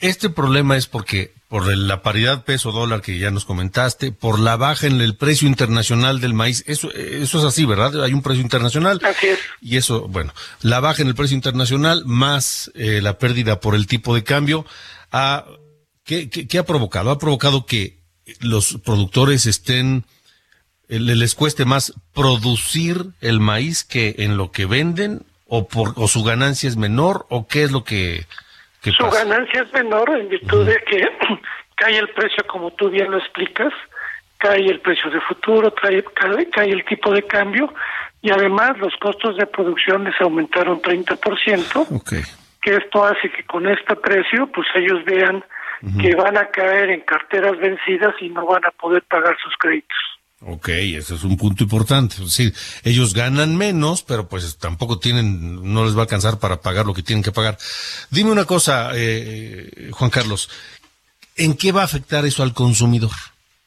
Este 0.01 0.31
problema 0.31 0.77
es 0.77 0.87
porque 0.87 1.35
por 1.49 1.67
la 1.77 2.03
paridad 2.03 2.45
peso 2.45 2.71
dólar 2.71 3.01
que 3.01 3.19
ya 3.19 3.31
nos 3.31 3.45
comentaste, 3.45 4.13
por 4.13 4.39
la 4.39 4.57
baja 4.57 4.87
en 4.87 5.01
el 5.01 5.17
precio 5.17 5.49
internacional 5.49 6.21
del 6.21 6.35
maíz, 6.35 6.63
eso 6.67 6.93
eso 6.93 7.39
es 7.39 7.45
así, 7.45 7.65
¿verdad? 7.65 8.05
Hay 8.05 8.13
un 8.13 8.23
precio 8.23 8.43
internacional. 8.43 9.01
Así 9.03 9.27
es. 9.27 9.39
Y 9.61 9.77
eso, 9.77 10.07
bueno, 10.07 10.33
la 10.61 10.79
baja 10.79 11.03
en 11.03 11.09
el 11.09 11.15
precio 11.15 11.35
internacional 11.35 12.05
más 12.05 12.71
eh, 12.75 13.01
la 13.03 13.19
pérdida 13.19 13.61
por 13.61 13.75
el 13.75 13.87
tipo 13.87 14.15
de 14.15 14.23
cambio, 14.23 14.67
ha, 15.11 15.47
¿qué, 16.05 16.29
qué, 16.31 16.47
qué 16.47 16.59
ha 16.59 16.67
provocado? 16.67 17.11
Ha 17.11 17.19
provocado 17.19 17.67
que 17.67 17.99
los 18.41 18.79
productores 18.85 19.47
estén 19.47 20.05
les 20.89 21.35
cueste 21.35 21.65
más 21.65 21.93
producir 22.15 22.97
el 23.21 23.41
maíz 23.41 23.85
que 23.85 24.15
en 24.19 24.37
lo 24.37 24.51
que 24.51 24.67
venden 24.67 25.21
o 25.47 25.69
por 25.69 25.93
o 25.97 26.09
su 26.09 26.23
ganancia 26.25 26.69
es 26.69 26.77
menor 26.77 27.27
o 27.31 27.47
qué 27.47 27.63
es 27.63 27.73
lo 27.73 27.85
que, 27.85 28.27
que 28.83 28.91
Su 28.93 29.05
pasa? 29.05 29.25
ganancia 29.25 29.63
es 29.63 29.73
menor 29.73 30.09
en 30.19 30.29
virtud 30.29 30.67
de 30.67 30.77
que 30.87 31.09
cae 31.77 31.99
el 31.99 32.09
precio, 32.11 32.45
como 32.47 32.71
tú 32.73 32.91
bien 32.91 33.11
lo 33.11 33.19
explicas, 33.19 33.73
cae 34.39 34.67
el 34.67 34.81
precio 34.81 35.11
de 35.11 35.21
futuro, 35.23 35.73
trae- 35.75 36.05
cae, 36.15 36.49
cae 36.51 36.71
el 36.71 36.85
tipo 36.85 37.13
de 37.13 37.23
cambio 37.23 37.73
y 38.21 38.31
además 38.31 38.77
los 38.79 38.95
costos 38.97 39.37
de 39.37 39.47
producción 39.47 40.05
les 40.05 40.21
aumentaron 40.21 40.81
30%, 40.83 42.03
que 42.63 42.75
esto 42.77 43.05
hace 43.05 43.31
que 43.31 43.45
con 43.45 43.69
este 43.69 43.95
precio 43.97 44.51
pues 44.53 44.67
ellos 44.75 45.05
vean 45.05 45.45
que 46.03 46.13
van 46.17 46.37
a 46.37 46.47
caer 46.51 46.91
en 46.91 47.03
carteras 47.03 47.57
vencidas 47.59 48.13
y 48.21 48.29
no 48.31 48.45
van 48.47 48.65
a 48.65 48.73
poder 48.73 49.03
pagar 49.05 49.37
sus 49.41 49.55
créditos. 49.59 49.97
Ok, 50.41 50.69
ese 50.69 51.15
es 51.17 51.25
un 51.25 51.37
punto 51.37 51.65
importante. 51.65 52.17
Es 52.23 52.81
ellos 52.85 53.13
ganan 53.13 53.57
menos, 53.57 54.05
pero 54.05 54.29
pues 54.29 54.57
tampoco 54.59 54.99
tienen, 55.01 55.73
no 55.75 55.85
les 55.85 55.95
va 55.97 56.01
a 56.01 56.03
alcanzar 56.03 56.39
para 56.39 56.61
pagar 56.61 56.87
lo 56.87 56.95
que 56.95 57.03
tienen 57.03 57.25
que 57.25 57.33
pagar. 57.33 57.59
Dime 58.11 58.31
una 58.31 58.45
cosa, 58.45 58.93
eh, 58.95 59.91
Juan 59.91 60.11
Carlos, 60.11 60.49
¿en 61.37 61.57
qué 61.57 61.73
va 61.73 61.81
a 61.83 61.87
afectar 61.87 62.25
eso 62.25 62.45
al 62.45 62.55
consumidor? 62.55 63.11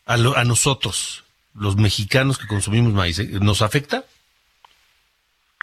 A, 0.05 0.15
lo- 0.17 0.37
a 0.37 0.45
nosotros, 0.45 1.25
los 1.55 1.75
mexicanos 1.75 2.37
que 2.37 2.47
consumimos 2.47 2.93
maíz, 2.93 3.19
¿eh? 3.19 3.27
¿nos 3.41 3.61
afecta? 3.61 4.05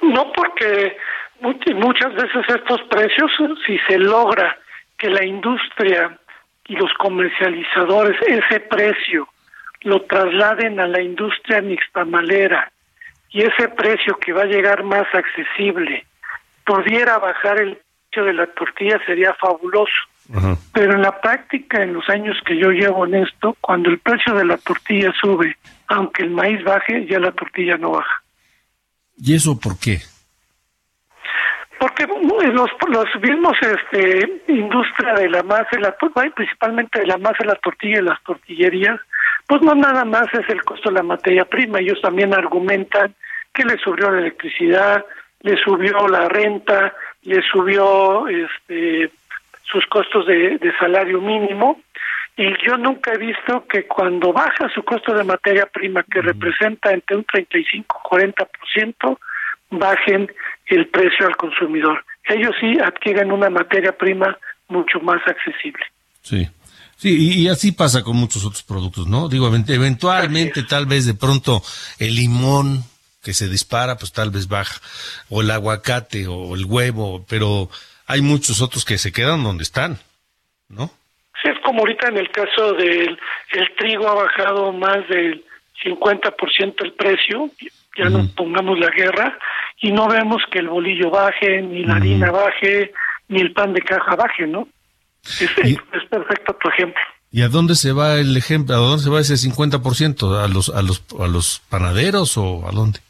No 0.02 0.30
porque 0.34 0.94
mu- 1.40 1.54
muchas 1.76 2.14
veces 2.14 2.44
estos 2.54 2.80
precios, 2.90 3.30
si 3.66 3.78
se 3.88 3.98
logra 3.98 4.58
que 4.98 5.08
la 5.08 5.24
industria 5.24 6.18
y 6.66 6.74
los 6.76 6.90
comercializadores 6.98 8.16
ese 8.26 8.60
precio 8.60 9.26
lo 9.82 10.02
trasladen 10.02 10.80
a 10.80 10.86
la 10.86 11.00
industria 11.00 11.60
nixtamalera 11.60 12.70
y 13.30 13.42
ese 13.42 13.68
precio 13.68 14.18
que 14.18 14.32
va 14.32 14.42
a 14.42 14.46
llegar 14.46 14.82
más 14.82 15.06
accesible 15.12 16.04
pudiera 16.64 17.18
bajar 17.18 17.60
el 17.60 17.78
precio 18.10 18.24
de 18.26 18.32
la 18.34 18.46
tortilla 18.46 18.98
sería 19.06 19.34
fabuloso. 19.34 19.92
Pero 20.74 20.92
en 20.92 21.00
la 21.00 21.18
práctica, 21.20 21.82
en 21.82 21.94
los 21.94 22.06
años 22.10 22.36
que 22.44 22.58
yo 22.58 22.70
llevo 22.70 23.06
en 23.06 23.14
esto, 23.14 23.56
cuando 23.62 23.88
el 23.88 23.98
precio 23.98 24.34
de 24.34 24.44
la 24.44 24.58
tortilla 24.58 25.10
sube, 25.18 25.56
aunque 25.86 26.22
el 26.22 26.30
maíz 26.30 26.62
baje, 26.64 27.06
ya 27.06 27.18
la 27.18 27.32
tortilla 27.32 27.78
no 27.78 27.92
baja. 27.92 28.22
¿Y 29.16 29.34
eso 29.34 29.58
por 29.58 29.78
qué? 29.78 29.98
Porque 31.80 32.06
los, 32.06 32.70
los 32.88 33.22
mismos 33.22 33.56
este, 33.62 34.42
industria 34.48 35.14
de 35.14 35.30
la 35.30 35.42
masa, 35.42 35.78
la, 35.80 35.96
pues, 35.96 36.12
principalmente 36.34 37.00
de 37.00 37.06
la 37.06 37.16
masa, 37.16 37.44
la 37.44 37.54
tortilla 37.54 38.00
y 38.00 38.02
las 38.02 38.22
tortillerías, 38.24 39.00
pues 39.48 39.62
no 39.62 39.74
nada 39.74 40.04
más 40.04 40.26
es 40.34 40.46
el 40.50 40.62
costo 40.62 40.90
de 40.90 40.96
la 40.96 41.02
materia 41.02 41.46
prima, 41.46 41.80
ellos 41.80 42.00
también 42.02 42.34
argumentan 42.34 43.14
que 43.54 43.64
le 43.64 43.78
subió 43.78 44.10
la 44.10 44.20
electricidad, 44.20 45.04
le 45.40 45.56
subió 45.56 46.06
la 46.06 46.28
renta, 46.28 46.94
le 47.22 47.40
subió 47.50 48.28
este, 48.28 49.10
sus 49.64 49.86
costos 49.86 50.26
de, 50.26 50.58
de 50.58 50.72
salario 50.78 51.22
mínimo, 51.22 51.80
y 52.36 52.54
yo 52.64 52.76
nunca 52.76 53.14
he 53.14 53.18
visto 53.18 53.66
que 53.66 53.86
cuando 53.86 54.34
baja 54.34 54.68
su 54.72 54.84
costo 54.84 55.14
de 55.14 55.24
materia 55.24 55.64
prima, 55.64 56.04
que 56.04 56.20
representa 56.20 56.92
entre 56.92 57.16
un 57.16 57.24
35 57.24 58.02
y 58.04 58.16
40%, 58.16 59.18
bajen 59.70 60.30
el 60.66 60.86
precio 60.88 61.26
al 61.26 61.36
consumidor. 61.36 62.04
Ellos 62.24 62.54
sí 62.60 62.78
adquieren 62.80 63.32
una 63.32 63.48
materia 63.48 63.92
prima 63.92 64.38
mucho 64.68 65.00
más 65.00 65.26
accesible. 65.26 65.84
Sí. 66.20 66.46
Sí, 66.98 67.16
y, 67.16 67.42
y 67.42 67.48
así 67.48 67.72
pasa 67.72 68.02
con 68.02 68.16
muchos 68.16 68.44
otros 68.44 68.62
productos, 68.64 69.06
¿no? 69.06 69.28
Digo, 69.28 69.48
event- 69.48 69.70
eventualmente, 69.70 70.62
tal 70.64 70.86
vez 70.86 71.06
de 71.06 71.14
pronto 71.14 71.62
el 71.98 72.14
limón 72.16 72.82
que 73.22 73.32
se 73.34 73.48
dispara, 73.48 73.96
pues 73.96 74.12
tal 74.12 74.30
vez 74.30 74.48
baja, 74.48 74.80
o 75.28 75.42
el 75.42 75.50
aguacate, 75.50 76.26
o 76.26 76.54
el 76.56 76.64
huevo, 76.64 77.24
pero 77.28 77.68
hay 78.06 78.20
muchos 78.20 78.60
otros 78.62 78.84
que 78.84 78.98
se 78.98 79.12
quedan 79.12 79.44
donde 79.44 79.62
están, 79.62 79.98
¿no? 80.68 80.90
Sí, 81.40 81.48
es 81.48 81.58
como 81.64 81.80
ahorita 81.80 82.08
en 82.08 82.16
el 82.18 82.30
caso 82.30 82.72
del 82.72 83.16
el 83.52 83.76
trigo 83.76 84.08
ha 84.08 84.14
bajado 84.14 84.72
más 84.72 85.06
del 85.08 85.44
50% 85.84 86.74
el 86.84 86.92
precio, 86.94 87.50
ya 87.96 88.08
no 88.08 88.26
pongamos 88.34 88.78
la 88.78 88.90
guerra, 88.90 89.38
y 89.80 89.92
no 89.92 90.08
vemos 90.08 90.42
que 90.50 90.58
el 90.58 90.68
bolillo 90.68 91.10
baje, 91.10 91.62
ni 91.62 91.84
la 91.84 91.96
harina 91.96 92.30
baje, 92.32 92.92
ni 93.28 93.40
el 93.40 93.52
pan 93.52 93.72
de 93.72 93.82
caja 93.82 94.16
baje, 94.16 94.46
¿no? 94.46 94.68
Es, 95.40 95.42
es 95.62 96.04
perfecto 96.08 96.54
tu 96.54 96.68
ejemplo. 96.68 97.02
¿Y 97.30 97.42
a 97.42 97.48
dónde 97.48 97.74
se 97.74 97.92
va 97.92 98.14
el 98.14 98.36
ejemplo? 98.36 98.74
¿A 98.74 98.78
dónde 98.78 99.02
se 99.02 99.10
va 99.10 99.20
ese 99.20 99.34
50%? 99.34 100.42
¿A 100.42 100.48
los, 100.48 100.70
a 100.70 100.82
los, 100.82 101.04
a 101.20 101.26
los 101.26 101.60
panaderos 101.68 102.38
o 102.38 102.66
a 102.66 102.72
dónde? 102.72 103.00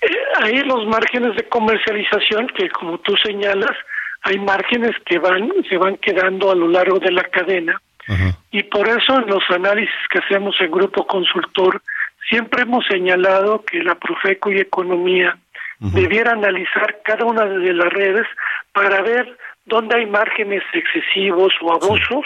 Eh, 0.00 0.08
ahí 0.42 0.62
los 0.62 0.86
márgenes 0.86 1.34
de 1.36 1.48
comercialización 1.48 2.46
que 2.56 2.68
como 2.70 2.98
tú 2.98 3.16
señalas 3.16 3.72
hay 4.22 4.38
márgenes 4.38 4.92
que 5.04 5.18
van 5.18 5.50
se 5.68 5.76
van 5.76 5.96
quedando 5.98 6.50
a 6.50 6.54
lo 6.54 6.68
largo 6.68 6.98
de 6.98 7.12
la 7.12 7.24
cadena 7.24 7.80
y 8.50 8.62
por 8.64 8.86
eso 8.86 9.18
en 9.18 9.26
los 9.26 9.42
análisis 9.48 9.94
que 10.10 10.18
hacemos 10.18 10.54
en 10.60 10.70
grupo 10.70 11.06
consultor 11.06 11.80
siempre 12.28 12.62
hemos 12.62 12.84
señalado 12.86 13.64
que 13.64 13.82
la 13.82 13.94
Profeco 13.94 14.50
y 14.50 14.60
Economía 14.60 15.36
debiera 15.78 16.32
analizar 16.32 17.00
cada 17.02 17.24
una 17.24 17.44
de 17.44 17.72
las 17.72 17.92
redes 17.92 18.26
para 18.72 19.02
ver 19.02 19.38
dónde 19.66 19.96
hay 19.96 20.06
márgenes 20.06 20.62
excesivos 20.72 21.52
o 21.62 21.72
abusos 21.72 22.24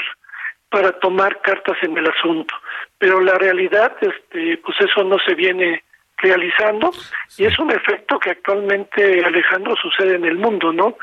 para 0.69 0.93
tomar 0.99 1.41
cartas 1.41 1.77
en 1.83 1.97
el 1.97 2.07
asunto 2.09 2.55
pero 2.99 3.21
la 3.21 3.35
realidad 3.35 3.93
este 4.01 4.59
pues 4.59 4.77
eso 4.81 5.05
no 5.05 5.17
se 5.25 5.35
viene 5.35 5.83
realizando 6.19 6.93
y 7.37 7.45
es 7.45 7.59
un 7.59 7.71
efecto 7.71 8.19
que 8.19 8.31
actualmente 8.31 9.25
Alejandro 9.25 9.75
sucede 9.81 10.17
en 10.17 10.25
el 10.25 10.37
mundo, 10.37 10.73
¿no? 10.73 10.97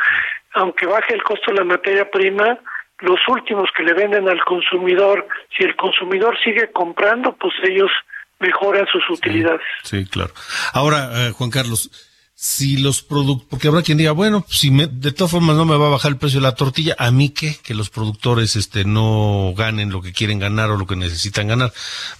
Aunque 0.53 0.85
baje 0.85 1.13
el 1.13 1.23
costo 1.23 1.51
de 1.51 1.59
la 1.59 1.63
materia 1.63 2.09
prima, 2.09 2.59
los 2.99 3.19
últimos 3.27 3.69
que 3.75 3.83
le 3.83 3.93
venden 3.93 4.27
al 4.29 4.43
consumidor, 4.43 5.27
si 5.55 5.63
el 5.63 5.75
consumidor 5.75 6.37
sigue 6.43 6.71
comprando, 6.71 7.33
pues 7.33 7.53
ellos 7.63 7.91
mejoran 8.39 8.85
sus 8.87 9.09
utilidades. 9.09 9.65
Sí, 9.83 10.05
claro. 10.05 10.33
Ahora, 10.73 11.09
eh, 11.13 11.31
Juan 11.31 11.49
Carlos, 11.49 11.89
si 12.37 12.75
los 12.77 13.01
productos, 13.01 13.47
porque 13.49 13.69
habrá 13.69 13.81
quien 13.81 13.97
diga, 13.97 14.11
bueno, 14.11 14.45
si 14.49 14.69
me- 14.69 14.87
de 14.87 15.13
todas 15.13 15.31
formas 15.31 15.55
no 15.55 15.63
me 15.63 15.77
va 15.77 15.87
a 15.87 15.91
bajar 15.91 16.11
el 16.11 16.17
precio 16.17 16.41
de 16.41 16.43
la 16.43 16.53
tortilla, 16.55 16.93
¿a 16.99 17.09
mí 17.09 17.29
qué? 17.29 17.55
Que 17.63 17.73
los 17.73 17.89
productores 17.89 18.57
este, 18.57 18.83
no 18.83 19.53
ganen 19.55 19.89
lo 19.91 20.01
que 20.01 20.11
quieren 20.11 20.39
ganar 20.39 20.69
o 20.69 20.77
lo 20.77 20.85
que 20.85 20.97
necesitan 20.97 21.47
ganar. 21.47 21.71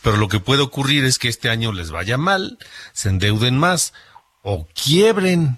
Pero 0.02 0.16
lo 0.16 0.30
que 0.30 0.40
puede 0.40 0.62
ocurrir 0.62 1.04
es 1.04 1.20
que 1.20 1.28
este 1.28 1.50
año 1.50 1.74
les 1.74 1.92
vaya 1.92 2.18
mal, 2.18 2.58
se 2.94 3.10
endeuden 3.10 3.58
más 3.58 3.94
o 4.42 4.68
quiebren 4.74 5.58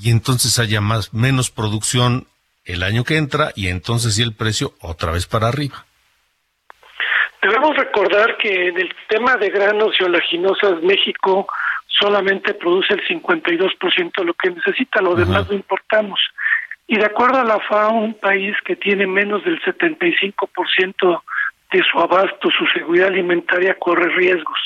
y 0.00 0.10
entonces 0.10 0.58
haya 0.60 0.80
más, 0.80 1.12
menos 1.12 1.50
producción 1.50 2.28
el 2.64 2.84
año 2.84 3.02
que 3.02 3.16
entra 3.16 3.52
y 3.56 3.68
entonces 3.68 4.14
sí 4.14 4.22
el 4.22 4.34
precio 4.34 4.74
otra 4.80 5.10
vez 5.10 5.26
para 5.26 5.48
arriba. 5.48 5.84
Debemos 7.42 7.76
recordar 7.76 8.36
que 8.38 8.68
en 8.68 8.76
el 8.78 8.88
tema 9.08 9.36
de 9.36 9.50
granos 9.50 9.94
y 10.00 10.04
oleaginosas 10.04 10.82
México 10.82 11.46
solamente 11.98 12.54
produce 12.54 12.94
el 12.94 13.06
52% 13.06 14.12
de 14.16 14.24
lo 14.24 14.34
que 14.34 14.50
necesita, 14.50 15.00
lo 15.00 15.14
demás 15.14 15.48
lo 15.48 15.54
importamos. 15.54 16.20
Y 16.86 16.96
de 16.96 17.06
acuerdo 17.06 17.40
a 17.40 17.44
la 17.44 17.58
FAO, 17.60 17.92
un 17.94 18.14
país 18.14 18.56
que 18.64 18.76
tiene 18.76 19.06
menos 19.06 19.44
del 19.44 19.60
75% 19.62 21.22
de 21.72 21.82
su 21.82 21.98
abasto, 21.98 22.48
su 22.50 22.66
seguridad 22.66 23.08
alimentaria 23.08 23.74
corre 23.74 24.08
riesgos. 24.14 24.58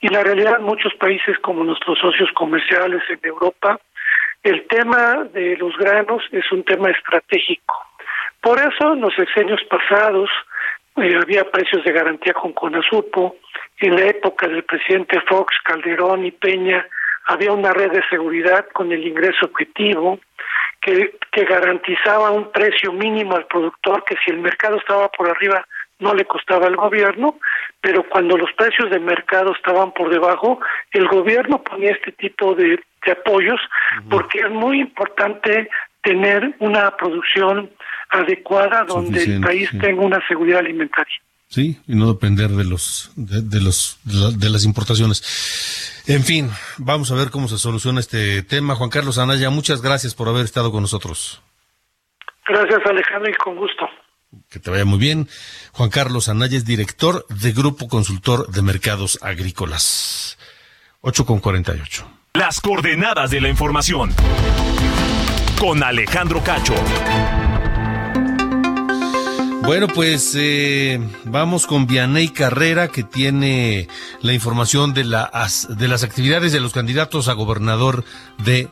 Y 0.00 0.08
la 0.08 0.22
realidad 0.22 0.60
muchos 0.60 0.94
países 0.94 1.36
como 1.40 1.64
nuestros 1.64 1.98
socios 1.98 2.30
comerciales 2.32 3.02
en 3.08 3.18
Europa, 3.22 3.80
el 4.44 4.66
tema 4.68 5.24
de 5.32 5.56
los 5.56 5.76
granos 5.76 6.22
es 6.30 6.50
un 6.52 6.62
tema 6.62 6.90
estratégico. 6.90 7.74
Por 8.40 8.58
eso 8.58 8.92
en 8.92 9.00
los 9.00 9.14
sexenios 9.14 9.60
pasados 9.68 10.30
eh, 11.02 11.18
había 11.20 11.50
precios 11.50 11.84
de 11.84 11.92
garantía 11.92 12.32
con 12.34 12.52
Conasupo, 12.52 13.36
en 13.78 13.94
la 13.94 14.06
época 14.06 14.48
del 14.48 14.64
presidente 14.64 15.20
Fox, 15.28 15.54
Calderón 15.64 16.24
y 16.26 16.30
Peña 16.32 16.86
había 17.26 17.52
una 17.52 17.72
red 17.72 17.92
de 17.92 18.02
seguridad 18.08 18.66
con 18.72 18.90
el 18.90 19.06
ingreso 19.06 19.46
objetivo 19.46 20.18
que, 20.80 21.16
que 21.30 21.44
garantizaba 21.44 22.30
un 22.30 22.50
precio 22.50 22.92
mínimo 22.92 23.36
al 23.36 23.46
productor 23.46 24.04
que 24.04 24.16
si 24.24 24.30
el 24.30 24.38
mercado 24.38 24.76
estaba 24.78 25.08
por 25.08 25.28
arriba 25.28 25.66
no 26.00 26.14
le 26.14 26.24
costaba 26.24 26.66
al 26.66 26.76
gobierno, 26.76 27.38
pero 27.80 28.04
cuando 28.08 28.36
los 28.36 28.52
precios 28.52 28.88
de 28.90 29.00
mercado 29.00 29.52
estaban 29.52 29.92
por 29.92 30.10
debajo, 30.10 30.60
el 30.92 31.08
gobierno 31.08 31.62
ponía 31.62 31.90
este 31.90 32.12
tipo 32.12 32.54
de, 32.54 32.80
de 33.04 33.12
apoyos 33.12 33.60
porque 34.08 34.38
es 34.38 34.50
muy 34.50 34.80
importante 34.80 35.68
tener 36.02 36.54
una 36.60 36.96
producción 36.96 37.70
adecuada 38.08 38.84
donde 38.84 39.22
el 39.22 39.40
país 39.40 39.70
tenga 39.80 40.02
una 40.02 40.20
seguridad 40.26 40.60
alimentaria. 40.60 41.14
Sí, 41.48 41.78
y 41.86 41.94
no 41.94 42.12
depender 42.12 42.50
de 42.50 42.64
los 42.64 43.10
de, 43.16 43.60
los 43.60 43.98
de, 44.04 44.50
las 44.50 44.64
importaciones. 44.64 46.02
En 46.06 46.22
fin, 46.22 46.50
vamos 46.76 47.10
a 47.10 47.14
ver 47.14 47.30
cómo 47.30 47.48
se 47.48 47.58
soluciona 47.58 48.00
este 48.00 48.42
tema. 48.42 48.74
Juan 48.74 48.90
Carlos 48.90 49.18
Anaya, 49.18 49.48
muchas 49.48 49.80
gracias 49.80 50.14
por 50.14 50.28
haber 50.28 50.44
estado 50.44 50.70
con 50.70 50.82
nosotros. 50.82 51.42
Gracias, 52.46 52.80
Alejandro, 52.84 53.30
y 53.30 53.34
con 53.34 53.56
gusto. 53.56 53.88
Que 54.50 54.58
te 54.58 54.70
vaya 54.70 54.84
muy 54.84 54.98
bien. 54.98 55.26
Juan 55.72 55.88
Carlos 55.88 56.28
Anaya 56.28 56.56
es 56.56 56.66
director 56.66 57.26
de 57.28 57.52
Grupo 57.52 57.88
Consultor 57.88 58.48
de 58.48 58.60
Mercados 58.60 59.18
Agrícolas. 59.22 60.38
8 61.00 61.24
con 61.24 61.40
48. 61.40 62.10
Las 62.34 62.60
coordenadas 62.60 63.30
de 63.30 63.40
la 63.40 63.48
información. 63.48 64.10
Con 65.58 65.82
Alejandro 65.82 66.42
Cacho. 66.44 66.74
Bueno, 69.68 69.86
pues 69.86 70.34
eh, 70.34 70.98
vamos 71.24 71.66
con 71.66 71.86
Vianey 71.86 72.30
Carrera, 72.30 72.88
que 72.88 73.02
tiene 73.02 73.86
la 74.22 74.32
información 74.32 74.94
de, 74.94 75.04
de 75.04 75.88
las 75.88 76.02
actividades 76.04 76.52
de 76.52 76.60
los 76.60 76.72
candidatos 76.72 77.28
a 77.28 77.34
gobernador 77.34 78.02
de 78.42 78.70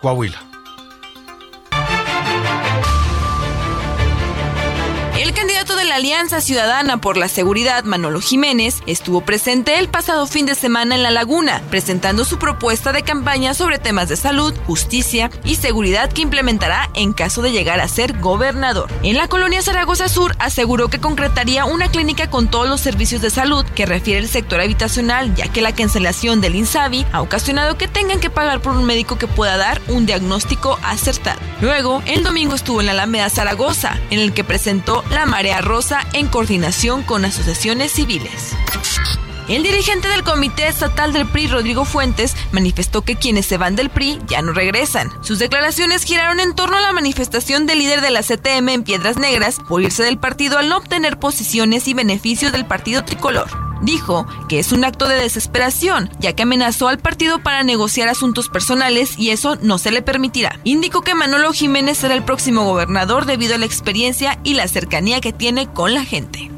Coahuila. 0.00 0.51
Alianza 6.02 6.40
Ciudadana 6.40 6.96
por 7.00 7.16
la 7.16 7.28
Seguridad, 7.28 7.84
Manolo 7.84 8.20
Jiménez, 8.20 8.82
estuvo 8.86 9.20
presente 9.20 9.78
el 9.78 9.88
pasado 9.88 10.26
fin 10.26 10.46
de 10.46 10.56
semana 10.56 10.96
en 10.96 11.04
La 11.04 11.12
Laguna, 11.12 11.62
presentando 11.70 12.24
su 12.24 12.40
propuesta 12.40 12.90
de 12.90 13.04
campaña 13.04 13.54
sobre 13.54 13.78
temas 13.78 14.08
de 14.08 14.16
salud, 14.16 14.52
justicia 14.66 15.30
y 15.44 15.54
seguridad 15.54 16.12
que 16.12 16.22
implementará 16.22 16.90
en 16.94 17.12
caso 17.12 17.40
de 17.40 17.52
llegar 17.52 17.78
a 17.78 17.86
ser 17.86 18.18
gobernador. 18.18 18.90
En 19.04 19.16
la 19.16 19.28
colonia 19.28 19.62
Zaragoza 19.62 20.08
Sur 20.08 20.34
aseguró 20.40 20.88
que 20.88 20.98
concretaría 20.98 21.66
una 21.66 21.88
clínica 21.88 22.28
con 22.28 22.48
todos 22.50 22.68
los 22.68 22.80
servicios 22.80 23.22
de 23.22 23.30
salud 23.30 23.64
que 23.64 23.86
refiere 23.86 24.18
el 24.18 24.28
sector 24.28 24.60
habitacional, 24.60 25.32
ya 25.36 25.52
que 25.52 25.62
la 25.62 25.72
cancelación 25.72 26.40
del 26.40 26.56
INSABI 26.56 27.06
ha 27.12 27.22
ocasionado 27.22 27.78
que 27.78 27.86
tengan 27.86 28.18
que 28.18 28.28
pagar 28.28 28.60
por 28.60 28.72
un 28.72 28.86
médico 28.86 29.18
que 29.18 29.28
pueda 29.28 29.56
dar 29.56 29.80
un 29.86 30.04
diagnóstico 30.04 30.80
acertado. 30.82 31.38
Luego, 31.62 32.02
el 32.06 32.24
domingo 32.24 32.56
estuvo 32.56 32.80
en 32.80 32.86
la 32.86 32.92
Alameda 32.92 33.30
Zaragoza, 33.30 33.96
en 34.10 34.18
el 34.18 34.34
que 34.34 34.42
presentó 34.42 35.04
la 35.10 35.26
Marea 35.26 35.60
Rosa 35.60 36.00
en 36.12 36.26
coordinación 36.26 37.04
con 37.04 37.24
asociaciones 37.24 37.92
civiles. 37.92 38.56
El 39.48 39.62
dirigente 39.62 40.08
del 40.08 40.24
Comité 40.24 40.66
Estatal 40.66 41.12
del 41.12 41.28
PRI, 41.28 41.46
Rodrigo 41.46 41.84
Fuentes, 41.84 42.34
manifestó 42.50 43.02
que 43.02 43.14
quienes 43.14 43.46
se 43.46 43.58
van 43.58 43.76
del 43.76 43.90
PRI 43.90 44.18
ya 44.26 44.42
no 44.42 44.52
regresan. 44.52 45.12
Sus 45.22 45.38
declaraciones 45.38 46.02
giraron 46.02 46.40
en 46.40 46.56
torno 46.56 46.78
a 46.78 46.80
la 46.80 46.92
manifestación 46.92 47.64
del 47.66 47.78
líder 47.78 48.00
de 48.00 48.10
la 48.10 48.22
CTM 48.22 48.68
en 48.70 48.82
Piedras 48.82 49.16
Negras 49.16 49.58
por 49.68 49.82
irse 49.82 50.02
del 50.02 50.18
partido 50.18 50.58
al 50.58 50.68
no 50.68 50.78
obtener 50.78 51.20
posiciones 51.20 51.86
y 51.86 51.94
beneficios 51.94 52.50
del 52.50 52.66
partido 52.66 53.04
tricolor. 53.04 53.71
Dijo 53.82 54.26
que 54.48 54.60
es 54.60 54.72
un 54.72 54.84
acto 54.84 55.08
de 55.08 55.16
desesperación, 55.16 56.10
ya 56.20 56.34
que 56.34 56.44
amenazó 56.44 56.88
al 56.88 56.98
partido 56.98 57.40
para 57.40 57.64
negociar 57.64 58.08
asuntos 58.08 58.48
personales 58.48 59.18
y 59.18 59.30
eso 59.30 59.56
no 59.60 59.78
se 59.78 59.90
le 59.90 60.02
permitirá. 60.02 60.58
Indicó 60.64 61.02
que 61.02 61.14
Manolo 61.14 61.52
Jiménez 61.52 61.98
será 61.98 62.14
el 62.14 62.22
próximo 62.22 62.64
gobernador 62.64 63.26
debido 63.26 63.56
a 63.56 63.58
la 63.58 63.66
experiencia 63.66 64.38
y 64.44 64.54
la 64.54 64.68
cercanía 64.68 65.20
que 65.20 65.32
tiene 65.32 65.66
con 65.66 65.94
la 65.94 66.04
gente. 66.04 66.51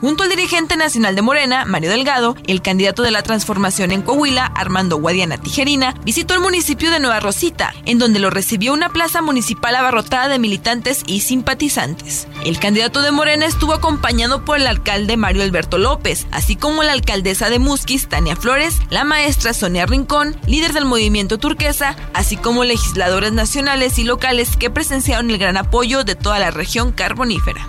Junto 0.00 0.22
al 0.22 0.30
dirigente 0.30 0.76
nacional 0.76 1.16
de 1.16 1.22
Morena, 1.22 1.64
Mario 1.64 1.90
Delgado, 1.90 2.36
el 2.46 2.62
candidato 2.62 3.02
de 3.02 3.10
la 3.10 3.24
transformación 3.24 3.90
en 3.90 4.02
Coahuila, 4.02 4.46
Armando 4.46 4.96
Guadiana 4.98 5.38
Tijerina, 5.38 5.94
visitó 6.04 6.34
el 6.34 6.40
municipio 6.40 6.92
de 6.92 7.00
Nueva 7.00 7.18
Rosita, 7.18 7.74
en 7.84 7.98
donde 7.98 8.20
lo 8.20 8.30
recibió 8.30 8.72
una 8.72 8.90
plaza 8.90 9.22
municipal 9.22 9.74
abarrotada 9.74 10.28
de 10.28 10.38
militantes 10.38 11.02
y 11.06 11.20
simpatizantes. 11.20 12.28
El 12.44 12.60
candidato 12.60 13.02
de 13.02 13.10
Morena 13.10 13.46
estuvo 13.46 13.72
acompañado 13.72 14.44
por 14.44 14.58
el 14.58 14.68
alcalde 14.68 15.16
Mario 15.16 15.42
Alberto 15.42 15.78
López, 15.78 16.28
así 16.30 16.54
como 16.54 16.84
la 16.84 16.92
alcaldesa 16.92 17.50
de 17.50 17.58
Musquis, 17.58 18.08
Tania 18.08 18.36
Flores, 18.36 18.76
la 18.90 19.02
maestra 19.02 19.52
Sonia 19.52 19.86
Rincón, 19.86 20.36
líder 20.46 20.74
del 20.74 20.84
movimiento 20.84 21.38
turquesa, 21.38 21.96
así 22.14 22.36
como 22.36 22.62
legisladores 22.62 23.32
nacionales 23.32 23.98
y 23.98 24.04
locales 24.04 24.56
que 24.56 24.70
presenciaron 24.70 25.30
el 25.30 25.38
gran 25.38 25.56
apoyo 25.56 26.04
de 26.04 26.14
toda 26.14 26.38
la 26.38 26.52
región 26.52 26.92
carbonífera. 26.92 27.68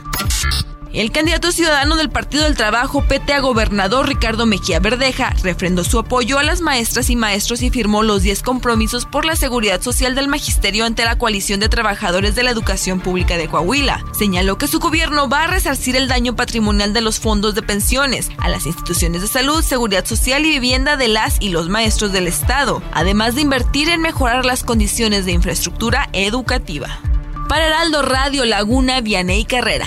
El 0.91 1.11
candidato 1.11 1.51
ciudadano 1.51 1.97
del 1.97 2.09
Partido 2.09 2.45
del 2.45 2.57
Trabajo, 2.57 3.03
PT 3.07 3.31
a 3.33 3.41
gobernador 3.41 4.07
Ricardo 4.07 4.47
Mejía 4.47 4.79
Verdeja, 4.79 5.35
refrendó 5.43 5.83
su 5.83 5.99
apoyo 5.99 6.39
a 6.39 6.43
las 6.43 6.61
maestras 6.61 7.11
y 7.11 7.15
maestros 7.15 7.61
y 7.61 7.69
firmó 7.69 8.01
los 8.01 8.23
10 8.23 8.41
compromisos 8.41 9.05
por 9.05 9.23
la 9.23 9.35
seguridad 9.35 9.81
social 9.81 10.15
del 10.15 10.27
magisterio 10.27 10.85
ante 10.85 11.05
la 11.05 11.19
coalición 11.19 11.59
de 11.59 11.69
trabajadores 11.69 12.33
de 12.33 12.41
la 12.41 12.49
educación 12.49 13.01
pública 13.01 13.37
de 13.37 13.47
Coahuila. 13.47 14.03
Señaló 14.17 14.57
que 14.57 14.67
su 14.67 14.79
gobierno 14.79 15.29
va 15.29 15.43
a 15.43 15.47
resarcir 15.47 15.95
el 15.95 16.07
daño 16.07 16.35
patrimonial 16.35 16.91
de 16.91 17.01
los 17.01 17.19
fondos 17.19 17.53
de 17.53 17.61
pensiones 17.61 18.31
a 18.39 18.49
las 18.49 18.65
instituciones 18.65 19.21
de 19.21 19.27
salud, 19.27 19.61
seguridad 19.61 20.05
social 20.05 20.43
y 20.43 20.49
vivienda 20.49 20.97
de 20.97 21.07
las 21.07 21.37
y 21.39 21.49
los 21.49 21.69
maestros 21.69 22.11
del 22.11 22.25
Estado, 22.25 22.81
además 22.93 23.35
de 23.35 23.41
invertir 23.41 23.89
en 23.89 24.01
mejorar 24.01 24.43
las 24.43 24.63
condiciones 24.63 25.25
de 25.25 25.33
infraestructura 25.33 26.09
educativa. 26.13 26.99
Para 27.47 27.67
Heraldo 27.67 28.01
Radio 28.01 28.43
Laguna, 28.45 29.01
Vianey 29.01 29.45
Carrera. 29.45 29.85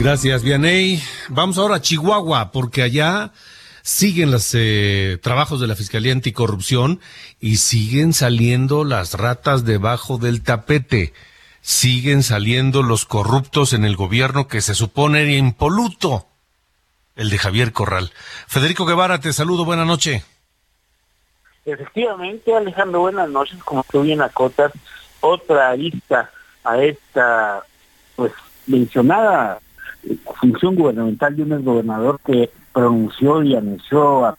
Gracias, 0.00 0.42
Vianey. 0.42 0.98
Vamos 1.28 1.58
ahora 1.58 1.74
a 1.74 1.82
Chihuahua, 1.82 2.52
porque 2.52 2.80
allá 2.80 3.32
siguen 3.82 4.30
los 4.30 4.54
eh, 4.54 5.18
trabajos 5.22 5.60
de 5.60 5.66
la 5.66 5.76
Fiscalía 5.76 6.14
Anticorrupción 6.14 7.00
y 7.38 7.56
siguen 7.56 8.14
saliendo 8.14 8.84
las 8.84 9.12
ratas 9.12 9.66
debajo 9.66 10.16
del 10.16 10.42
tapete. 10.42 11.12
Siguen 11.60 12.22
saliendo 12.22 12.82
los 12.82 13.04
corruptos 13.04 13.74
en 13.74 13.84
el 13.84 13.94
gobierno 13.94 14.48
que 14.48 14.62
se 14.62 14.74
supone 14.74 15.36
impoluto, 15.36 16.24
el 17.14 17.28
de 17.28 17.36
Javier 17.36 17.74
Corral. 17.74 18.10
Federico 18.46 18.86
Guevara, 18.86 19.20
te 19.20 19.34
saludo, 19.34 19.66
buena 19.66 19.84
noche. 19.84 20.24
Efectivamente, 21.66 22.56
Alejandro, 22.56 23.00
buenas 23.00 23.28
noches. 23.28 23.62
Como 23.64 23.84
tú 23.84 24.00
bien 24.00 24.22
acotas, 24.22 24.72
otra 25.20 25.76
lista 25.76 26.30
a 26.64 26.78
esta, 26.78 27.62
pues, 28.16 28.32
mencionada 28.66 29.60
función 30.40 30.74
gubernamental 30.74 31.36
de 31.36 31.42
un 31.42 31.64
gobernador 31.64 32.20
que 32.24 32.50
pronunció 32.72 33.42
y 33.42 33.54
anunció 33.56 34.26
a, 34.26 34.36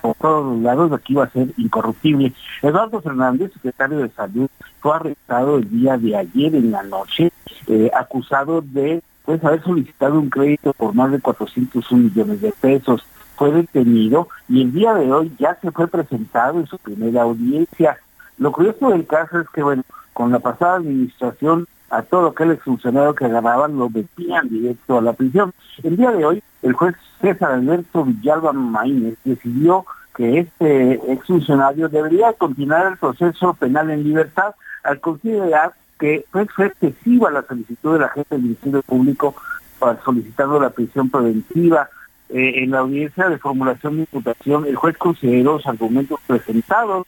por 0.00 0.14
todos 0.16 0.52
los 0.52 0.62
lados 0.62 1.00
que 1.00 1.12
iba 1.12 1.24
a 1.24 1.30
ser 1.30 1.48
incorruptible. 1.56 2.32
Eduardo 2.62 3.00
Fernández, 3.00 3.52
secretario 3.52 3.98
de 3.98 4.10
Salud, 4.10 4.48
fue 4.80 4.94
arrestado 4.94 5.56
el 5.56 5.70
día 5.70 5.96
de 5.98 6.16
ayer 6.16 6.54
en 6.54 6.70
la 6.70 6.82
noche, 6.82 7.32
eh, 7.66 7.90
acusado 7.94 8.62
de 8.62 9.02
pues 9.24 9.44
haber 9.44 9.62
solicitado 9.62 10.18
un 10.18 10.30
crédito 10.30 10.72
por 10.72 10.94
más 10.94 11.12
de 11.12 11.20
401 11.20 12.04
millones 12.04 12.40
de 12.40 12.52
pesos. 12.52 13.04
Fue 13.36 13.52
detenido 13.52 14.28
y 14.48 14.62
el 14.62 14.72
día 14.72 14.92
de 14.94 15.10
hoy 15.12 15.32
ya 15.38 15.56
se 15.62 15.70
fue 15.70 15.88
presentado 15.88 16.60
en 16.60 16.66
su 16.66 16.78
primera 16.78 17.22
audiencia. 17.22 17.98
Lo 18.38 18.52
curioso 18.52 18.90
del 18.90 19.06
caso 19.06 19.40
es 19.40 19.48
que, 19.50 19.62
bueno, 19.62 19.82
con 20.12 20.30
la 20.32 20.38
pasada 20.38 20.76
administración 20.76 21.66
a 21.90 22.02
todo 22.02 22.28
aquel 22.28 22.52
exfuncionario 22.52 23.14
que 23.14 23.24
agarraban 23.24 23.76
lo 23.76 23.90
metían 23.90 24.48
directo 24.48 24.98
a 24.98 25.02
la 25.02 25.12
prisión. 25.12 25.52
El 25.82 25.96
día 25.96 26.12
de 26.12 26.24
hoy, 26.24 26.42
el 26.62 26.72
juez 26.72 26.94
César 27.20 27.52
Alberto 27.52 28.04
Villalba 28.04 28.52
Maínez 28.52 29.16
decidió 29.24 29.84
que 30.14 30.40
este 30.40 31.12
exfuncionario 31.12 31.88
debería 31.88 32.32
continuar 32.34 32.92
el 32.92 32.98
proceso 32.98 33.54
penal 33.54 33.90
en 33.90 34.04
libertad 34.04 34.54
al 34.84 35.00
considerar 35.00 35.72
que 35.98 36.24
fue 36.30 36.42
excesiva 36.42 37.30
la 37.30 37.42
solicitud 37.42 37.94
de 37.94 37.98
la 38.00 38.08
jefe 38.08 38.34
del 38.34 38.42
Ministerio 38.42 38.82
Público 38.82 39.34
para 39.78 40.02
solicitando 40.02 40.58
la 40.60 40.70
prisión 40.70 41.10
preventiva. 41.10 41.88
Eh, 42.30 42.62
en 42.62 42.70
la 42.70 42.78
audiencia 42.78 43.28
de 43.28 43.38
formulación 43.38 43.96
de 43.96 44.00
imputación, 44.02 44.64
el 44.64 44.76
juez 44.76 44.96
consideró 44.96 45.54
los 45.54 45.66
argumentos 45.66 46.20
presentados 46.26 47.06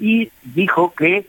y 0.00 0.30
dijo 0.42 0.92
que 0.96 1.28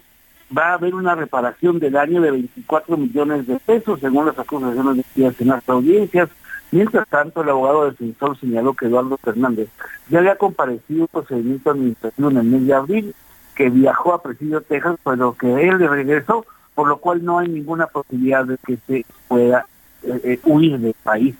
va 0.55 0.69
a 0.69 0.73
haber 0.73 0.95
una 0.95 1.15
reparación 1.15 1.79
de 1.79 1.89
daño 1.89 2.21
de 2.21 2.31
24 2.31 2.97
millones 2.97 3.47
de 3.47 3.59
pesos, 3.59 3.99
según 3.99 4.25
las 4.25 4.37
acusaciones 4.37 5.05
de 5.15 5.25
en 5.39 5.47
las 5.47 5.67
audiencias. 5.67 6.29
Mientras 6.71 7.07
tanto, 7.07 7.41
el 7.41 7.49
abogado 7.49 7.85
defensor 7.85 8.37
señaló 8.39 8.73
que 8.73 8.87
Eduardo 8.87 9.17
Fernández 9.17 9.69
ya 10.09 10.19
había 10.19 10.35
comparecido 10.37 11.01
un 11.01 11.07
procedimiento 11.07 11.71
administrativo 11.71 12.29
en 12.31 12.37
el 12.37 12.43
mes 12.43 12.67
de 12.67 12.73
abril, 12.73 13.15
que 13.55 13.69
viajó 13.69 14.13
a 14.13 14.21
Presidio, 14.21 14.61
Texas, 14.61 14.97
pero 15.03 15.33
que 15.33 15.47
él 15.47 15.77
le 15.77 15.87
regresó, 15.87 16.45
por 16.73 16.87
lo 16.87 16.97
cual 16.97 17.23
no 17.23 17.39
hay 17.39 17.47
ninguna 17.47 17.87
posibilidad 17.87 18.45
de 18.45 18.57
que 18.57 18.77
se 18.87 19.05
pueda 19.27 19.65
eh, 20.03 20.21
eh, 20.23 20.39
huir 20.43 20.77
del 20.79 20.95
país. 21.03 21.35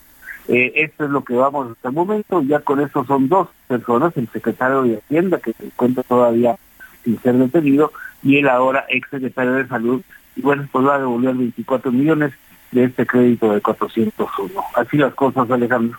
Eh, 0.47 0.71
esto 0.75 1.05
es 1.05 1.09
lo 1.09 1.23
que 1.23 1.33
vamos 1.33 1.71
hasta 1.71 1.89
el 1.89 1.95
momento. 1.95 2.41
Ya 2.43 2.59
con 2.59 2.79
eso 2.79 3.03
son 3.05 3.27
dos 3.27 3.49
personas, 3.67 4.15
el 4.15 4.29
secretario 4.29 4.83
de 4.83 4.97
Hacienda, 4.97 5.39
que 5.39 5.53
se 5.53 5.65
encuentra 5.65 6.03
todavía 6.03 6.55
sin 7.03 7.21
ser 7.21 7.35
detenido, 7.35 7.91
y 8.23 8.37
el 8.37 8.49
ahora 8.49 8.85
ex 8.89 9.09
secretario 9.09 9.53
de 9.53 9.67
Salud, 9.67 10.01
y 10.35 10.41
bueno, 10.41 10.67
pues 10.71 10.85
va 10.85 10.95
a 10.95 10.99
devolver 10.99 11.35
24 11.35 11.91
millones 11.91 12.33
de 12.71 12.85
este 12.85 13.05
crédito 13.05 13.53
de 13.53 13.61
401. 13.61 14.63
Así 14.75 14.97
las 14.97 15.13
cosas, 15.13 15.49
Alejandro. 15.49 15.97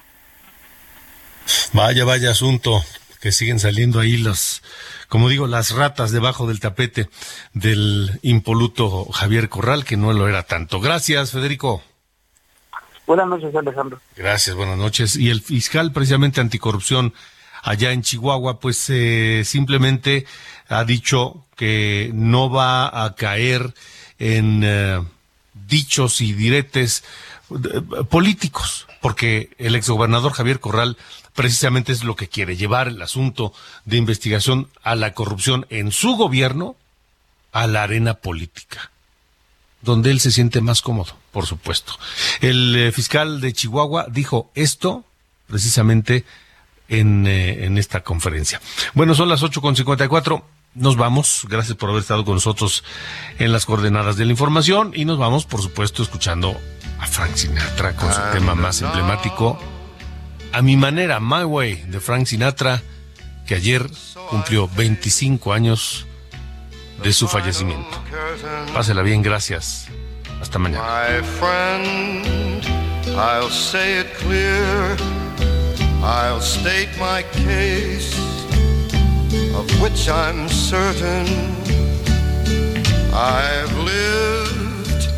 Vaya, 1.73 2.05
vaya 2.05 2.31
asunto 2.31 2.83
que 3.21 3.33
siguen 3.33 3.59
saliendo 3.59 3.99
ahí 3.99 4.17
los, 4.17 4.63
como 5.09 5.29
digo, 5.29 5.47
las 5.47 5.75
ratas 5.75 6.13
debajo 6.13 6.47
del 6.47 6.61
tapete 6.61 7.09
del 7.55 8.19
impoluto 8.23 9.07
Javier 9.07 9.49
Corral, 9.49 9.85
que 9.85 9.97
no 9.97 10.13
lo 10.13 10.29
era 10.29 10.43
tanto. 10.43 10.81
Gracias, 10.81 11.33
Federico. 11.33 11.83
Buenas 13.07 13.29
noches, 13.29 13.55
Alejandro. 13.55 14.01
Gracias, 14.17 14.57
buenas 14.57 14.77
noches. 14.77 15.17
Y 15.17 15.31
el 15.31 15.41
fiscal 15.41 15.93
precisamente 15.93 16.41
anticorrupción 16.41 17.15
allá 17.67 17.91
en 17.91 18.03
Chihuahua, 18.03 18.61
pues 18.61 18.89
eh, 18.91 19.43
simplemente 19.45 20.25
ha 20.69 20.85
dicho 20.85 21.45
que 21.57 22.13
no 22.15 22.49
va 22.49 23.05
a 23.05 23.17
caer 23.17 23.75
en 24.21 24.63
eh, 24.65 25.03
dichos 25.67 26.21
y 26.21 26.33
diretes 26.33 27.03
eh, 27.51 28.05
políticos, 28.09 28.87
porque 29.01 29.51
el 29.59 29.75
exgobernador 29.75 30.33
Javier 30.33 30.61
Corral 30.61 30.97
precisamente 31.35 31.91
es 31.91 32.05
lo 32.05 32.15
que 32.15 32.29
quiere, 32.29 32.57
llevar 32.57 32.87
el 32.87 33.03
asunto 33.03 33.53
de 33.85 33.97
investigación 33.97 34.69
a 34.85 34.95
la 34.95 35.13
corrupción 35.13 35.67
en 35.69 35.91
su 35.91 36.15
gobierno 36.15 36.77
a 37.51 37.67
la 37.67 37.83
arena 37.83 38.15
política 38.15 38.93
donde 39.83 40.11
él 40.11 40.19
se 40.19 40.33
siente 40.33 40.61
más 40.61 40.83
cómodo, 40.83 41.17
por 41.31 41.47
supuesto. 41.47 41.93
El 42.41 42.93
fiscal 42.93 43.41
de 43.41 43.53
Chihuahua 43.53 44.07
dijo 44.11 44.51
esto 44.57 45.05
precisamente 45.47 46.25
en, 46.89 47.27
eh, 47.27 47.65
en 47.65 47.79
esta 47.79 48.03
conferencia. 48.03 48.61
Bueno, 48.95 49.15
son 49.15 49.29
las 49.29 49.43
8.54. 49.43 50.43
Nos 50.75 50.97
vamos. 50.97 51.47
Gracias 51.49 51.77
por 51.77 51.91
haber 51.91 52.03
estado 52.03 52.25
con 52.25 52.35
nosotros 52.35 52.85
en 53.39 53.53
las 53.53 53.65
coordenadas 53.65 54.17
de 54.17 54.27
la 54.27 54.33
información. 54.33 54.93
Y 54.95 55.05
nos 55.05 55.19
vamos, 55.19 55.47
por 55.47 55.63
supuesto, 55.63 56.03
escuchando 56.03 56.61
a 57.01 57.07
Frank 57.07 57.35
Sinatra 57.35 57.97
con 57.97 58.13
su 58.13 58.21
tema 58.33 58.55
más 58.55 58.83
emblemático. 58.83 59.59
A 60.53 60.63
mi 60.63 60.77
manera, 60.77 61.19
My 61.21 61.45
Way, 61.45 61.85
de 61.89 62.01
Frank 62.01 62.27
Sinatra, 62.27 62.83
que 63.47 63.55
ayer 63.55 63.87
cumplió 64.31 64.69
25 64.69 65.53
años 65.53 66.07
de 67.03 67.13
su 67.13 67.29
fallecimiento. 67.29 68.03
Pásela 68.73 69.03
bien, 69.03 69.23
gracias. 69.23 69.89
Hasta 70.41 70.59
mañana. 70.59 70.85
I'll 76.09 76.41
state 76.41 76.89
my 77.01 77.25
case, 77.33 78.17
of 79.57 79.67
which 79.83 80.09
I'm 80.09 80.49
certain. 80.49 81.27
I've 83.13 83.77
lived 83.77 85.09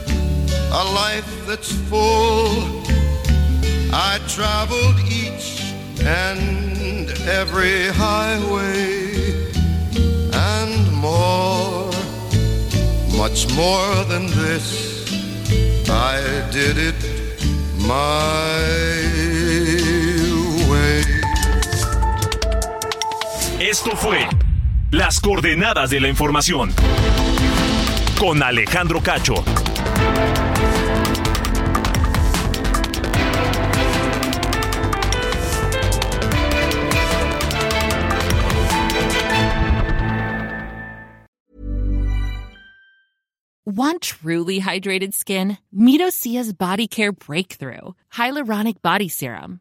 a 0.73 0.85
life 1.03 1.31
that's 1.47 1.73
full. 1.91 2.83
I 3.93 4.19
traveled 4.29 4.99
each 5.01 5.61
and 6.01 7.11
every 7.29 7.89
highway 7.89 9.53
and 10.33 10.91
more, 10.95 11.93
much 13.15 13.47
more 13.55 14.05
than 14.05 14.27
this. 14.29 15.07
I 15.91 16.49
did 16.51 16.79
it 16.79 17.01
my 17.77 19.18
Esto 23.71 23.95
fue 23.95 24.27
Las 24.93 25.21
Coordenadas 25.21 25.91
de 25.91 26.01
la 26.01 26.09
Información 26.09 26.73
con 28.19 28.43
Alejandro 28.43 29.03
Cacho. 29.03 29.35
Want 43.67 44.01
truly 44.01 44.61
hydrated 44.61 45.13
skin? 45.13 45.59
Medocia's 45.77 46.55
Body 46.55 46.89
Care 46.89 47.13
Breakthrough 47.13 47.93
Hyaluronic 48.15 48.81
Body 48.81 49.11
Serum. 49.11 49.61